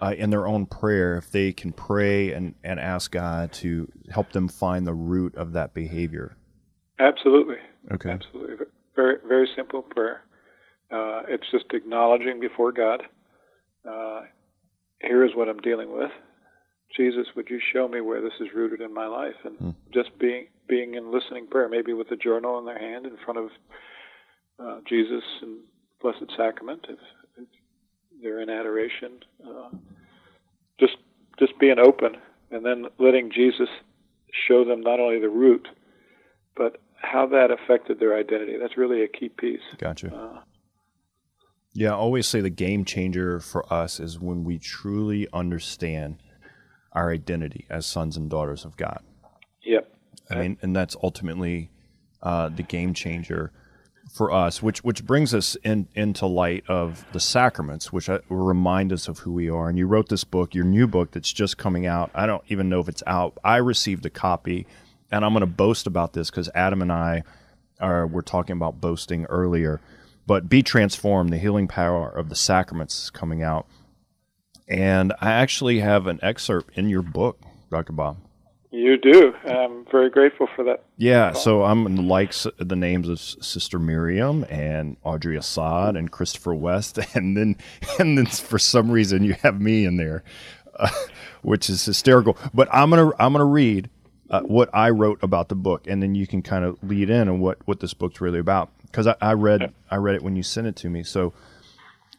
uh, 0.00 0.14
in 0.16 0.30
their 0.30 0.46
own 0.46 0.66
prayer 0.66 1.16
if 1.16 1.30
they 1.30 1.52
can 1.52 1.72
pray 1.72 2.32
and, 2.32 2.54
and 2.64 2.80
ask 2.80 3.10
God 3.10 3.52
to 3.54 3.90
help 4.10 4.32
them 4.32 4.48
find 4.48 4.86
the 4.86 4.94
root 4.94 5.34
of 5.36 5.52
that 5.52 5.74
behavior? 5.74 6.36
Absolutely. 6.98 7.56
Okay. 7.92 8.10
Absolutely. 8.10 8.66
Very, 8.96 9.16
very 9.28 9.48
simple 9.54 9.82
prayer. 9.82 10.22
Uh, 10.90 11.22
it's 11.28 11.44
just 11.50 11.66
acknowledging 11.72 12.40
before 12.40 12.72
God, 12.72 13.02
uh, 13.88 14.22
here 15.00 15.24
is 15.24 15.32
what 15.34 15.48
I'm 15.48 15.58
dealing 15.58 15.92
with. 15.92 16.10
Jesus, 16.96 17.26
would 17.36 17.50
you 17.50 17.60
show 17.72 17.88
me 17.88 18.00
where 18.00 18.20
this 18.20 18.32
is 18.40 18.48
rooted 18.54 18.80
in 18.80 18.92
my 18.94 19.06
life? 19.06 19.34
And 19.44 19.58
mm. 19.58 19.74
just 19.92 20.18
being 20.18 20.46
being 20.68 20.94
in 20.94 21.12
listening 21.12 21.46
prayer, 21.46 21.68
maybe 21.68 21.92
with 21.92 22.10
a 22.10 22.16
journal 22.16 22.58
in 22.58 22.64
their 22.64 22.78
hand 22.78 23.06
in 23.06 23.16
front 23.24 23.38
of 23.38 23.50
uh, 24.58 24.80
Jesus 24.88 25.22
and 25.42 25.58
Blessed 26.00 26.30
Sacrament, 26.36 26.86
if, 26.88 26.98
if 27.38 27.48
they're 28.22 28.40
in 28.40 28.50
adoration. 28.50 29.20
Uh, 29.46 29.70
just 30.80 30.96
just 31.38 31.58
being 31.58 31.78
open, 31.78 32.16
and 32.50 32.64
then 32.64 32.86
letting 32.98 33.30
Jesus 33.30 33.68
show 34.48 34.64
them 34.64 34.80
not 34.80 35.00
only 35.00 35.20
the 35.20 35.28
root, 35.28 35.68
but 36.56 36.80
how 37.00 37.26
that 37.26 37.50
affected 37.50 38.00
their 38.00 38.16
identity. 38.18 38.56
That's 38.60 38.76
really 38.76 39.02
a 39.02 39.08
key 39.08 39.28
piece. 39.28 39.60
Gotcha. 39.78 40.14
Uh, 40.14 40.40
yeah, 41.74 41.90
I 41.90 41.94
always 41.94 42.26
say 42.26 42.40
the 42.40 42.48
game 42.48 42.86
changer 42.86 43.38
for 43.38 43.70
us 43.70 44.00
is 44.00 44.18
when 44.18 44.44
we 44.44 44.58
truly 44.58 45.28
understand 45.32 46.22
our 46.96 47.12
identity 47.12 47.66
as 47.70 47.86
sons 47.86 48.16
and 48.16 48.28
daughters 48.28 48.64
of 48.64 48.76
God. 48.76 49.00
Yep. 49.62 49.92
I 50.28 50.34
mean, 50.34 50.58
and 50.62 50.74
that's 50.74 50.96
ultimately 51.02 51.70
uh, 52.22 52.48
the 52.48 52.64
game 52.64 52.94
changer 52.94 53.52
for 54.12 54.32
us, 54.32 54.62
which 54.62 54.82
which 54.82 55.04
brings 55.04 55.34
us 55.34 55.56
in 55.62 55.86
into 55.94 56.26
light 56.26 56.64
of 56.68 57.04
the 57.12 57.20
sacraments, 57.20 57.92
which 57.92 58.08
uh, 58.08 58.18
remind 58.28 58.92
us 58.92 59.06
of 59.06 59.20
who 59.20 59.32
we 59.32 59.48
are. 59.48 59.68
And 59.68 59.78
you 59.78 59.86
wrote 59.86 60.08
this 60.08 60.24
book, 60.24 60.54
your 60.54 60.64
new 60.64 60.88
book 60.88 61.12
that's 61.12 61.32
just 61.32 61.58
coming 61.58 61.86
out. 61.86 62.10
I 62.14 62.26
don't 62.26 62.42
even 62.48 62.68
know 62.68 62.80
if 62.80 62.88
it's 62.88 63.02
out. 63.06 63.38
I 63.44 63.58
received 63.58 64.06
a 64.06 64.10
copy 64.10 64.66
and 65.10 65.24
I'm 65.24 65.32
going 65.32 65.40
to 65.40 65.46
boast 65.46 65.86
about 65.86 66.12
this 66.12 66.30
because 66.30 66.48
Adam 66.54 66.82
and 66.82 66.92
I 66.92 67.22
are 67.80 68.06
were 68.06 68.22
talking 68.22 68.56
about 68.56 68.80
boasting 68.80 69.24
earlier. 69.26 69.80
But 70.26 70.48
be 70.48 70.62
transformed. 70.62 71.32
The 71.32 71.38
healing 71.38 71.68
power 71.68 72.08
of 72.08 72.28
the 72.28 72.34
sacraments 72.34 73.04
is 73.04 73.10
coming 73.10 73.42
out, 73.42 73.66
and 74.68 75.12
I 75.20 75.32
actually 75.32 75.80
have 75.80 76.06
an 76.06 76.18
excerpt 76.22 76.76
in 76.76 76.88
your 76.88 77.02
book, 77.02 77.40
Doctor 77.70 77.92
Bob. 77.92 78.18
You 78.70 78.98
do. 78.98 79.32
I'm 79.46 79.86
very 79.90 80.10
grateful 80.10 80.48
for 80.54 80.64
that. 80.64 80.84
Yeah, 80.98 81.32
so 81.32 81.62
I'm 81.62 81.86
in 81.86 81.94
the 81.94 82.02
likes 82.02 82.46
the 82.58 82.76
names 82.76 83.08
of 83.08 83.18
Sister 83.20 83.78
Miriam 83.78 84.44
and 84.50 84.96
Audrey 85.02 85.36
Assad 85.36 85.96
and 85.96 86.10
Christopher 86.10 86.54
West, 86.54 86.98
and 87.14 87.36
then 87.36 87.56
and 87.98 88.18
then 88.18 88.26
for 88.26 88.58
some 88.58 88.90
reason 88.90 89.24
you 89.24 89.34
have 89.42 89.60
me 89.60 89.86
in 89.86 89.96
there, 89.96 90.24
uh, 90.78 90.90
which 91.42 91.70
is 91.70 91.84
hysterical. 91.84 92.36
But 92.52 92.68
I'm 92.70 92.90
gonna 92.90 93.12
I'm 93.18 93.32
gonna 93.32 93.44
read 93.44 93.88
uh, 94.28 94.42
what 94.42 94.68
I 94.74 94.90
wrote 94.90 95.20
about 95.22 95.48
the 95.48 95.54
book, 95.54 95.86
and 95.86 96.02
then 96.02 96.14
you 96.14 96.26
can 96.26 96.42
kind 96.42 96.64
of 96.64 96.76
lead 96.82 97.08
in 97.08 97.28
on 97.28 97.40
what 97.40 97.58
what 97.66 97.80
this 97.80 97.94
book's 97.94 98.20
really 98.20 98.40
about. 98.40 98.70
Because 98.82 99.06
I, 99.06 99.16
I, 99.20 99.32
read 99.32 99.72
I 99.90 99.96
read 99.96 100.16
it 100.16 100.22
when 100.22 100.36
you 100.36 100.42
sent 100.42 100.66
it 100.66 100.76
to 100.76 100.90
me. 100.90 101.02
So 101.02 101.32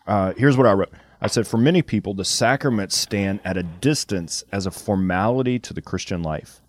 uh, 0.05 0.33
here's 0.37 0.57
what 0.57 0.65
I 0.65 0.73
wrote. 0.73 0.93
I 1.19 1.27
said, 1.27 1.47
for 1.47 1.57
many 1.57 1.81
people, 1.81 2.13
the 2.13 2.25
sacraments 2.25 2.95
stand 2.95 3.39
at 3.43 3.57
a 3.57 3.63
distance 3.63 4.43
as 4.51 4.67
a 4.67 4.71
formality 4.71 5.57
to 5.59 5.73
the 5.73 5.81
Christian 5.81 6.21
life, 6.21 6.61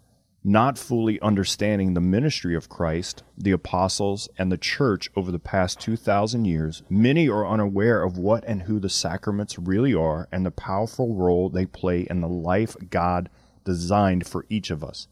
not 0.42 0.78
fully 0.78 1.20
understanding 1.20 1.92
the 1.92 2.00
ministry 2.00 2.56
of 2.56 2.70
Christ, 2.70 3.22
the 3.36 3.50
apostles, 3.50 4.26
and 4.38 4.50
the 4.50 4.56
church 4.56 5.10
over 5.14 5.30
the 5.30 5.38
past 5.38 5.80
2,000 5.80 6.46
years. 6.46 6.82
Many 6.88 7.28
are 7.28 7.46
unaware 7.46 8.02
of 8.02 8.16
what 8.16 8.42
and 8.46 8.62
who 8.62 8.80
the 8.80 8.88
sacraments 8.88 9.58
really 9.58 9.92
are 9.92 10.28
and 10.32 10.46
the 10.46 10.50
powerful 10.50 11.14
role 11.14 11.50
they 11.50 11.66
play 11.66 12.06
in 12.08 12.22
the 12.22 12.28
life 12.28 12.74
God 12.88 13.28
designed 13.64 14.26
for 14.26 14.46
each 14.48 14.70
of 14.70 14.82
us. 14.82 15.08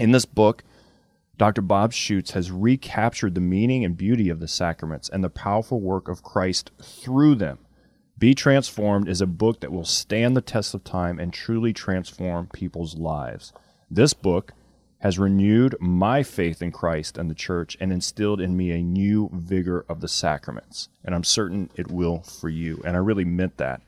In 0.00 0.10
this 0.10 0.24
book, 0.24 0.64
Dr. 1.38 1.62
Bob 1.62 1.92
Schuchts 1.92 2.32
has 2.32 2.50
recaptured 2.50 3.36
the 3.36 3.40
meaning 3.40 3.84
and 3.84 3.96
beauty 3.96 4.28
of 4.28 4.40
the 4.40 4.48
sacraments 4.48 5.08
and 5.08 5.22
the 5.22 5.30
powerful 5.30 5.80
work 5.80 6.08
of 6.08 6.24
Christ 6.24 6.72
through 6.82 7.36
them. 7.36 7.60
Be 8.18 8.34
Transformed 8.34 9.08
is 9.08 9.20
a 9.20 9.26
book 9.26 9.60
that 9.60 9.72
will 9.72 9.84
stand 9.84 10.36
the 10.36 10.40
test 10.40 10.74
of 10.74 10.84
time 10.84 11.18
and 11.18 11.32
truly 11.32 11.72
transform 11.72 12.48
people's 12.52 12.96
lives. 12.96 13.52
This 13.90 14.14
book 14.14 14.52
has 15.00 15.18
renewed 15.18 15.74
my 15.80 16.22
faith 16.22 16.62
in 16.62 16.70
Christ 16.70 17.18
and 17.18 17.28
the 17.28 17.34
church 17.34 17.76
and 17.80 17.92
instilled 17.92 18.40
in 18.40 18.56
me 18.56 18.70
a 18.70 18.82
new 18.82 19.28
vigor 19.32 19.84
of 19.88 20.00
the 20.00 20.06
sacraments. 20.06 20.88
And 21.04 21.14
I'm 21.14 21.24
certain 21.24 21.70
it 21.74 21.90
will 21.90 22.20
for 22.22 22.48
you. 22.48 22.80
And 22.84 22.96
I 22.96 23.00
really 23.00 23.24
meant 23.24 23.56
that. 23.56 23.82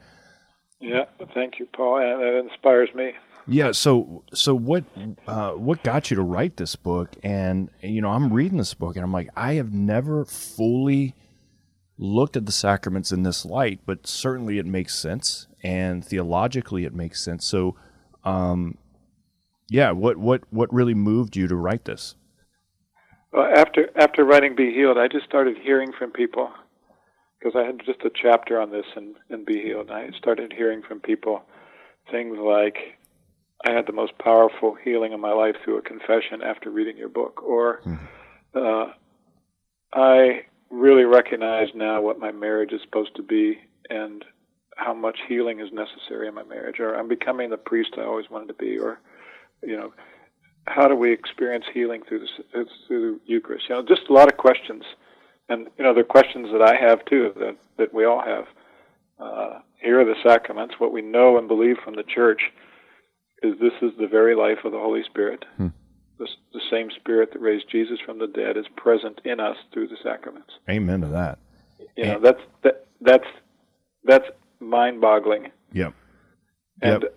Yeah, 0.81 1.05
thank 1.33 1.61
you, 1.61 1.67
Paul. 1.67 1.99
And 1.99 2.21
that 2.21 2.51
inspires 2.51 2.89
me. 2.95 3.13
Yeah. 3.47 3.73
So, 3.73 4.25
so 4.33 4.55
what, 4.55 4.85
uh, 5.29 5.53
what 5.53 5.85
got 5.85 6.11
you 6.11 6.17
to 6.17 6.23
write 6.23 6.57
this 6.57 6.75
book? 6.77 7.11
And 7.23 7.71
you 7.81 8.01
know, 8.01 8.11
I'm 8.11 8.33
reading 8.33 8.59
this 8.59 8.75
book, 8.75 8.97
and 8.97 9.05
I'm 9.05 9.13
like, 9.13 9.29
I 9.37 9.55
have 9.55 9.73
never 9.73 10.25
fully 10.25 11.15
looked 11.99 12.37
at 12.37 12.47
the 12.47 12.53
sacraments 12.53 13.13
in 13.13 13.23
this 13.23 13.45
light, 13.45 13.81
but 13.87 14.07
certainly 14.07 14.59
it 14.59 14.67
makes 14.67 14.99
sense, 14.99 15.47
and 15.63 16.05
theologically 16.05 16.85
it 16.85 16.95
makes 16.95 17.25
sense. 17.25 17.47
So, 17.47 17.77
um, 18.25 18.79
yeah, 19.69 19.93
what, 19.93 20.17
what, 20.17 20.43
what 20.51 20.73
really 20.73 20.95
moved 20.95 21.37
you 21.37 21.47
to 21.49 21.57
write 21.57 21.85
this? 21.85 22.17
Well, 23.33 23.53
after 23.57 23.91
after 23.97 24.25
writing 24.25 24.55
"Be 24.55 24.73
Healed," 24.73 24.97
I 24.97 25.09
just 25.09 25.25
started 25.25 25.57
hearing 25.61 25.91
from 25.99 26.13
people 26.13 26.51
because 27.37 27.59
I 27.59 27.67
had 27.67 27.81
just 27.85 28.03
a 28.05 28.11
chapter 28.15 28.61
on 28.61 28.71
this 28.71 28.87
in, 28.97 29.17
in 29.29 29.45
"Be 29.45 29.61
Healed." 29.61 29.91
And 29.91 29.97
I 30.15 30.17
started 30.17 30.53
hearing 30.57 30.83
from 30.87 31.01
people 31.01 31.43
things 32.13 32.39
like 32.39 32.77
I 33.67 33.73
had 33.73 33.89
the 33.89 33.93
most 33.93 34.17
powerful 34.19 34.77
healing 34.85 35.13
in 35.13 35.21
my 35.21 35.33
life 35.33 35.57
through 35.65 35.79
a 35.79 35.83
confession 35.83 36.43
after 36.45 36.71
reading 36.71 36.97
your 36.97 37.09
book, 37.09 37.43
or 37.43 37.81
mm-hmm. 37.81 38.07
uh, 38.55 38.93
I 39.93 40.45
really 40.75 41.05
recognize 41.05 41.69
now 41.75 42.01
what 42.01 42.19
my 42.19 42.33
marriage 42.33 42.73
is 42.73 42.81
supposed 42.83 43.15
to 43.17 43.23
be 43.23 43.59
and 43.91 44.25
how 44.77 44.93
much 44.93 45.19
healing 45.29 45.61
is 45.61 45.73
necessary 45.73 46.27
in 46.27 46.35
my 46.35 46.43
marriage, 46.43 46.81
or 46.81 46.95
I'm 46.95 47.09
becoming 47.09 47.51
the 47.51 47.57
priest 47.57 47.91
I 47.97 48.03
always 48.03 48.29
wanted 48.31 48.49
to 48.49 48.55
be, 48.55 48.79
or 48.79 48.99
you 49.63 49.77
know, 49.77 49.93
how 50.67 50.89
do 50.89 50.97
we 50.97 51.13
experience 51.13 51.65
healing 51.73 52.03
through 52.09 52.21
the 52.21 52.67
through 52.87 53.13
the 53.13 53.21
Eucharist? 53.27 53.67
You 53.69 53.77
know, 53.77 53.83
just 53.83 54.09
a 54.09 54.13
lot 54.13 54.31
of 54.31 54.37
questions, 54.37 54.83
and 55.49 55.69
you 55.79 55.85
know, 55.85 55.95
the 55.95 56.03
questions 56.03 56.49
that 56.53 56.63
I 56.63 56.75
have 56.75 57.05
too, 57.05 57.33
that 57.37 57.57
that 57.79 57.95
we 57.95 58.05
all 58.05 58.23
have. 58.23 58.47
Uh, 59.19 59.61
here 59.81 60.01
are 60.01 60.05
the 60.05 60.17
sacraments, 60.25 60.75
what 60.79 60.93
we 60.93 61.03
know 61.03 61.39
and 61.39 61.47
believe 61.47 61.77
from 61.85 61.95
the 61.95 62.03
Church 62.03 62.41
is 63.43 63.55
this 63.61 63.73
is 63.83 63.93
the 63.99 64.09
very 64.09 64.35
life 64.35 64.59
of 64.65 64.73
the 64.73 64.79
Holy 64.79 65.05
Spirit. 65.05 65.45
Hmm. 65.57 65.69
The, 66.19 66.29
the 66.53 66.61
same 66.71 66.91
Spirit 66.97 67.33
that 67.33 67.41
raised 67.41 67.69
Jesus 67.71 67.99
from 68.05 68.19
the 68.19 68.27
dead 68.27 68.57
is 68.57 68.67
present 68.77 69.21
in 69.25 69.41
us 69.41 69.57
through 69.73 69.89
the 69.89 69.97
sacraments. 70.03 70.51
Amen 70.71 71.01
to 71.01 71.09
that. 71.09 71.39
You 71.97 72.05
know, 72.05 72.21
that's 72.21 72.41
that 72.63 72.87
that's 73.01 73.27
that's 74.05 74.25
mind-boggling. 74.61 75.51
Yep. 75.73 75.95
And 76.83 77.03
Yep. 77.03 77.15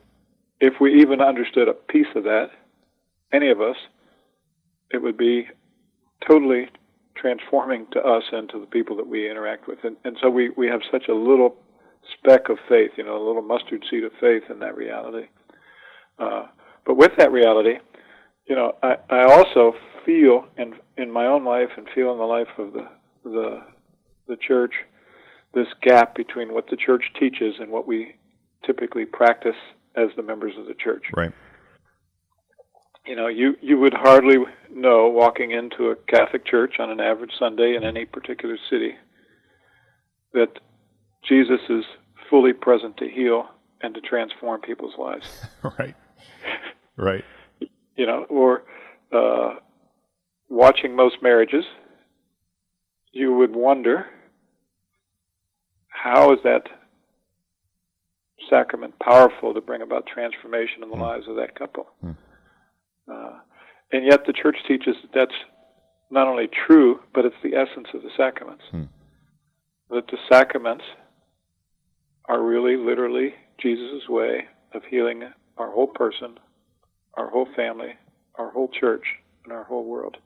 if 0.60 0.74
we 0.80 1.02
even 1.02 1.22
understood 1.22 1.68
a 1.68 1.74
piece 1.74 2.08
of 2.16 2.24
that, 2.24 2.50
any 3.32 3.50
of 3.50 3.62
us, 3.62 3.76
it 4.92 5.02
would 5.02 5.18
be 5.18 5.48
totally 6.28 6.70
transforming 7.16 7.88
to 7.92 8.00
us 8.00 8.24
and 8.32 8.50
to 8.50 8.60
the 8.60 8.66
people 8.66 8.96
that 8.98 9.08
we 9.08 9.30
interact 9.30 9.68
with. 9.68 9.80
And, 9.84 9.98
and 10.04 10.18
so 10.22 10.30
we, 10.30 10.50
we 10.50 10.68
have 10.68 10.82
such 10.92 11.08
a 11.08 11.14
little 11.14 11.56
speck 12.14 12.50
of 12.50 12.58
faith, 12.70 12.92
you 12.96 13.04
know, 13.04 13.18
a 13.18 13.26
little 13.26 13.42
mustard 13.42 13.84
seed 13.90 14.04
of 14.04 14.12
faith 14.20 14.44
in 14.50 14.60
that 14.60 14.78
reality. 14.78 15.28
Uh, 16.20 16.46
but 16.86 16.96
with 16.96 17.12
that 17.18 17.32
reality, 17.32 17.80
you 18.48 18.56
know, 18.56 18.74
I, 18.82 18.96
I 19.10 19.24
also 19.24 19.74
feel 20.06 20.46
in 20.58 20.76
in 20.98 21.12
my 21.12 21.26
own 21.26 21.46
life 21.46 21.70
and 21.78 21.88
feel 21.94 22.12
in 22.12 22.18
the 22.18 22.24
life 22.24 22.48
of 22.58 22.74
the 22.74 22.88
the 23.24 23.62
the 24.28 24.38
church 24.38 24.74
this 25.54 25.68
gap 25.82 26.16
between 26.16 26.54
what 26.54 26.70
the 26.70 26.76
church 26.76 27.04
teaches 27.20 27.56
and 27.60 27.72
what 27.72 27.88
we 27.88 28.16
typically 28.66 29.06
practice 29.06 29.56
as 29.96 30.10
the 30.16 30.24
members 30.24 30.54
of 30.58 30.68
the 30.68 30.74
church. 30.74 31.06
Right. 31.16 31.32
You 33.06 33.16
know, 33.16 33.28
you 33.28 33.56
you 33.62 33.80
would 33.80 33.94
hardly 33.94 34.38
know 34.72 35.08
walking 35.08 35.52
into 35.52 35.90
a 35.90 35.96
Catholic 35.96 36.46
church 36.46 36.76
on 36.80 36.90
an 36.90 37.00
average 37.00 37.32
Sunday 37.40 37.76
in 37.76 37.84
any 37.84 38.06
particular 38.06 38.58
city 38.70 38.96
that 40.34 40.60
Jesus 41.28 41.62
is 41.70 41.86
fully 42.30 42.54
present 42.54 42.98
to 42.98 43.10
heal 43.10 43.48
and 43.82 43.94
to 43.96 44.02
transform 44.02 44.62
people's 44.62 44.94
lives. 44.98 45.46
right. 45.80 45.96
Right. 46.98 47.24
You 47.98 48.06
know, 48.06 48.26
or 48.30 48.64
uh, 49.12 49.56
watching 50.50 50.96
most 50.96 51.18
marriages, 51.22 51.66
you 53.12 53.34
would 53.34 53.54
wonder 53.56 54.06
how 55.90 56.32
is 56.32 56.40
that 56.44 56.64
sacrament 58.50 58.94
powerful 59.00 59.54
to 59.54 59.62
bring 59.62 59.82
about 59.82 60.06
transformation 60.06 60.84
in 60.84 60.90
the 60.90 60.96
lives 60.96 61.28
of 61.28 61.36
that 61.38 61.58
couple. 61.58 61.88
Uh, 63.12 63.40
and 63.92 64.06
yet 64.06 64.26
the 64.28 64.34
church 64.34 64.58
teaches 64.68 64.96
that 65.02 65.12
that's 65.14 65.40
not 66.12 66.28
only 66.28 66.48
true, 66.68 67.00
but 67.14 67.26
it's 67.26 67.36
the 67.44 67.56
essence 67.56 67.88
of 67.94 68.04
the 68.04 68.10
sacraments. 68.16 68.64
That 69.90 70.08
the 70.08 70.18
sacraments 70.32 70.84
are 72.26 72.42
really, 72.42 72.76
literally, 72.78 73.34
Jesus' 73.60 74.08
way 74.08 74.46
of 74.74 74.84
healing 74.90 75.24
our 75.58 75.72
whole 75.72 75.88
person, 75.88 76.38
our 77.18 77.30
whole 77.30 77.48
family, 77.56 77.96
our 78.36 78.52
whole 78.52 78.70
church, 78.70 79.04
and 79.44 79.52
our 79.52 79.64
whole 79.64 79.84
world. 79.84 80.18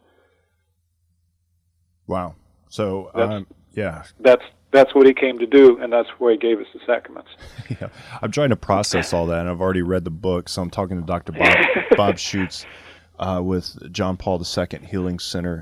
Wow. 2.08 2.36
So, 2.70 3.10
That's- 3.16 3.34
um, 3.34 3.48
yeah, 3.74 4.04
That's 4.20 4.44
that's 4.72 4.96
what 4.96 5.06
he 5.06 5.14
came 5.14 5.38
to 5.40 5.46
do, 5.46 5.78
and 5.82 5.92
that's 5.92 6.08
why 6.18 6.32
he 6.32 6.38
gave 6.38 6.60
us 6.60 6.68
the 6.74 6.80
sacraments. 6.86 7.30
yeah. 7.70 7.90
I'm 8.22 8.32
trying 8.32 8.52
to 8.52 8.56
process 8.56 9.12
all 9.12 9.26
that, 9.28 9.40
and 9.42 9.50
I've 9.50 9.60
already 9.60 9.82
read 9.82 10.06
the 10.06 10.12
book, 10.12 10.48
so 10.48 10.62
I'm 10.62 10.70
talking 10.70 10.98
to 10.98 11.06
Dr. 11.06 11.34
Bob, 11.34 11.58
Bob 11.98 12.16
Schuchts 12.16 12.66
uh, 13.20 13.42
with 13.44 13.92
John 13.92 14.16
Paul 14.16 14.38
II 14.40 14.44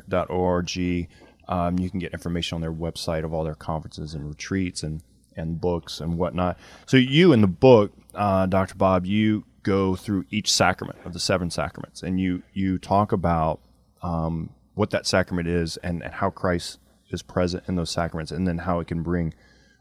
HealingCenter.org. 0.04 1.10
Um, 1.48 1.80
you 1.80 1.90
can 1.90 2.00
get 2.00 2.14
information 2.14 2.56
on 2.56 2.62
their 2.62 2.72
website 2.72 3.24
of 3.26 3.34
all 3.34 3.44
their 3.44 3.56
conferences 3.56 4.14
and 4.14 4.28
retreats 4.28 4.84
and, 4.84 5.02
and 5.36 5.60
books 5.60 6.00
and 6.00 6.16
whatnot. 6.20 6.60
So, 6.86 6.98
you 6.98 7.34
in 7.34 7.42
the 7.42 7.48
book, 7.48 7.92
uh, 8.14 8.46
Dr. 8.46 8.76
Bob, 8.76 9.08
you 9.08 9.44
go 9.70 9.96
through 9.96 10.26
each 10.32 10.52
sacrament 10.52 10.98
of 11.06 11.14
the 11.14 11.20
seven 11.20 11.50
sacraments, 11.52 12.02
and 12.02 12.20
you 12.20 12.42
you 12.54 12.80
talk 12.80 13.12
about 13.12 13.60
um, 14.02 14.50
what 14.74 14.90
that 14.90 15.06
sacrament 15.06 15.48
is 15.48 15.78
and, 15.78 16.02
and 16.04 16.14
how 16.14 16.30
Christ 16.32 16.80
is 17.12 17.22
present 17.22 17.64
in 17.68 17.76
those 17.76 17.92
sacraments, 17.92 18.32
and 18.32 18.48
then 18.48 18.60
how 18.60 18.80
it 18.80 18.88
can 18.88 19.04
bring 19.04 19.34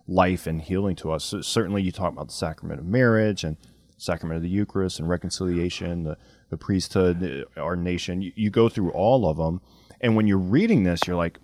life 0.07 0.47
and 0.47 0.61
healing 0.61 0.97
to 0.97 1.11
us. 1.11 1.25
So 1.25 1.41
certainly, 1.41 1.83
you 1.83 1.93
talk 1.93 2.13
about 2.13 2.29
the 2.29 2.35
sacrament 2.35 2.81
of 2.81 2.87
marriage 2.87 3.45
and 3.45 3.57
sacrament 3.97 4.37
of 4.37 4.43
the 4.43 4.49
Eucharist 4.61 5.01
and 5.01 5.09
reconciliation, 5.09 6.05
the, 6.05 6.17
the 6.51 6.57
priesthood, 6.57 7.47
ordination. 7.57 8.23
You, 8.23 8.33
you 8.37 8.51
go 8.51 8.69
through 8.69 8.91
all 8.91 9.29
of 9.29 9.37
them, 9.37 9.61
and 10.01 10.17
when 10.17 10.27
you're 10.27 10.39
reading 10.59 10.85
this, 10.85 11.01
you're 11.07 11.17
like, 11.17 11.39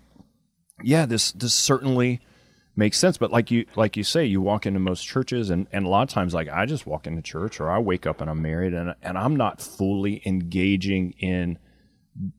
yeah, 0.83 1.05
this 1.05 1.31
this 1.31 1.53
certainly 1.53 2.19
makes 2.75 2.97
sense. 2.97 3.17
But 3.17 3.31
like 3.31 3.51
you 3.51 3.65
like 3.75 3.97
you 3.97 4.03
say, 4.03 4.25
you 4.25 4.41
walk 4.41 4.65
into 4.65 4.79
most 4.79 5.03
churches, 5.03 5.49
and, 5.49 5.67
and 5.71 5.85
a 5.85 5.89
lot 5.89 6.03
of 6.03 6.09
times, 6.09 6.33
like 6.33 6.49
I 6.49 6.65
just 6.65 6.85
walk 6.85 7.07
into 7.07 7.21
church, 7.21 7.59
or 7.59 7.69
I 7.69 7.79
wake 7.79 8.05
up 8.05 8.21
and 8.21 8.29
I'm 8.29 8.41
married, 8.41 8.73
and 8.73 8.95
and 9.01 9.17
I'm 9.17 9.35
not 9.35 9.61
fully 9.61 10.21
engaging 10.25 11.11
in 11.19 11.57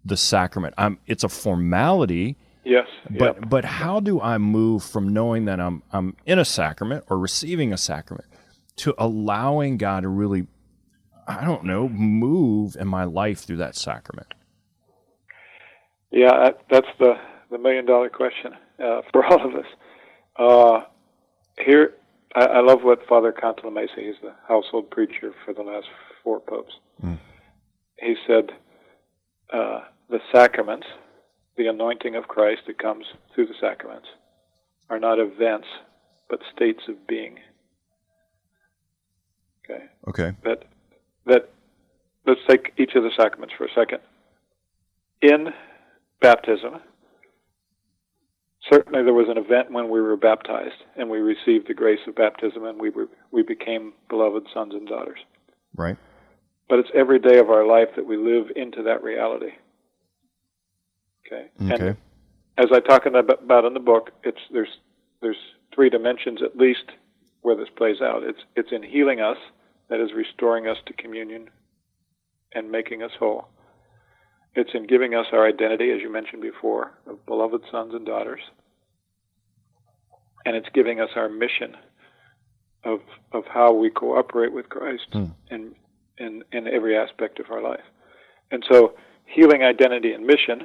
the 0.05 0.17
sacrament. 0.17 0.75
I'm 0.79 0.99
it's 1.07 1.25
a 1.25 1.29
formality. 1.29 2.37
Yes, 2.65 2.89
But 3.09 3.37
yep. 3.37 3.49
but 3.49 3.65
how 3.65 4.01
do 4.01 4.21
I 4.21 4.39
move 4.39 4.83
from 4.83 5.13
knowing 5.13 5.45
that 5.45 5.61
I'm 5.61 5.83
I'm 5.93 6.17
in 6.27 6.39
a 6.41 6.45
sacrament 6.45 7.05
or 7.09 7.19
receiving 7.19 7.73
a 7.73 7.77
sacrament 7.77 8.29
to 8.77 8.95
allowing 8.99 9.77
God 9.77 10.01
to 10.03 10.09
really 10.09 10.49
I 11.29 11.45
don't 11.45 11.65
know 11.65 11.89
move 11.89 12.77
in 12.79 12.89
my 12.89 13.05
life 13.05 13.41
through 13.41 13.59
that 13.59 13.77
sacrament? 13.77 14.35
Yeah, 16.11 16.33
that, 16.45 16.59
that's 16.71 16.89
the 16.99 17.15
the 17.51 17.59
million 17.59 17.87
dollar 17.87 18.09
question 18.09 18.53
uh, 18.83 19.03
for 19.13 19.25
all 19.25 19.47
of 19.47 19.55
us. 19.55 19.67
Uh, 20.39 20.81
here, 21.65 21.95
I, 22.35 22.45
I 22.47 22.61
love 22.61 22.83
what 22.83 23.07
Father 23.07 23.33
Cantalamessa, 23.33 23.97
he's 23.99 24.15
the 24.23 24.35
household 24.47 24.91
preacher 24.91 25.33
for 25.45 25.55
the 25.55 25.63
last 25.63 25.87
four 26.23 26.41
popes. 26.41 26.73
He 27.99 28.15
said, 28.27 28.51
uh, 29.53 29.81
the 30.11 30.21
sacraments, 30.31 30.87
the 31.57 31.67
anointing 31.69 32.15
of 32.15 32.29
Christ 32.29 32.63
that 32.67 32.79
comes 32.79 33.07
through 33.35 33.47
the 33.47 33.55
sacraments, 33.61 34.07
are 34.91 35.01
not 35.01 35.19
events, 35.19 35.67
but 36.29 36.41
states 36.55 36.83
of 36.89 37.07
being. 37.07 37.39
Okay, 39.65 39.85
Okay. 40.09 40.33
that 40.45 40.65
that 41.25 41.49
let's 42.27 42.41
take 42.49 42.73
each 42.77 42.95
of 42.95 43.03
the 43.03 43.11
sacraments 43.17 43.55
for 43.57 43.65
a 43.65 43.73
second. 43.75 43.99
In 45.23 45.49
baptism, 46.21 46.81
certainly 48.71 49.03
there 49.03 49.15
was 49.15 49.29
an 49.29 49.39
event 49.39 49.71
when 49.71 49.91
we 49.91 50.01
were 50.01 50.17
baptized 50.17 50.83
and 50.97 51.09
we 51.11 51.19
received 51.19 51.69
the 51.69 51.75
grace 51.75 52.01
of 52.07 52.15
baptism 52.15 52.65
and 52.65 52.81
we 52.81 52.91
were 52.91 53.09
we 53.33 53.43
became 53.43 53.93
beloved 54.09 54.47
sons 54.53 54.75
and 54.75 54.89
daughters. 54.89 55.19
Right. 55.75 55.97
But 56.69 56.81
it's 56.81 56.91
every 56.95 57.19
day 57.19 57.39
of 57.39 57.51
our 57.51 57.67
life 57.67 57.89
that 57.97 58.07
we 58.07 58.17
live 58.17 58.47
into 58.57 58.83
that 58.85 59.03
reality. 59.03 59.53
Okay. 61.27 61.49
Okay. 61.73 61.89
And 61.89 61.97
as 62.59 62.67
I 62.73 62.81
talk 62.81 63.07
about 63.07 63.43
about 63.43 63.65
in 63.65 63.75
the 63.75 63.81
book, 63.81 64.11
it's 64.23 64.41
there's 64.53 64.79
there's 65.21 65.37
three 65.75 65.91
dimensions 65.91 66.41
at 66.43 66.57
least 66.57 66.93
where 67.43 67.57
this 67.57 67.69
plays 67.77 68.01
out. 68.01 68.23
It's 68.23 68.41
it's 68.57 68.73
in 68.73 68.83
healing 68.83 69.21
us, 69.21 69.39
that 69.89 70.01
is 70.01 70.11
restoring 70.15 70.67
us 70.67 70.79
to 70.87 70.93
communion 70.95 71.49
and 72.55 72.71
making 72.71 73.03
us 73.03 73.13
whole. 73.19 73.49
It's 74.57 74.71
in 74.73 74.87
giving 74.87 75.15
us 75.15 75.27
our 75.33 75.47
identity, 75.47 75.93
as 75.93 76.01
you 76.01 76.11
mentioned 76.11 76.41
before, 76.41 76.93
of 77.07 77.25
beloved 77.27 77.61
sons 77.71 77.93
and 77.95 78.07
daughters. 78.07 78.41
And 80.47 80.57
it's 80.57 80.69
giving 80.73 80.99
us 80.99 81.11
our 81.15 81.29
mission 81.29 81.77
of 82.83 83.01
of 83.33 83.45
how 83.53 83.75
we 83.75 83.91
cooperate 83.91 84.53
with 84.53 84.69
Christ 84.71 85.09
hmm. 85.13 85.27
in, 85.51 85.75
in 86.19 86.43
in 86.53 86.67
every 86.69 86.97
aspect 86.97 87.39
of 87.39 87.51
our 87.51 87.61
life. 87.63 87.85
And 88.51 88.65
so 88.71 88.95
healing 89.27 89.63
identity 89.63 90.13
and 90.13 90.25
mission 90.25 90.63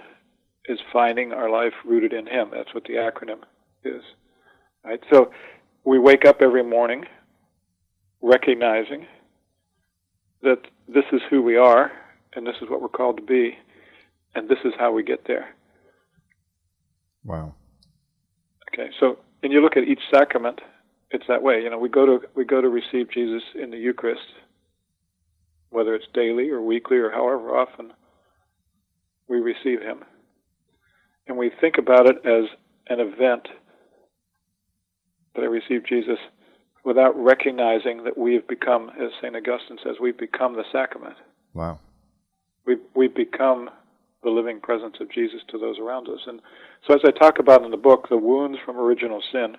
is 0.65 0.79
finding 0.93 1.33
our 1.33 1.49
life 1.49 1.73
rooted 1.83 2.13
in 2.13 2.27
Him. 2.27 2.51
That's 2.53 2.73
what 2.73 2.85
the 2.85 2.93
acronym 2.93 3.41
is. 3.83 4.03
Right? 4.85 5.01
So 5.11 5.31
we 5.83 5.99
wake 5.99 6.23
up 6.23 6.41
every 6.41 6.63
morning 6.63 7.05
recognizing 8.21 9.05
that 10.43 10.61
this 10.87 11.05
is 11.11 11.21
who 11.29 11.41
we 11.41 11.57
are 11.57 11.91
and 12.33 12.47
this 12.47 12.55
is 12.61 12.69
what 12.69 12.81
we're 12.81 12.87
called 12.87 13.17
to 13.17 13.23
be 13.23 13.57
and 14.35 14.49
this 14.49 14.59
is 14.65 14.73
how 14.79 14.91
we 14.91 15.03
get 15.03 15.27
there. 15.27 15.55
Wow. 17.23 17.53
Okay, 18.73 18.89
so 18.99 19.19
and 19.43 19.51
you 19.51 19.61
look 19.61 19.77
at 19.77 19.83
each 19.83 20.01
sacrament, 20.13 20.61
it's 21.09 21.25
that 21.27 21.43
way. 21.43 21.61
You 21.61 21.69
know, 21.69 21.77
we 21.77 21.89
go 21.89 22.05
to 22.05 22.19
we 22.35 22.45
go 22.45 22.61
to 22.61 22.69
receive 22.69 23.11
Jesus 23.11 23.43
in 23.55 23.71
the 23.71 23.77
Eucharist, 23.77 24.21
whether 25.69 25.93
it's 25.93 26.05
daily 26.13 26.49
or 26.49 26.61
weekly 26.61 26.97
or 26.97 27.11
however 27.11 27.57
often 27.57 27.93
we 29.27 29.39
receive 29.39 29.81
Him, 29.81 30.03
and 31.27 31.37
we 31.37 31.51
think 31.61 31.77
about 31.77 32.07
it 32.07 32.17
as 32.25 32.49
an 32.87 32.99
event 32.99 33.47
that 35.35 35.43
I 35.43 35.45
receive 35.45 35.85
Jesus, 35.85 36.17
without 36.83 37.13
recognizing 37.15 38.03
that 38.03 38.17
we 38.17 38.33
have 38.33 38.47
become, 38.47 38.89
as 38.89 39.11
Saint 39.21 39.35
Augustine 39.35 39.77
says, 39.81 39.95
we've 40.01 40.17
become 40.17 40.55
the 40.55 40.65
sacrament. 40.71 41.15
Wow. 41.53 41.79
we 42.65 42.77
we 42.95 43.07
become 43.07 43.69
the 44.23 44.29
living 44.29 44.59
presence 44.59 44.95
of 44.99 45.11
Jesus 45.11 45.41
to 45.49 45.57
those 45.57 45.79
around 45.79 46.07
us. 46.07 46.19
And 46.27 46.41
so, 46.87 46.93
as 46.93 47.01
I 47.03 47.11
talk 47.11 47.39
about 47.39 47.63
in 47.63 47.71
the 47.71 47.77
book, 47.77 48.07
the 48.09 48.17
wounds 48.17 48.57
from 48.65 48.77
original 48.77 49.21
sin, 49.31 49.57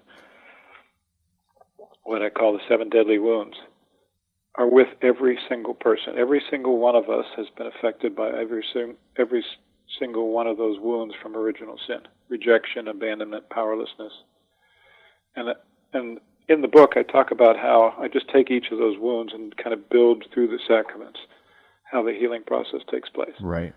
what 2.04 2.22
I 2.22 2.30
call 2.30 2.52
the 2.52 2.60
seven 2.68 2.88
deadly 2.88 3.18
wounds, 3.18 3.56
are 4.56 4.68
with 4.68 4.88
every 5.02 5.38
single 5.48 5.74
person. 5.74 6.18
Every 6.18 6.42
single 6.50 6.78
one 6.78 6.94
of 6.94 7.08
us 7.08 7.26
has 7.36 7.46
been 7.56 7.66
affected 7.66 8.14
by 8.14 8.28
every 8.28 8.64
sing, 8.72 8.96
every 9.18 9.44
single 9.98 10.30
one 10.30 10.46
of 10.46 10.58
those 10.58 10.78
wounds 10.80 11.14
from 11.22 11.36
original 11.36 11.78
sin: 11.86 12.00
rejection, 12.28 12.88
abandonment, 12.88 13.48
powerlessness. 13.50 14.12
And 15.34 15.48
and 15.92 16.18
in 16.48 16.60
the 16.60 16.68
book, 16.68 16.92
I 16.96 17.02
talk 17.02 17.30
about 17.30 17.56
how 17.56 17.94
I 17.98 18.08
just 18.08 18.28
take 18.28 18.50
each 18.50 18.66
of 18.70 18.78
those 18.78 18.98
wounds 18.98 19.32
and 19.32 19.56
kind 19.56 19.72
of 19.72 19.88
build 19.88 20.24
through 20.32 20.48
the 20.48 20.58
sacraments, 20.68 21.18
how 21.90 22.02
the 22.02 22.12
healing 22.12 22.42
process 22.46 22.80
takes 22.90 23.08
place. 23.08 23.34
Right. 23.40 23.74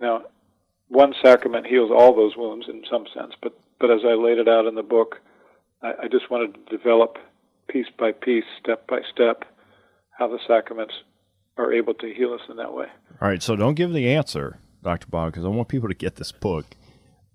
Now, 0.00 0.22
one 0.88 1.14
sacrament 1.22 1.66
heals 1.66 1.90
all 1.94 2.14
those 2.14 2.36
wounds 2.36 2.66
in 2.68 2.82
some 2.90 3.06
sense, 3.14 3.34
but 3.42 3.52
but 3.80 3.90
as 3.90 4.00
I 4.04 4.12
laid 4.12 4.38
it 4.38 4.48
out 4.48 4.66
in 4.66 4.74
the 4.74 4.82
book, 4.82 5.20
I, 5.82 5.92
I 6.02 6.08
just 6.08 6.30
wanted 6.30 6.54
to 6.54 6.76
develop 6.76 7.16
piece 7.68 7.86
by 7.98 8.12
piece, 8.12 8.44
step 8.62 8.86
by 8.86 9.00
step, 9.12 9.44
how 10.10 10.28
the 10.28 10.38
sacraments 10.46 10.92
are 11.56 11.72
able 11.72 11.94
to 11.94 12.12
heal 12.12 12.34
us 12.34 12.40
in 12.48 12.56
that 12.56 12.74
way. 12.74 12.86
All 13.20 13.28
right. 13.28 13.42
So 13.42 13.56
don't 13.56 13.74
give 13.74 13.92
the 13.92 14.08
answer, 14.12 14.58
Dr. 14.82 15.06
Bob, 15.06 15.32
because 15.32 15.44
I 15.44 15.48
want 15.48 15.68
people 15.68 15.88
to 15.88 15.94
get 15.94 16.16
this 16.16 16.32
book 16.32 16.66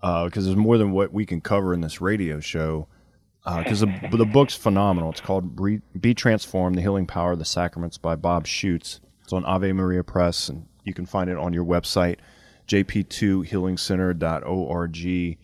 uh, 0.01 0.25
because 0.25 0.45
there's 0.45 0.57
more 0.57 0.77
than 0.77 0.91
what 0.91 1.11
we 1.11 1.25
can 1.25 1.41
cover 1.41 1.73
in 1.73 1.81
this 1.81 2.01
radio 2.01 2.39
show. 2.39 2.87
Uh, 3.43 3.63
because 3.63 3.79
the, 3.79 4.09
the 4.11 4.25
book's 4.25 4.55
phenomenal. 4.55 5.11
It's 5.11 5.21
called 5.21 5.55
Be, 5.55 5.81
Be 5.99 6.13
Transformed: 6.13 6.77
The 6.77 6.81
Healing 6.81 7.07
Power 7.07 7.33
of 7.33 7.39
the 7.39 7.45
Sacraments 7.45 7.97
by 7.97 8.15
Bob 8.15 8.45
Schuchts. 8.45 8.99
It's 9.23 9.33
on 9.33 9.45
Ave 9.45 9.71
Maria 9.71 10.03
Press, 10.03 10.49
and 10.49 10.67
you 10.83 10.93
can 10.93 11.05
find 11.05 11.29
it 11.29 11.37
on 11.37 11.53
your 11.53 11.65
website, 11.65 12.17
jp2healingcenter.org, 12.67 15.37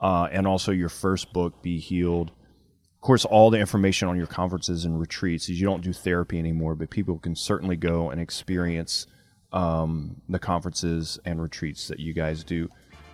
uh, 0.00 0.28
and 0.32 0.46
also 0.46 0.72
your 0.72 0.88
first 0.88 1.32
book, 1.32 1.62
Be 1.62 1.78
Healed. 1.78 2.30
Of 2.30 3.00
course, 3.02 3.24
all 3.24 3.50
the 3.50 3.58
information 3.58 4.08
on 4.08 4.16
your 4.16 4.26
conferences 4.26 4.84
and 4.84 5.00
retreats 5.00 5.48
is 5.48 5.60
you 5.60 5.66
don't 5.66 5.82
do 5.82 5.92
therapy 5.92 6.38
anymore, 6.38 6.74
but 6.74 6.90
people 6.90 7.18
can 7.18 7.34
certainly 7.34 7.76
go 7.76 8.10
and 8.10 8.20
experience 8.20 9.06
um, 9.52 10.20
the 10.28 10.38
conferences 10.38 11.18
and 11.24 11.42
retreats 11.42 11.88
that 11.88 11.98
you 11.98 12.12
guys 12.12 12.44
do. 12.44 12.68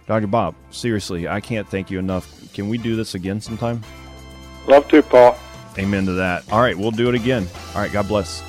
Dr. 0.06 0.26
Bob, 0.26 0.54
seriously, 0.70 1.28
I 1.28 1.40
can't 1.40 1.68
thank 1.68 1.90
you 1.90 1.98
enough. 1.98 2.52
Can 2.52 2.68
we 2.68 2.78
do 2.78 2.96
this 2.96 3.14
again 3.14 3.40
sometime? 3.40 3.82
Love 4.66 4.88
to, 4.88 5.02
Paul. 5.02 5.38
Amen 5.78 6.06
to 6.06 6.12
that. 6.12 6.50
All 6.52 6.60
right, 6.60 6.76
we'll 6.76 6.90
do 6.90 7.08
it 7.08 7.14
again. 7.14 7.46
All 7.74 7.82
right, 7.82 7.92
God 7.92 8.08
bless. 8.08 8.42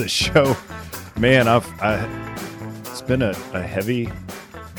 The 0.00 0.08
show. 0.08 0.56
Man, 1.18 1.46
I've 1.46 1.66
I, 1.82 2.06
it's 2.86 3.02
been 3.02 3.20
a, 3.20 3.34
a 3.52 3.62
heavy, 3.62 4.10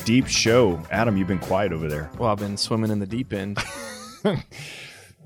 deep 0.03 0.25
show. 0.25 0.81
Adam, 0.89 1.15
you've 1.15 1.27
been 1.27 1.37
quiet 1.37 1.71
over 1.71 1.87
there. 1.87 2.09
Well, 2.17 2.31
I've 2.31 2.39
been 2.39 2.57
swimming 2.57 2.89
in 2.89 2.99
the 2.99 3.07
deep 3.07 3.33
end. 3.33 3.59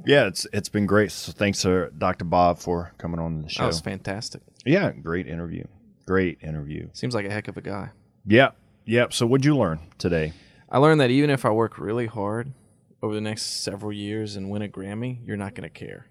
Yeah, 0.08 0.28
it's 0.28 0.46
it's 0.54 0.70
been 0.70 0.86
great. 0.86 1.12
So 1.12 1.32
thanks 1.32 1.64
to 1.64 1.90
Dr. 1.98 2.26
Bob 2.26 2.60
for 2.60 2.94
coming 3.00 3.20
on 3.20 3.42
the 3.42 3.50
show. 3.50 3.64
That 3.64 3.68
was 3.68 3.82
fantastic. 3.82 4.44
yeah, 4.64 4.92
great 4.92 5.28
interview. 5.28 5.64
Great 6.06 6.38
interview. 6.44 6.90
Seems 6.94 7.16
like 7.16 7.26
a 7.26 7.32
heck 7.32 7.48
of 7.48 7.58
a 7.58 7.62
guy. 7.62 7.90
Yeah, 8.24 8.52
yeah. 8.86 9.08
So 9.10 9.26
what'd 9.26 9.46
you 9.46 9.58
learn 9.58 9.80
today? 9.98 10.34
I 10.70 10.78
learned 10.78 11.02
that 11.02 11.10
even 11.10 11.32
if 11.32 11.44
I 11.44 11.50
work 11.50 11.80
really 11.80 12.06
hard 12.06 12.54
over 13.02 13.16
the 13.16 13.22
next 13.22 13.64
several 13.64 13.92
years 13.92 14.36
and 14.36 14.52
win 14.52 14.62
a 14.62 14.68
Grammy, 14.68 15.26
you're 15.26 15.38
not 15.38 15.56
going 15.56 15.68
to 15.68 15.74
care. 15.74 16.06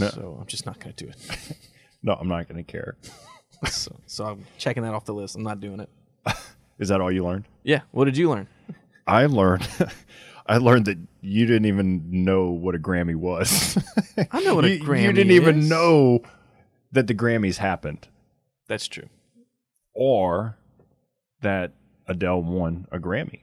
No. 0.00 0.08
So 0.08 0.38
I'm 0.40 0.46
just 0.48 0.66
not 0.66 0.80
going 0.80 0.94
to 0.94 1.04
do 1.04 1.10
it. 1.10 1.56
No, 2.02 2.14
I'm 2.14 2.28
not 2.28 2.48
going 2.48 2.64
to 2.64 2.70
care. 2.70 2.96
so, 3.68 3.96
so 4.06 4.24
I'm 4.24 4.44
checking 4.56 4.82
that 4.82 4.94
off 4.94 5.04
the 5.04 5.14
list. 5.14 5.36
I'm 5.36 5.42
not 5.42 5.60
doing 5.60 5.80
it. 5.80 5.90
Is 6.78 6.88
that 6.88 7.00
all 7.00 7.10
you 7.10 7.24
learned? 7.24 7.44
Yeah. 7.64 7.80
What 7.90 8.04
did 8.04 8.16
you 8.16 8.30
learn? 8.30 8.46
I 9.06 9.26
learned. 9.26 9.66
I 10.46 10.58
learned 10.58 10.86
that 10.86 10.98
you 11.20 11.44
didn't 11.46 11.66
even 11.66 12.24
know 12.24 12.50
what 12.50 12.74
a 12.74 12.78
Grammy 12.78 13.16
was. 13.16 13.76
I 14.30 14.40
know 14.42 14.54
what 14.54 14.64
a 14.64 14.78
Grammy 14.78 15.02
You 15.02 15.12
didn't 15.12 15.32
even 15.32 15.68
know 15.68 16.20
that 16.92 17.06
the 17.06 17.14
Grammys 17.14 17.56
happened, 17.56 18.08
That's 18.66 18.86
true. 18.88 19.08
or 19.94 20.56
that 21.42 21.72
Adele 22.06 22.42
won 22.42 22.86
a 22.90 22.98
Grammy. 22.98 23.40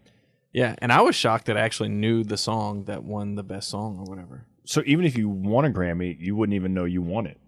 Yeah. 0.51 0.75
And 0.79 0.91
I 0.91 1.01
was 1.01 1.15
shocked 1.15 1.45
that 1.45 1.57
I 1.57 1.61
actually 1.61 1.89
knew 1.89 2.23
the 2.23 2.37
song 2.37 2.85
that 2.85 3.03
won 3.03 3.35
the 3.35 3.43
best 3.43 3.69
song 3.69 3.99
or 3.99 4.05
whatever. 4.05 4.45
So 4.65 4.81
even 4.85 5.05
if 5.05 5.17
you 5.17 5.29
won 5.29 5.65
a 5.65 5.69
Grammy, 5.69 6.17
you 6.19 6.35
wouldn't 6.35 6.55
even 6.55 6.73
know 6.73 6.85
you 6.85 7.01
won 7.01 7.27
it. 7.27 7.39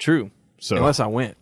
True. 0.00 0.32
So 0.58 0.76
Unless 0.76 0.98
I 0.98 1.06
went. 1.06 1.36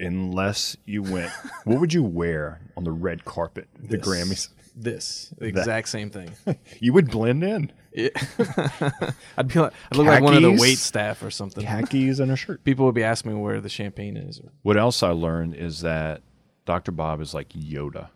unless 0.00 0.76
you 0.84 1.02
went, 1.04 1.30
what 1.64 1.78
would 1.78 1.92
you 1.92 2.02
wear 2.02 2.60
on 2.76 2.82
the 2.84 2.90
red 2.90 3.24
carpet, 3.24 3.68
the 3.78 3.96
This. 3.98 4.06
Grammys? 4.08 4.48
This. 4.74 5.32
The 5.38 5.46
exact 5.46 5.88
same 5.88 6.10
thing. 6.10 6.30
You 6.80 6.92
would 6.94 7.10
blend 7.10 7.44
in, 7.44 7.70
It- 7.92 8.16
I'd 9.36 9.48
be 9.48 9.60
like, 9.60 9.72
I'd 9.90 9.96
look 9.96 10.06
like 10.06 10.22
one 10.22 10.34
of 10.34 10.42
the 10.42 10.48
Khakis? 10.48 10.60
wait 10.60 10.78
staff 10.78 11.22
or 11.22 11.30
something. 11.30 11.64
khakis 11.64 12.18
and 12.18 12.30
a 12.32 12.36
shirt. 12.36 12.64
People 12.64 12.86
would 12.86 12.94
be 12.94 13.04
asking 13.04 13.34
me 13.34 13.38
where 13.40 13.60
the 13.60 13.68
champagne 13.68 14.16
is. 14.16 14.40
What 14.62 14.76
else 14.76 15.02
I 15.02 15.10
learned 15.10 15.54
is 15.54 15.82
that 15.82 16.22
Dr. 16.64 16.90
Bob 16.92 17.20
is 17.20 17.34
like 17.34 17.50
Yoda, 17.50 18.08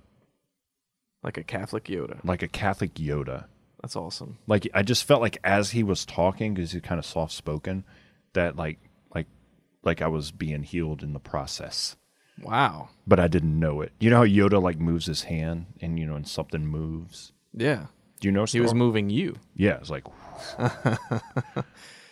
like 1.22 1.37
a 1.39 1.43
Catholic 1.45 1.85
Yoda. 1.85 2.18
like 2.24 2.43
a 2.43 2.49
Catholic 2.49 2.95
Yoda. 2.95 3.45
That's 3.83 3.95
awesome. 3.97 4.39
Like 4.47 4.66
I 4.74 4.83
just 4.83 5.05
felt 5.05 5.20
like 5.20 5.39
as 5.45 5.70
he 5.72 5.83
was 5.83 6.05
talking, 6.07 6.55
because 6.55 6.72
he's 6.72 6.83
kind 6.83 6.99
of 6.99 7.05
soft 7.05 7.33
spoken, 7.33 7.85
that 8.33 8.57
like 8.57 8.79
like 9.87 10.01
like 10.01 10.03
I 10.03 10.09
was 10.09 10.32
being 10.32 10.64
healed 10.64 11.03
in 11.03 11.12
the 11.12 11.20
process. 11.20 11.97
Wow. 12.43 12.91
But 13.07 13.18
I 13.18 13.28
didn't 13.28 13.59
know 13.59 13.80
it. 13.80 13.93
You 13.99 14.11
know 14.11 14.16
how 14.18 14.24
Yoda 14.24 14.61
like 14.61 14.78
moves 14.78 15.07
his 15.07 15.22
hand 15.22 15.66
and 15.80 15.99
you 15.99 16.05
know 16.05 16.16
and 16.16 16.28
something 16.28 16.66
moves. 16.66 17.32
Yeah. 17.55 17.87
Do 18.20 18.28
you 18.28 18.32
know 18.32 18.45
He 18.45 18.61
was 18.61 18.74
moving 18.74 19.11
you, 19.11 19.37
Yeah, 19.55 19.76
it's 19.76 19.91
like 19.91 20.05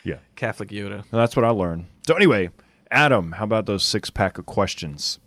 Yeah. 0.05 0.19
Catholic 0.37 0.69
Yoda. 0.69 0.97
And 1.01 1.05
that's 1.11 1.35
what 1.35 1.45
I 1.45 1.51
learned. 1.51 1.87
So 2.07 2.15
anyway, 2.15 2.51
Adam, 2.91 3.33
how 3.33 3.45
about 3.45 3.67
those 3.67 3.83
six 3.83 4.11
pack 4.11 4.39
of 4.39 4.47
questions? 4.47 5.19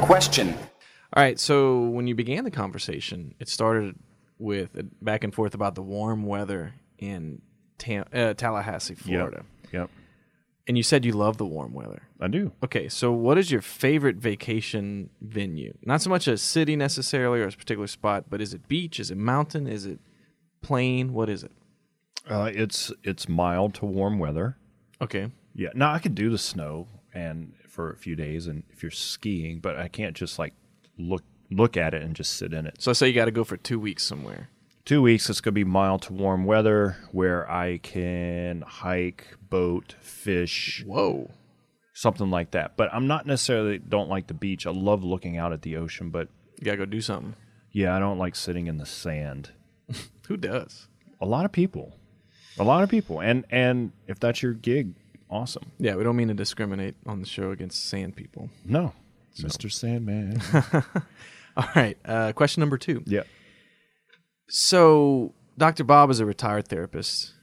Question. 0.00 0.54
All 1.12 1.22
right. 1.22 1.38
So 1.38 1.80
when 1.80 2.06
you 2.06 2.14
began 2.14 2.44
the 2.44 2.50
conversation, 2.50 3.34
it 3.40 3.48
started 3.48 3.96
with 4.38 4.76
a 4.76 4.84
back 5.02 5.24
and 5.24 5.34
forth 5.34 5.54
about 5.54 5.74
the 5.74 5.82
warm 5.82 6.24
weather 6.24 6.74
in 6.98 7.42
Tam- 7.78 8.06
uh, 8.12 8.34
Tallahassee, 8.34 8.94
Florida. 8.94 9.44
Yep. 9.64 9.72
Yep. 9.72 9.90
And 10.68 10.76
you 10.76 10.82
said 10.82 11.04
you 11.04 11.12
love 11.12 11.36
the 11.36 11.46
warm 11.46 11.72
weather. 11.72 12.02
I 12.20 12.26
do. 12.26 12.50
Okay, 12.64 12.88
so 12.88 13.12
what 13.12 13.38
is 13.38 13.52
your 13.52 13.60
favorite 13.60 14.16
vacation 14.16 15.10
venue? 15.20 15.76
Not 15.84 16.02
so 16.02 16.10
much 16.10 16.26
a 16.26 16.36
city 16.36 16.74
necessarily 16.74 17.40
or 17.40 17.46
a 17.46 17.52
particular 17.52 17.86
spot, 17.86 18.24
but 18.28 18.40
is 18.40 18.52
it 18.52 18.66
beach? 18.66 18.98
Is 18.98 19.10
it 19.12 19.16
mountain? 19.16 19.68
Is 19.68 19.86
it 19.86 20.00
plain? 20.62 21.12
What 21.12 21.28
is 21.28 21.44
it? 21.44 21.52
Uh, 22.28 22.50
it's 22.52 22.92
it's 23.04 23.28
mild 23.28 23.74
to 23.74 23.86
warm 23.86 24.18
weather. 24.18 24.56
Okay. 25.00 25.30
Yeah. 25.54 25.68
Now 25.74 25.92
I 25.92 26.00
could 26.00 26.16
do 26.16 26.30
the 26.30 26.38
snow 26.38 26.88
and 27.14 27.52
for 27.68 27.92
a 27.92 27.96
few 27.96 28.16
days, 28.16 28.48
and 28.48 28.64
if 28.70 28.82
you're 28.82 28.90
skiing, 28.90 29.60
but 29.60 29.76
I 29.76 29.86
can't 29.86 30.16
just 30.16 30.38
like 30.38 30.54
look 30.98 31.22
look 31.50 31.76
at 31.76 31.94
it 31.94 32.02
and 32.02 32.16
just 32.16 32.32
sit 32.32 32.52
in 32.52 32.66
it. 32.66 32.76
So 32.80 32.90
I 32.90 32.94
say 32.94 33.06
you 33.06 33.14
got 33.14 33.26
to 33.26 33.30
go 33.30 33.44
for 33.44 33.56
two 33.56 33.78
weeks 33.78 34.02
somewhere. 34.02 34.48
Two 34.86 35.02
weeks. 35.02 35.28
It's 35.28 35.40
gonna 35.40 35.52
be 35.52 35.64
mild 35.64 36.02
to 36.02 36.12
warm 36.12 36.44
weather 36.44 36.96
where 37.10 37.50
I 37.50 37.78
can 37.78 38.62
hike, 38.62 39.26
boat, 39.50 39.96
fish, 40.00 40.84
Whoa. 40.86 41.30
something 41.92 42.30
like 42.30 42.52
that. 42.52 42.76
But 42.76 42.94
I'm 42.94 43.08
not 43.08 43.26
necessarily 43.26 43.78
don't 43.78 44.08
like 44.08 44.28
the 44.28 44.34
beach. 44.34 44.64
I 44.66 44.70
love 44.70 45.02
looking 45.02 45.36
out 45.36 45.52
at 45.52 45.62
the 45.62 45.76
ocean, 45.76 46.10
but 46.10 46.28
You 46.60 46.64
got 46.66 46.70
to 46.72 46.76
go 46.78 46.84
do 46.84 47.00
something. 47.00 47.34
yeah, 47.72 47.96
I 47.96 47.98
don't 47.98 48.18
like 48.18 48.36
sitting 48.36 48.68
in 48.68 48.78
the 48.78 48.86
sand. 48.86 49.50
Who 50.28 50.36
does? 50.36 50.86
A 51.20 51.26
lot 51.26 51.44
of 51.44 51.50
people, 51.52 51.96
a 52.58 52.62
lot 52.64 52.84
of 52.84 52.88
people, 52.88 53.20
and 53.20 53.44
and 53.50 53.90
if 54.06 54.20
that's 54.20 54.40
your 54.40 54.52
gig, 54.52 54.94
awesome. 55.28 55.72
Yeah, 55.78 55.96
we 55.96 56.04
don't 56.04 56.14
mean 56.16 56.28
to 56.28 56.34
discriminate 56.34 56.94
on 57.06 57.20
the 57.20 57.26
show 57.26 57.50
against 57.50 57.86
sand 57.88 58.14
people. 58.14 58.50
No, 58.64 58.92
Mr. 59.40 59.72
Sandman. 59.72 60.40
All 61.56 61.68
right. 61.74 61.96
Uh, 62.04 62.32
question 62.34 62.60
number 62.60 62.76
two. 62.78 63.02
yeah. 63.06 63.22
So, 64.48 65.34
Dr. 65.58 65.84
Bob 65.84 66.10
is 66.10 66.20
a 66.20 66.26
retired 66.26 66.68
therapist, 66.68 67.34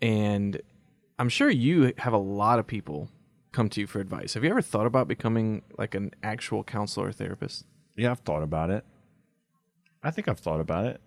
and 0.00 0.60
I'm 1.18 1.28
sure 1.28 1.48
you 1.48 1.92
have 1.98 2.12
a 2.12 2.18
lot 2.18 2.58
of 2.58 2.66
people 2.66 3.08
come 3.52 3.68
to 3.68 3.80
you 3.80 3.86
for 3.86 4.00
advice. 4.00 4.34
Have 4.34 4.42
you 4.42 4.50
ever 4.50 4.62
thought 4.62 4.86
about 4.86 5.06
becoming 5.06 5.62
like 5.78 5.94
an 5.94 6.12
actual 6.22 6.64
counselor 6.64 7.08
or 7.08 7.12
therapist? 7.12 7.64
Yeah, 7.96 8.10
I've 8.10 8.20
thought 8.20 8.42
about 8.42 8.70
it. 8.70 8.84
I 10.02 10.10
think 10.10 10.26
I've 10.26 10.40
thought 10.40 10.60
about 10.60 10.86
it. 10.86 11.00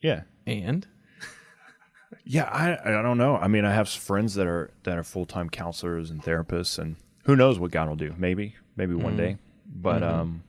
Yeah. 0.00 0.22
And 0.46 0.86
Yeah, 2.24 2.44
I 2.44 2.98
I 2.98 3.02
don't 3.02 3.18
know. 3.18 3.36
I 3.36 3.46
mean, 3.48 3.64
I 3.64 3.72
have 3.72 3.88
friends 3.88 4.34
that 4.34 4.46
are 4.46 4.70
that 4.82 4.98
are 4.98 5.04
full 5.04 5.26
time 5.26 5.48
counselors 5.50 6.10
and 6.10 6.22
therapists, 6.22 6.78
and 6.78 6.96
who 7.24 7.36
knows 7.36 7.58
what 7.58 7.70
God 7.70 7.88
will 7.88 7.96
do? 7.96 8.14
Maybe, 8.18 8.56
maybe 8.76 8.94
one 8.94 9.16
day. 9.16 9.36
But 9.66 10.02
um, 10.02 10.42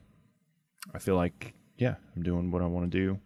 I 0.92 0.98
feel 0.98 1.14
like 1.14 1.54
yeah, 1.76 1.94
I'm 2.16 2.22
doing 2.22 2.50
what 2.50 2.62
I 2.62 2.66
want 2.66 2.90
to 2.90 2.98
do 2.98 3.20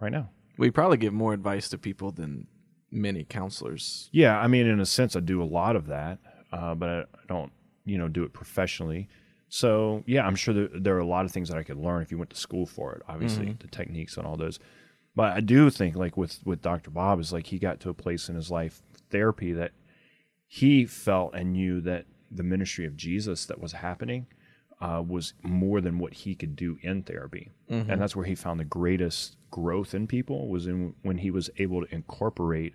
right 0.00 0.12
now. 0.12 0.30
We 0.56 0.70
probably 0.70 0.96
give 0.96 1.12
more 1.12 1.32
advice 1.32 1.68
to 1.70 1.78
people 1.78 2.10
than 2.10 2.46
many 2.90 3.24
counselors. 3.24 4.08
Yeah, 4.12 4.38
I 4.38 4.46
mean, 4.46 4.66
in 4.66 4.80
a 4.80 4.86
sense, 4.86 5.16
I 5.16 5.20
do 5.20 5.42
a 5.42 5.44
lot 5.44 5.76
of 5.76 5.86
that, 5.88 6.18
uh, 6.52 6.74
but 6.74 6.88
I, 6.88 7.04
don't, 7.26 7.52
you 7.84 7.98
know, 7.98 8.08
do 8.08 8.22
it 8.24 8.32
professionally. 8.32 9.08
So 9.48 10.02
yeah, 10.06 10.26
I'm 10.26 10.36
sure 10.36 10.54
there, 10.54 10.68
there 10.72 10.96
are 10.96 11.00
a 11.00 11.06
lot 11.06 11.24
of 11.24 11.30
things 11.32 11.48
that 11.48 11.58
I 11.58 11.62
could 11.62 11.76
learn 11.76 12.02
if 12.02 12.10
you 12.10 12.18
went 12.18 12.30
to 12.30 12.36
school 12.36 12.66
for 12.66 12.92
it. 12.94 13.02
Obviously, 13.08 13.56
the 13.60 13.68
techniques 13.68 14.16
and 14.16 14.26
all 14.26 14.36
those. 14.36 14.58
But 15.16 15.36
I 15.36 15.40
do 15.40 15.70
think, 15.70 15.94
like 15.94 16.16
with 16.16 16.40
with 16.44 16.60
Dr. 16.62 16.90
Bob, 16.90 17.20
is 17.20 17.32
like 17.32 17.46
he 17.46 17.58
got 17.58 17.78
to 17.80 17.90
a 17.90 17.94
place 17.94 18.28
in 18.28 18.34
his 18.34 18.50
life 18.50 18.82
therapy 19.10 19.52
that 19.52 19.72
he 20.46 20.86
felt 20.86 21.34
and 21.34 21.52
knew 21.52 21.80
that 21.82 22.06
the 22.30 22.42
ministry 22.42 22.84
of 22.84 22.96
Jesus 22.96 23.46
that 23.46 23.60
was 23.60 23.72
happening 23.72 24.26
uh, 24.80 25.02
was 25.06 25.34
more 25.42 25.80
than 25.80 25.98
what 26.00 26.14
he 26.14 26.34
could 26.34 26.56
do 26.56 26.78
in 26.82 27.02
therapy, 27.02 27.52
and 27.90 28.00
that's 28.00 28.16
where 28.16 28.24
he 28.24 28.34
found 28.34 28.58
the 28.58 28.64
greatest 28.64 29.36
growth 29.54 29.94
in 29.94 30.08
people 30.08 30.48
was 30.48 30.66
in 30.66 30.94
when 31.02 31.18
he 31.18 31.30
was 31.30 31.48
able 31.58 31.86
to 31.86 31.94
incorporate 31.94 32.74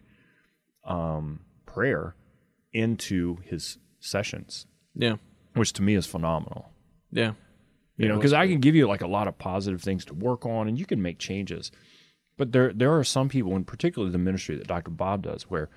um, 0.86 1.42
prayer 1.66 2.16
into 2.72 3.38
his 3.44 3.78
sessions, 4.00 4.66
Yeah. 4.96 5.18
which 5.56 5.74
to 5.74 5.82
me 5.82 5.96
is 5.96 6.06
phenomenal. 6.06 6.72
Yeah. 7.12 7.34
You 7.98 8.08
know, 8.08 8.16
because 8.16 8.32
I 8.32 8.48
can 8.48 8.62
give 8.62 8.76
you 8.76 8.88
like 8.88 9.02
a 9.02 9.08
lot 9.08 9.28
of 9.28 9.38
positive 9.38 9.82
things 9.82 10.06
to 10.06 10.14
work 10.14 10.46
on, 10.46 10.70
and 10.70 10.80
you 10.80 10.86
can 10.86 11.02
make 11.02 11.20
changes. 11.20 11.70
But 12.38 12.54
there, 12.54 12.72
there 12.72 12.98
are 12.98 13.04
some 13.04 13.28
people, 13.28 13.58
in 13.58 13.66
particularly 13.66 14.14
the 14.14 14.18
ministry 14.18 14.56
that 14.56 14.68
Dr. 14.68 14.92
Bob 14.92 15.24
does, 15.24 15.44
where 15.50 15.70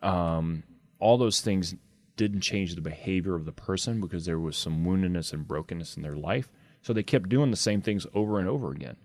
um, 0.00 0.62
all 0.98 1.18
those 1.18 1.42
things 1.42 1.74
didn't 2.16 2.40
change 2.40 2.74
the 2.74 2.80
behavior 2.80 3.34
of 3.34 3.44
the 3.44 3.52
person 3.52 4.00
because 4.00 4.24
there 4.24 4.38
was 4.40 4.56
some 4.56 4.82
woundedness 4.86 5.34
and 5.34 5.46
brokenness 5.46 5.94
in 5.98 6.02
their 6.02 6.16
life. 6.16 6.48
So 6.80 6.94
they 6.94 7.02
kept 7.02 7.28
doing 7.28 7.50
the 7.50 7.56
same 7.58 7.82
things 7.82 8.06
over 8.14 8.38
and 8.38 8.48
over 8.48 8.70
again. 8.70 8.96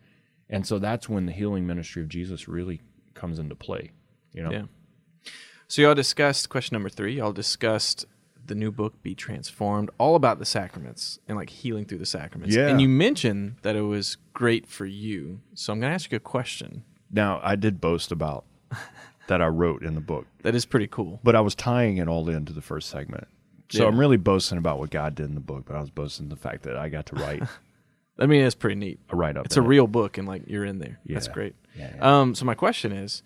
And 0.53 0.65
so 0.67 0.79
that's 0.79 1.09
when 1.09 1.25
the 1.25 1.31
healing 1.31 1.65
ministry 1.67 2.01
of 2.01 2.09
Jesus 2.09 2.47
really 2.47 2.81
comes 3.15 3.39
into 3.39 3.55
play. 3.55 3.91
You 4.33 4.43
know, 4.43 4.51
Yeah. 4.51 4.63
So 5.67 5.81
y'all 5.81 5.95
discussed 5.95 6.49
question 6.49 6.75
number 6.75 6.89
three. 6.89 7.17
Y'all 7.17 7.33
discussed 7.33 8.05
the 8.45 8.53
new 8.55 8.71
book, 8.71 9.01
Be 9.01 9.15
Transformed, 9.15 9.89
all 9.97 10.15
about 10.15 10.37
the 10.37 10.45
sacraments 10.45 11.17
and 11.27 11.37
like 11.37 11.49
healing 11.49 11.85
through 11.85 11.97
the 11.99 12.05
sacraments. 12.05 12.55
Yeah. 12.55 12.67
And 12.67 12.79
you 12.81 12.87
mentioned 12.89 13.55
that 13.63 13.75
it 13.75 13.81
was 13.81 14.17
great 14.33 14.67
for 14.67 14.85
you. 14.85 15.39
So 15.55 15.73
I'm 15.73 15.79
gonna 15.79 15.93
ask 15.93 16.11
you 16.11 16.17
a 16.17 16.19
question. 16.19 16.83
Now 17.09 17.39
I 17.43 17.55
did 17.55 17.81
boast 17.81 18.11
about 18.11 18.45
that 19.27 19.41
I 19.41 19.47
wrote 19.47 19.81
in 19.83 19.95
the 19.95 20.01
book, 20.01 20.27
That 20.43 20.53
is 20.55 20.65
pretty 20.65 20.87
cool. 20.87 21.19
but 21.23 21.35
I 21.35 21.41
was 21.41 21.55
tying 21.55 21.97
it 21.97 22.07
all 22.07 22.29
into 22.29 22.53
the 22.53 22.61
first 22.61 22.89
segment. 22.89 23.27
So 23.69 23.83
Yeah. 23.83 23.87
I'm 23.89 23.99
really 23.99 24.17
boasting 24.17 24.57
about 24.57 24.77
what 24.77 24.91
God 24.91 25.15
did 25.15 25.27
in 25.27 25.35
the 25.35 25.41
book, 25.41 25.63
but 25.65 25.75
I 25.75 25.79
was 25.81 25.89
boasting 25.89 26.29
the 26.29 26.35
fact 26.35 26.63
that 26.63 26.75
I 26.75 26.89
got 26.89 27.05
to 27.07 27.15
write 27.15 27.43
I 28.19 28.25
mean, 28.27 28.43
it's 28.43 28.55
pretty 28.55 28.75
neat. 28.75 28.99
a 29.09 29.15
write 29.15 29.37
up. 29.37 29.45
It's 29.45 29.57
a 29.57 29.61
real 29.61 29.87
book, 29.87 30.17
and 30.17 30.27
like 30.27 30.43
you're 30.47 30.65
in 30.65 30.79
there. 30.79 30.99
Yeah. 31.05 31.15
That's 31.15 31.27
great. 31.27 31.55
Yeah, 31.75 31.91
yeah. 31.95 32.19
Um, 32.21 32.35
so 32.35 32.45
my 32.45 32.53
question 32.55 32.91
is, 32.91 33.23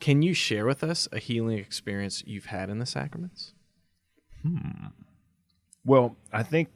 can 0.00 0.22
you 0.22 0.34
share 0.34 0.66
with 0.66 0.82
us 0.82 1.06
a 1.12 1.18
healing 1.18 1.58
experience 1.58 2.22
you've 2.26 2.46
had 2.46 2.68
in 2.70 2.78
the 2.80 2.86
sacraments? 2.86 3.52
Hmm. 4.42 4.86
Well, 5.84 6.16
I 6.32 6.42
think 6.42 6.68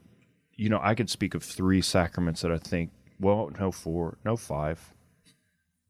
you 0.54 0.68
know 0.68 0.80
I 0.82 0.94
could 0.94 1.10
speak 1.10 1.34
of 1.34 1.42
three 1.42 1.82
sacraments 1.82 2.42
that 2.42 2.52
I 2.52 2.58
think. 2.58 2.90
Well, 3.20 3.50
no 3.58 3.72
four, 3.72 4.18
no 4.24 4.36
five. 4.36 4.94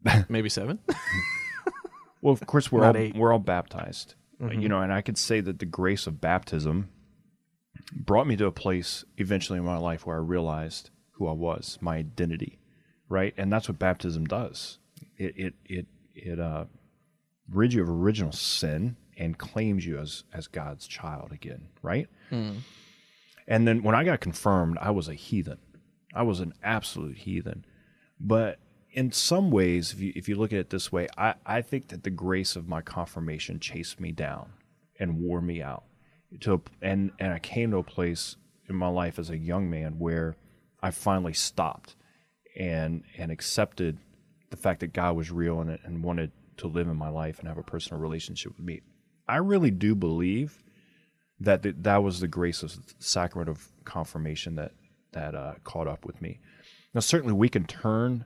Maybe 0.29 0.49
seven. 0.49 0.79
Well, 2.21 2.33
of 2.33 2.45
course 2.47 2.73
we're 2.73 2.81
Not 2.81 2.97
all 2.97 3.03
eight. 3.03 3.15
we're 3.17 3.33
all 3.33 3.39
baptized, 3.39 4.17
you 4.51 4.69
know, 4.69 4.81
and 4.81 4.93
I 4.93 5.03
could 5.03 5.17
say 5.17 5.41
that 5.41 5.61
the 5.61 5.65
grace 5.67 6.09
of 6.09 6.21
baptism 6.21 6.89
brought 7.93 8.27
me 8.27 8.37
to 8.39 8.47
a 8.47 8.51
place 8.51 9.05
eventually 9.19 9.57
in 9.61 9.65
my 9.65 9.77
life 9.79 10.05
where 10.05 10.17
I 10.17 10.19
realized 10.19 10.91
who 11.19 11.29
I 11.29 11.33
was, 11.33 11.79
my 11.81 11.97
identity, 11.97 12.59
right, 13.09 13.35
and 13.37 13.53
that's 13.53 13.69
what 13.69 13.79
baptism 13.79 14.27
does. 14.27 14.79
It 15.17 15.35
it 15.37 15.55
it 15.65 15.87
it 16.15 16.41
uh, 16.41 16.65
rids 17.51 17.75
you 17.75 17.83
of 17.83 17.89
original 17.91 18.33
sin 18.33 18.97
and 19.17 19.37
claims 19.39 19.85
you 19.87 19.99
as 19.99 20.25
as 20.33 20.47
God's 20.47 20.87
child 20.87 21.33
again, 21.33 21.69
right? 21.83 22.09
And 23.47 23.67
then 23.67 23.83
when 23.83 23.95
I 23.95 24.05
got 24.05 24.21
confirmed, 24.21 24.79
I 24.81 24.91
was 24.91 25.09
a 25.09 25.15
heathen. 25.15 25.59
I 26.15 26.23
was 26.23 26.41
an 26.41 26.53
absolute 26.63 27.19
heathen. 27.19 27.65
But 28.21 28.59
in 28.93 29.13
some 29.13 29.51
ways, 29.51 29.93
if 29.93 30.01
you, 30.01 30.13
if 30.17 30.29
you 30.29 30.37
look 30.37 30.53
at 30.53 30.59
it 30.59 30.71
this 30.71 30.91
way, 30.93 31.09
I, 31.17 31.35
I 31.47 31.63
think 31.63 31.89
that 31.89 32.03
the 32.03 32.11
grace 32.11 32.57
of 32.57 32.69
my 32.69 32.81
confirmation 32.83 33.61
chased 33.61 34.01
me 34.01 34.13
down 34.13 34.53
and 34.99 35.21
wore 35.21 35.41
me 35.41 35.63
out. 35.63 35.85
To 36.41 36.55
a, 36.55 36.61
and 36.83 37.13
and 37.19 37.33
I 37.33 37.39
came 37.39 37.71
to 37.71 37.79
a 37.79 37.83
place 37.83 38.37
in 38.69 38.77
my 38.77 38.89
life 38.89 39.19
as 39.19 39.31
a 39.31 39.39
young 39.39 39.71
man 39.71 39.99
where 39.99 40.37
I 40.83 40.91
finally 40.91 41.33
stopped 41.33 41.97
and 42.57 43.05
and 43.17 43.31
accepted 43.31 43.99
the 44.51 44.57
fact 44.57 44.81
that 44.81 44.93
God 44.93 45.17
was 45.17 45.31
real 45.31 45.61
and, 45.61 45.79
and 45.85 46.03
wanted 46.03 46.33
to 46.59 46.67
live 46.67 46.89
in 46.89 46.97
my 46.97 47.09
life 47.09 47.39
and 47.39 47.49
have 47.49 47.59
a 47.59 47.63
personal 47.63 48.01
relationship 48.01 48.57
with 48.57 48.65
me. 48.65 48.81
I 49.29 49.37
really 49.37 49.71
do 49.71 49.95
believe 49.95 50.63
that 51.41 51.63
th- 51.63 51.77
that 51.81 52.03
was 52.03 52.21
the 52.21 52.29
grace 52.29 52.63
of 52.63 52.75
the 52.75 52.95
sacrament 52.99 53.49
of 53.49 53.69
confirmation 53.85 54.57
that 54.57 54.73
that 55.13 55.35
uh, 55.35 55.55
caught 55.65 55.87
up 55.87 56.05
with 56.05 56.21
me. 56.21 56.41
Now, 56.95 57.01
certainly, 57.01 57.35
we 57.35 57.49
can 57.49 57.65
turn 57.65 58.25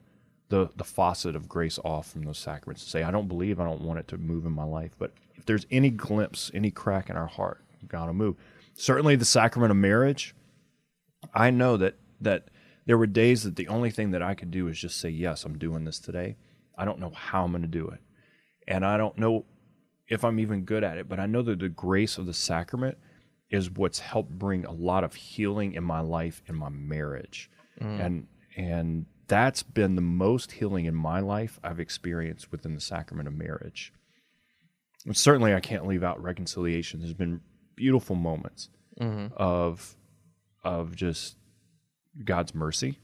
the 0.48 0.70
the 0.76 0.84
faucet 0.84 1.36
of 1.36 1.48
grace 1.48 1.78
off 1.84 2.11
from 2.11 2.22
those 2.22 2.38
sacraments 2.38 2.82
and 2.82 2.90
say, 2.90 3.03
"I 3.03 3.11
don't 3.11 3.28
believe, 3.28 3.61
I 3.61 3.64
don't 3.64 3.82
want 3.82 3.98
it 3.98 4.09
to 4.09 4.18
move 4.18 4.46
in 4.46 4.53
my 4.53 4.64
life." 4.64 4.92
But 4.98 5.12
if 5.34 5.46
there's 5.46 5.66
any 5.70 5.90
glimpse, 5.90 6.50
any 6.55 6.70
crack 6.70 7.11
in 7.11 7.16
our 7.16 7.26
heart, 7.26 7.64
God 7.86 8.07
will 8.07 8.14
move. 8.14 8.36
Certainly, 8.74 9.16
the 9.16 9.24
sacrament 9.24 9.70
of 9.70 9.76
marriage. 9.76 10.34
I 11.34 11.50
know 11.50 11.76
that 11.76 11.94
that 12.23 12.49
there 12.87 12.99
were 12.99 13.07
days 13.07 13.45
that 13.45 13.57
the 13.57 13.68
only 13.68 13.91
thing 13.91 14.11
that 14.11 14.23
I 14.23 14.35
could 14.35 14.51
do 14.51 14.68
is 14.68 14.79
just 14.79 15.01
say, 15.01 15.09
"Yes, 15.09 15.45
I'm 15.45 15.59
doing 15.59 15.85
this 15.85 15.99
today." 15.99 16.37
I 16.77 16.85
don't 16.85 16.99
know 16.99 17.11
how 17.11 17.45
I'm 17.45 17.53
going 17.53 17.62
to 17.62 17.68
do 17.68 17.89
it, 17.89 18.01
and 18.66 18.85
I 18.85 18.97
don't 18.97 19.18
know 19.18 19.45
if 20.09 20.25
I'm 20.25 20.41
even 20.41 20.64
good 20.64 20.85
at 20.85 20.99
it, 20.99 21.09
but 21.09 21.20
I 21.20 21.27
know 21.27 21.43
that 21.43 21.61
the 21.61 21.68
grace 21.68 22.18
of 22.18 22.27
the 22.27 22.35
sacrament 22.35 22.99
is 23.51 23.70
what's 23.70 24.01
helped 24.01 24.31
bring 24.39 24.64
a 24.64 24.73
lot 24.73 25.05
of 25.05 25.14
healing 25.14 25.75
in 25.75 25.85
my 25.85 26.01
life 26.01 26.43
in 26.47 26.57
my 26.57 26.70
marriage. 26.70 27.51
Mm. 27.81 28.05
And 28.05 28.27
and 28.57 29.07
that's 29.29 29.62
been 29.62 29.95
the 29.95 30.03
most 30.03 30.53
healing 30.53 30.87
in 30.87 30.95
my 30.95 31.20
life 31.20 31.59
I've 31.62 31.81
experienced 31.81 32.51
within 32.51 32.75
the 32.75 32.81
sacrament 32.81 33.29
of 33.29 33.35
marriage. 33.35 33.93
And 35.07 35.16
certainly 35.16 35.55
I 35.55 35.61
can't 35.61 35.87
leave 35.87 36.03
out 36.03 36.23
reconciliation. 36.23 37.01
There's 37.01 37.14
been 37.14 37.41
beautiful 37.77 38.16
moments 38.16 38.68
mm-hmm. 39.01 39.33
of 39.37 39.97
of 40.64 40.97
just 40.97 41.37
God's 42.24 42.54
mercy. 42.54 42.98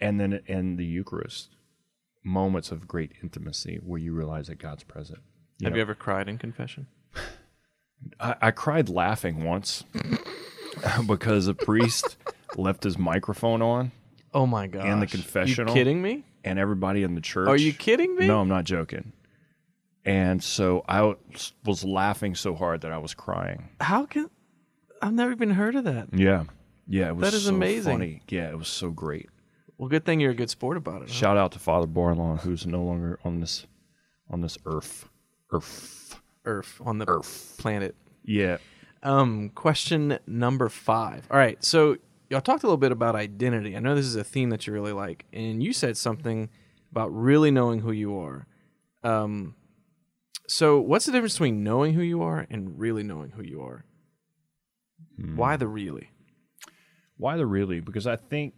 And 0.00 0.18
then 0.20 0.40
in 0.46 0.76
the 0.76 0.84
Eucharist, 0.84 1.50
moments 2.22 2.70
of 2.72 2.88
great 2.88 3.12
intimacy 3.22 3.78
where 3.82 4.00
you 4.00 4.12
realize 4.12 4.48
that 4.48 4.58
God's 4.58 4.82
present. 4.84 5.20
Have 5.62 5.72
know, 5.72 5.76
you 5.76 5.82
ever 5.82 5.94
cried 5.94 6.28
in 6.28 6.38
confession? 6.38 6.86
I, 8.18 8.34
I 8.42 8.50
cried 8.50 8.88
laughing 8.88 9.44
once 9.44 9.84
because 11.06 11.46
a 11.46 11.54
priest 11.54 12.16
left 12.56 12.82
his 12.82 12.98
microphone 12.98 13.62
on 13.62 13.92
Oh 14.34 14.46
my 14.46 14.66
god! 14.66 14.84
And 14.84 15.00
the 15.00 15.06
confessional. 15.06 15.72
You 15.72 15.78
kidding 15.80 16.02
me? 16.02 16.24
and 16.46 16.58
everybody 16.58 17.02
in 17.02 17.14
the 17.14 17.20
church. 17.22 17.48
Are 17.48 17.56
you 17.56 17.72
kidding 17.72 18.14
me? 18.16 18.26
No, 18.26 18.40
I'm 18.40 18.48
not 18.48 18.64
joking. 18.64 19.12
And 20.04 20.44
so 20.44 20.84
I 20.86 21.00
was- 21.02 21.52
was 21.64 21.84
laughing 21.84 22.34
so 22.34 22.54
hard 22.54 22.82
that 22.82 22.92
I 22.92 22.98
was 22.98 23.14
crying. 23.14 23.70
How 23.80 24.04
can? 24.04 24.28
I've 25.00 25.14
never 25.14 25.32
even 25.32 25.52
heard 25.52 25.74
of 25.74 25.84
that. 25.84 26.08
Yeah. 26.12 26.44
Yeah, 26.86 27.08
it 27.08 27.16
was 27.16 27.30
That 27.30 27.36
is 27.36 27.44
so 27.44 27.54
amazing. 27.54 27.92
funny. 27.94 28.22
Yeah, 28.28 28.50
it 28.50 28.58
was 28.58 28.68
so 28.68 28.90
great. 28.90 29.28
Well, 29.78 29.88
good 29.88 30.04
thing 30.04 30.20
you're 30.20 30.30
a 30.32 30.34
good 30.36 30.50
sport 30.50 30.76
about 30.76 31.02
it. 31.02 31.08
huh? 31.08 31.14
Shout 31.14 31.36
out 31.36 31.52
to 31.52 31.58
Father 31.58 31.86
Borlawn, 31.86 32.38
who's 32.40 32.66
no 32.66 32.82
longer 32.82 33.18
on 33.24 33.40
this 33.40 33.66
on 34.30 34.40
this 34.40 34.56
earth. 34.66 35.08
Earth. 35.50 36.20
Earth 36.44 36.80
on 36.84 36.98
the 36.98 37.08
Earth. 37.08 37.56
planet. 37.58 37.94
Yeah. 38.24 38.58
Um, 39.02 39.50
question 39.50 40.18
number 40.26 40.68
five. 40.68 41.26
All 41.30 41.36
right, 41.36 41.62
so 41.62 41.96
y'all 42.30 42.40
talked 42.40 42.62
a 42.62 42.66
little 42.66 42.76
bit 42.78 42.92
about 42.92 43.14
identity. 43.16 43.76
I 43.76 43.80
know 43.80 43.94
this 43.94 44.06
is 44.06 44.16
a 44.16 44.24
theme 44.24 44.50
that 44.50 44.66
you 44.66 44.72
really 44.72 44.92
like, 44.92 45.24
and 45.32 45.62
you 45.62 45.72
said 45.72 45.96
something 45.96 46.48
about 46.90 47.08
really 47.14 47.50
knowing 47.50 47.80
who 47.80 47.92
you 47.92 48.16
are. 48.18 48.46
Um, 49.02 49.56
so 50.46 50.80
what's 50.80 51.04
the 51.06 51.12
difference 51.12 51.34
between 51.34 51.62
knowing 51.64 51.94
who 51.94 52.02
you 52.02 52.22
are 52.22 52.46
and 52.48 52.78
really 52.78 53.02
knowing 53.02 53.30
who 53.30 53.42
you 53.42 53.60
are? 53.62 53.84
Why 55.34 55.56
the 55.56 55.66
really? 55.68 56.10
Why 57.16 57.36
the 57.36 57.46
really? 57.46 57.80
Because 57.80 58.06
I 58.06 58.16
think 58.16 58.54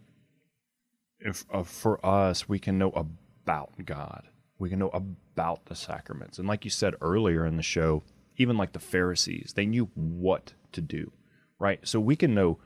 if 1.19 1.45
uh, 1.53 1.63
for 1.63 2.03
us, 2.05 2.47
we 2.47 2.59
can 2.59 2.77
know 2.77 2.91
about 2.91 3.85
God. 3.85 4.29
We 4.59 4.69
can 4.69 4.79
know 4.79 4.89
about 4.89 5.65
the 5.65 5.75
sacraments. 5.75 6.39
And 6.39 6.47
like 6.47 6.65
you 6.65 6.71
said 6.71 6.95
earlier 7.01 7.45
in 7.45 7.57
the 7.57 7.63
show, 7.63 8.03
even 8.37 8.57
like 8.57 8.73
the 8.73 8.79
Pharisees, 8.79 9.53
they 9.55 9.65
knew 9.65 9.89
what 9.93 10.53
to 10.71 10.81
do, 10.81 11.11
right? 11.59 11.79
So 11.87 11.99
we 11.99 12.15
can 12.15 12.33
know 12.33 12.59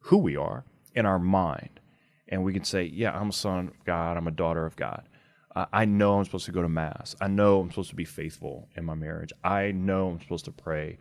who 0.00 0.18
we 0.18 0.36
are 0.36 0.64
in 0.94 1.06
our 1.06 1.18
mind. 1.18 1.80
And 2.28 2.44
we 2.44 2.52
can 2.52 2.64
say, 2.64 2.84
yeah, 2.84 3.16
I'm 3.16 3.28
a 3.28 3.32
son 3.32 3.68
of 3.68 3.84
God. 3.84 4.16
I'm 4.16 4.28
a 4.28 4.32
daughter 4.32 4.64
of 4.64 4.76
God. 4.76 5.08
I 5.54 5.66
I 5.72 5.84
know 5.84 6.18
I'm 6.18 6.24
supposed 6.24 6.46
to 6.46 6.52
go 6.52 6.62
to 6.62 6.68
Mass. 6.68 7.14
I 7.20 7.28
know 7.28 7.60
I'm 7.60 7.70
supposed 7.70 7.90
to 7.90 7.96
be 7.96 8.04
faithful 8.04 8.68
in 8.76 8.84
my 8.84 8.94
marriage. 8.94 9.32
I 9.42 9.72
know 9.72 10.08
I'm 10.08 10.20
supposed 10.20 10.46
to 10.46 10.52
pray. 10.52 10.98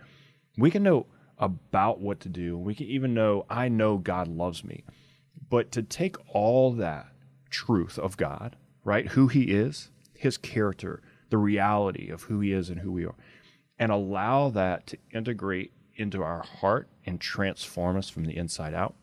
We 0.58 0.70
can 0.70 0.84
know 0.84 1.08
about 1.44 2.00
what 2.00 2.22
to 2.22 2.30
do. 2.30 2.58
We 2.58 2.74
can 2.74 2.88
even 2.88 3.14
know, 3.14 3.46
I 3.50 3.68
know 3.68 3.98
God 3.98 4.30
loves 4.30 4.64
me. 4.64 4.86
But 5.50 5.72
to 5.74 5.84
take 5.84 6.16
all 6.34 6.72
that 6.72 7.08
truth 7.50 8.00
of 8.00 8.16
God, 8.16 8.56
right, 8.86 9.08
who 9.10 9.28
He 9.28 9.52
is, 9.52 9.92
His 10.14 10.38
character, 10.38 11.02
the 11.30 11.38
reality 11.38 12.10
of 12.10 12.24
who 12.24 12.40
He 12.40 12.54
is 12.54 12.70
and 12.70 12.80
who 12.80 12.94
we 12.94 13.06
are, 13.06 13.16
and 13.78 13.92
allow 13.92 14.50
that 14.52 14.88
to 14.88 14.98
integrate 15.14 15.74
into 15.96 16.24
our 16.24 16.44
heart 16.44 16.88
and 17.06 17.20
transform 17.20 17.98
us 17.98 18.10
from 18.10 18.24
the 18.24 18.38
inside 18.38 18.74
out, 18.74 18.96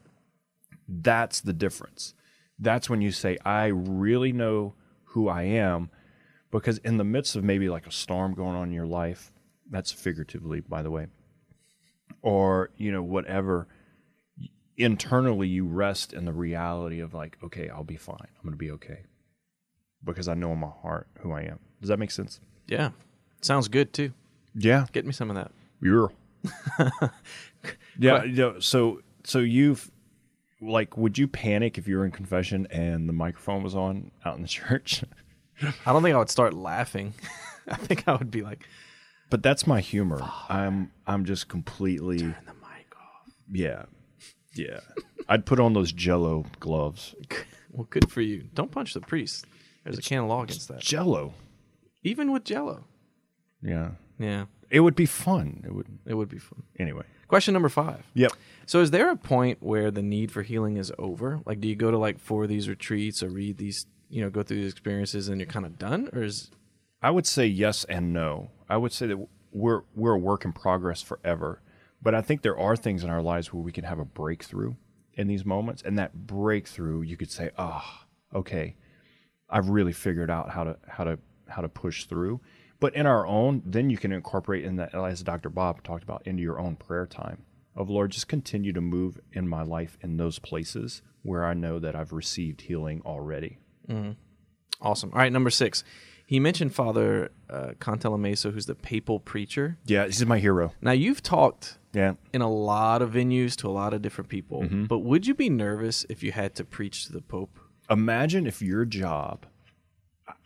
that's 0.88 1.40
the 1.40 1.52
difference. 1.52 2.14
That's 2.58 2.88
when 2.88 3.02
you 3.02 3.12
say, 3.12 3.36
I 3.44 3.66
really 3.66 4.32
know 4.32 4.74
who 5.04 5.28
I 5.28 5.42
am. 5.42 5.90
Because 6.50 6.78
in 6.78 6.96
the 6.96 7.04
midst 7.04 7.36
of 7.36 7.44
maybe 7.44 7.68
like 7.68 7.86
a 7.86 7.92
storm 7.92 8.34
going 8.34 8.56
on 8.56 8.68
in 8.68 8.74
your 8.74 8.86
life, 8.86 9.30
that's 9.70 9.92
figuratively, 9.92 10.60
by 10.60 10.82
the 10.82 10.90
way, 10.90 11.06
or, 12.22 12.70
you 12.76 12.92
know, 12.92 13.02
whatever, 13.02 13.68
internally 14.76 15.48
you 15.48 15.66
rest 15.66 16.12
in 16.12 16.24
the 16.24 16.32
reality 16.32 17.00
of 17.00 17.14
like, 17.14 17.38
okay, 17.44 17.68
I'll 17.68 17.84
be 17.84 17.96
fine. 17.96 18.28
I'm 18.42 18.50
to 18.50 18.56
be 18.56 18.70
okay. 18.72 19.04
Because 20.02 20.28
I 20.28 20.34
know 20.34 20.52
in 20.52 20.58
my 20.58 20.70
heart 20.82 21.08
who 21.20 21.32
I 21.32 21.42
am. 21.42 21.58
Does 21.80 21.88
that 21.88 21.98
make 21.98 22.10
sense? 22.10 22.40
Yeah. 22.66 22.90
Sounds 23.42 23.68
good 23.68 23.92
too. 23.92 24.12
Yeah. 24.54 24.86
Get 24.92 25.04
me 25.04 25.12
some 25.12 25.30
of 25.30 25.36
that. 25.36 25.52
You're. 25.82 26.10
yeah. 27.98 28.24
Know, 28.24 28.60
so 28.60 29.00
so 29.24 29.40
you've 29.40 29.90
like, 30.60 30.96
would 30.96 31.18
you 31.18 31.28
panic 31.28 31.78
if 31.78 31.88
you 31.88 31.96
were 31.96 32.04
in 32.04 32.10
confession 32.10 32.66
and 32.70 33.08
the 33.08 33.12
microphone 33.12 33.62
was 33.62 33.74
on 33.74 34.10
out 34.24 34.36
in 34.36 34.42
the 34.42 34.48
church? 34.60 35.04
I 35.62 35.92
don't 35.92 36.02
think 36.02 36.14
I 36.14 36.18
would 36.18 36.30
start 36.30 36.54
laughing. 36.54 37.14
I 37.68 37.76
think 37.76 38.08
I 38.08 38.14
would 38.14 38.30
be 38.30 38.42
like, 38.42 38.66
but 39.30 39.42
that's 39.42 39.66
my 39.66 39.80
humor. 39.80 40.20
I'm 40.48 40.90
I'm 41.06 41.24
just 41.24 41.48
completely 41.48 42.18
turn 42.18 42.36
the 42.46 42.52
mic 42.54 42.86
off. 42.96 43.32
yeah 43.50 43.84
yeah. 44.54 44.80
I'd 45.28 45.46
put 45.46 45.60
on 45.60 45.72
those 45.74 45.92
Jello 45.92 46.44
gloves. 46.60 47.14
Well, 47.72 47.86
good 47.88 48.10
for 48.10 48.20
you. 48.20 48.48
Don't 48.52 48.72
punch 48.72 48.94
the 48.94 49.00
priest. 49.00 49.46
There's 49.84 49.96
a 49.96 50.02
canon 50.02 50.26
law 50.26 50.42
against 50.42 50.66
that. 50.66 50.80
Jello. 50.80 51.34
Even 52.02 52.32
with 52.32 52.42
Jello. 52.42 52.82
Yeah. 53.62 53.90
Yeah, 54.18 54.46
It 54.70 54.80
would 54.80 54.96
be 54.96 55.06
fun. 55.06 55.62
It 55.64 55.72
would 55.72 55.86
it 56.04 56.14
would 56.14 56.28
be 56.28 56.38
fun. 56.38 56.64
anyway. 56.80 57.04
Question 57.28 57.54
number 57.54 57.68
five. 57.68 58.04
Yep. 58.14 58.32
So, 58.66 58.80
is 58.80 58.90
there 58.90 59.08
a 59.08 59.16
point 59.16 59.62
where 59.62 59.92
the 59.92 60.02
need 60.02 60.32
for 60.32 60.42
healing 60.42 60.78
is 60.78 60.92
over? 60.98 61.40
Like, 61.46 61.60
do 61.60 61.68
you 61.68 61.76
go 61.76 61.92
to 61.92 61.96
like 61.96 62.18
four 62.18 62.42
of 62.42 62.48
these 62.48 62.68
retreats 62.68 63.22
or 63.22 63.28
read 63.28 63.56
these, 63.58 63.86
you 64.08 64.20
know, 64.20 64.30
go 64.30 64.42
through 64.42 64.56
these 64.62 64.72
experiences 64.72 65.28
and 65.28 65.40
you're 65.40 65.46
kind 65.46 65.64
of 65.64 65.78
done, 65.78 66.08
or 66.12 66.24
is 66.24 66.50
I 67.00 67.10
would 67.12 67.24
say 67.26 67.46
yes 67.46 67.84
and 67.84 68.12
no. 68.12 68.50
I 68.70 68.76
would 68.76 68.92
say 68.92 69.06
that 69.08 69.18
we're 69.52 69.82
we're 69.94 70.14
a 70.14 70.18
work 70.18 70.44
in 70.44 70.52
progress 70.52 71.02
forever, 71.02 71.60
but 72.00 72.14
I 72.14 72.22
think 72.22 72.42
there 72.42 72.58
are 72.58 72.76
things 72.76 73.04
in 73.04 73.10
our 73.10 73.22
lives 73.22 73.52
where 73.52 73.62
we 73.62 73.72
can 73.72 73.84
have 73.84 73.98
a 73.98 74.04
breakthrough 74.04 74.74
in 75.14 75.26
these 75.26 75.44
moments, 75.44 75.82
and 75.82 75.98
that 75.98 76.26
breakthrough, 76.26 77.02
you 77.02 77.16
could 77.16 77.30
say, 77.30 77.50
"Ah, 77.58 78.06
okay, 78.34 78.76
I've 79.48 79.68
really 79.68 79.92
figured 79.92 80.30
out 80.30 80.50
how 80.50 80.64
to 80.64 80.76
how 80.88 81.04
to 81.04 81.18
how 81.48 81.62
to 81.62 81.68
push 81.68 82.04
through." 82.04 82.40
But 82.78 82.94
in 82.94 83.04
our 83.06 83.26
own, 83.26 83.62
then 83.66 83.90
you 83.90 83.98
can 83.98 84.10
incorporate 84.10 84.64
in 84.64 84.76
that, 84.76 84.94
as 84.94 85.22
Dr. 85.22 85.50
Bob 85.50 85.82
talked 85.82 86.02
about, 86.02 86.26
into 86.26 86.42
your 86.42 86.58
own 86.58 86.76
prayer 86.76 87.06
time 87.06 87.44
of 87.76 87.90
Lord, 87.90 88.10
just 88.10 88.28
continue 88.28 88.72
to 88.72 88.80
move 88.80 89.20
in 89.32 89.48
my 89.48 89.62
life 89.62 89.98
in 90.00 90.16
those 90.16 90.38
places 90.38 91.02
where 91.22 91.44
I 91.44 91.54
know 91.54 91.78
that 91.78 91.94
I've 91.94 92.12
received 92.12 92.62
healing 92.62 93.02
already. 93.04 93.58
awesome? 94.80 95.10
All 95.12 95.18
right, 95.18 95.32
number 95.32 95.50
six. 95.50 95.84
He 96.30 96.38
mentioned 96.38 96.72
Father 96.72 97.32
uh, 97.48 97.72
Cantalamessa, 97.80 98.52
who's 98.52 98.66
the 98.66 98.76
papal 98.76 99.18
preacher. 99.18 99.78
Yeah, 99.84 100.06
this 100.06 100.18
is 100.20 100.26
my 100.26 100.38
hero. 100.38 100.72
Now, 100.80 100.92
you've 100.92 101.24
talked 101.24 101.76
Yeah. 101.92 102.12
in 102.32 102.40
a 102.40 102.48
lot 102.48 103.02
of 103.02 103.10
venues 103.14 103.56
to 103.56 103.66
a 103.68 103.74
lot 103.82 103.92
of 103.94 104.00
different 104.00 104.28
people, 104.30 104.62
Mm-hmm. 104.62 104.84
but 104.84 105.00
would 105.00 105.26
you 105.26 105.34
be 105.34 105.50
nervous 105.50 106.06
if 106.08 106.22
you 106.22 106.30
had 106.30 106.54
to 106.54 106.64
preach 106.64 107.06
to 107.06 107.12
the 107.12 107.20
Pope? 107.20 107.58
imagine 107.90 108.46
if 108.46 108.62
your 108.62 108.84
job 108.84 109.44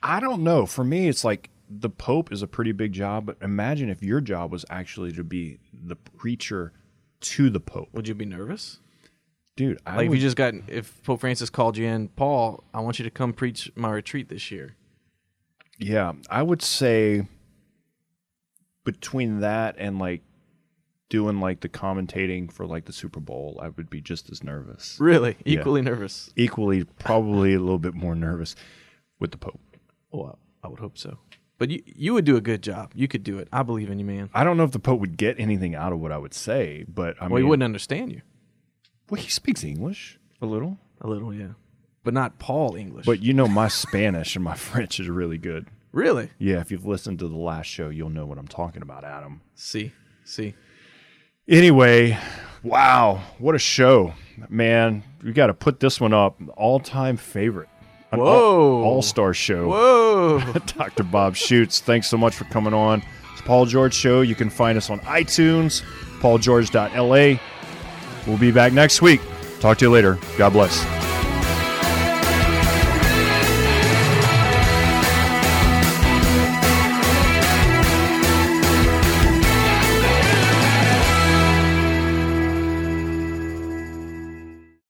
i 0.02 0.18
don't 0.18 0.42
know 0.42 0.64
for 0.64 0.82
me 0.82 1.08
it's 1.08 1.24
like 1.24 1.50
the 1.68 1.90
pope 1.90 2.32
is 2.32 2.40
a 2.40 2.46
pretty 2.46 2.72
big 2.72 2.90
job 2.94 3.26
but 3.26 3.36
imagine 3.42 3.90
if 3.90 4.02
your 4.02 4.18
job 4.22 4.50
was 4.50 4.64
actually 4.70 5.12
to 5.12 5.22
be 5.22 5.58
the 5.90 5.94
preacher 5.94 6.72
to 7.20 7.50
the 7.50 7.60
pope 7.60 7.88
Would 7.92 8.08
you 8.08 8.14
be 8.14 8.24
nervous? 8.24 8.80
dude 9.56 9.78
i 9.84 9.96
Like, 9.98 10.06
if 10.08 10.14
you 10.14 10.20
just 10.22 10.36
got, 10.36 10.54
if 10.68 11.02
Pope 11.02 11.20
Francis 11.20 11.50
called 11.50 11.76
you 11.76 11.84
in, 11.86 12.08
Paul, 12.08 12.64
I 12.72 12.80
want 12.80 12.98
you 12.98 13.04
to 13.04 13.10
come 13.10 13.34
preach 13.34 13.70
my 13.76 13.90
retreat 13.90 14.30
this 14.30 14.50
year. 14.50 14.76
Yeah 15.78 16.12
i 16.30 16.42
would 16.42 16.62
say 16.62 17.26
between 18.84 19.40
that 19.40 19.74
and 19.78 19.98
like 19.98 20.22
doing 21.08 21.40
like 21.40 21.60
the 21.60 21.68
commentating 21.68 22.50
for 22.50 22.66
like 22.66 22.84
the 22.86 22.92
super 22.92 23.20
bowl 23.20 23.58
i 23.62 23.68
would 23.68 23.88
be 23.90 24.00
just 24.00 24.30
as 24.30 24.42
nervous 24.42 24.96
Really? 25.00 25.36
Yeah. 25.44 25.60
Equally 25.60 25.82
nervous? 25.82 26.30
equally 26.36 26.84
probably 26.98 27.54
a 27.54 27.60
little 27.60 27.78
bit 27.78 27.94
more 27.94 28.14
nervous 28.14 28.56
with 29.20 29.30
the 29.30 29.38
pope 29.38 29.60
Well, 30.10 30.38
I 30.62 30.68
would 30.68 30.80
hope 30.80 30.96
so. 30.98 31.18
But 31.56 31.70
you, 31.70 31.82
you 31.86 32.14
would 32.14 32.24
do 32.24 32.36
a 32.36 32.40
good 32.40 32.62
job. 32.64 32.90
You 32.96 33.06
could 33.06 33.22
do 33.22 33.38
it. 33.38 33.46
I 33.52 33.62
believe 33.62 33.88
in 33.90 33.98
you, 34.00 34.04
man. 34.04 34.28
i 34.34 34.42
don't 34.44 34.56
know 34.56 34.64
if 34.64 34.72
the 34.72 34.78
pope 34.80 35.00
would 35.00 35.16
get 35.16 35.38
anything 35.38 35.74
out 35.74 35.92
of 35.92 36.00
what 36.00 36.10
i 36.12 36.18
would 36.18 36.34
say 36.34 36.84
but 36.88 37.16
i 37.20 37.24
Well, 37.26 37.36
mean 37.36 37.44
he 37.44 37.48
wouldn't 37.50 37.64
understand 37.64 38.12
you. 38.12 38.22
well 39.10 39.20
he 39.20 39.30
speaks 39.30 39.62
english 39.64 40.18
a 40.42 40.46
little 40.46 40.78
A 41.00 41.06
little, 41.08 41.32
yeah. 41.32 41.52
But 42.04 42.14
not 42.14 42.38
Paul 42.38 42.76
English. 42.76 43.06
But 43.06 43.22
you 43.22 43.32
know, 43.34 43.48
my 43.48 43.68
Spanish 43.68 44.36
and 44.36 44.44
my 44.44 44.54
French 44.68 45.00
is 45.00 45.08
really 45.08 45.38
good. 45.38 45.66
really? 45.92 46.30
Yeah, 46.38 46.60
if 46.60 46.70
you've 46.70 46.86
listened 46.86 47.18
to 47.20 47.28
the 47.28 47.36
last 47.36 47.66
show, 47.66 47.88
you'll 47.88 48.10
know 48.10 48.26
what 48.26 48.38
I'm 48.38 48.46
talking 48.48 48.82
about, 48.82 49.04
Adam. 49.04 49.40
See, 49.54 49.92
see. 50.24 50.54
Anyway, 51.48 52.18
wow, 52.62 53.20
what 53.38 53.54
a 53.54 53.58
show, 53.58 54.14
man! 54.48 55.02
We 55.22 55.32
got 55.32 55.48
to 55.48 55.54
put 55.54 55.80
this 55.80 56.00
one 56.00 56.12
up. 56.14 56.40
All 56.56 56.78
time 56.80 57.16
favorite. 57.16 57.68
An 58.12 58.20
Whoa. 58.20 58.82
All 58.82 59.02
star 59.02 59.34
show. 59.34 59.68
Whoa. 59.68 60.40
Dr. 60.78 61.02
Bob 61.02 61.34
Schuchts. 61.34 61.80
Thanks 61.80 62.08
so 62.08 62.16
much 62.16 62.34
for 62.34 62.44
coming 62.44 62.72
on. 62.72 63.02
It's 63.32 63.42
Paul 63.42 63.66
George 63.66 63.92
Show. 63.94 64.20
You 64.20 64.34
can 64.34 64.50
find 64.50 64.78
us 64.78 64.88
on 64.88 65.00
iTunes, 65.00 65.82
paulgeorge.la. 66.20 67.40
We'll 68.26 68.38
be 68.38 68.52
back 68.52 68.72
next 68.72 69.02
week. 69.02 69.20
Talk 69.60 69.78
to 69.78 69.86
you 69.86 69.90
later. 69.90 70.18
God 70.38 70.52
bless. 70.52 71.03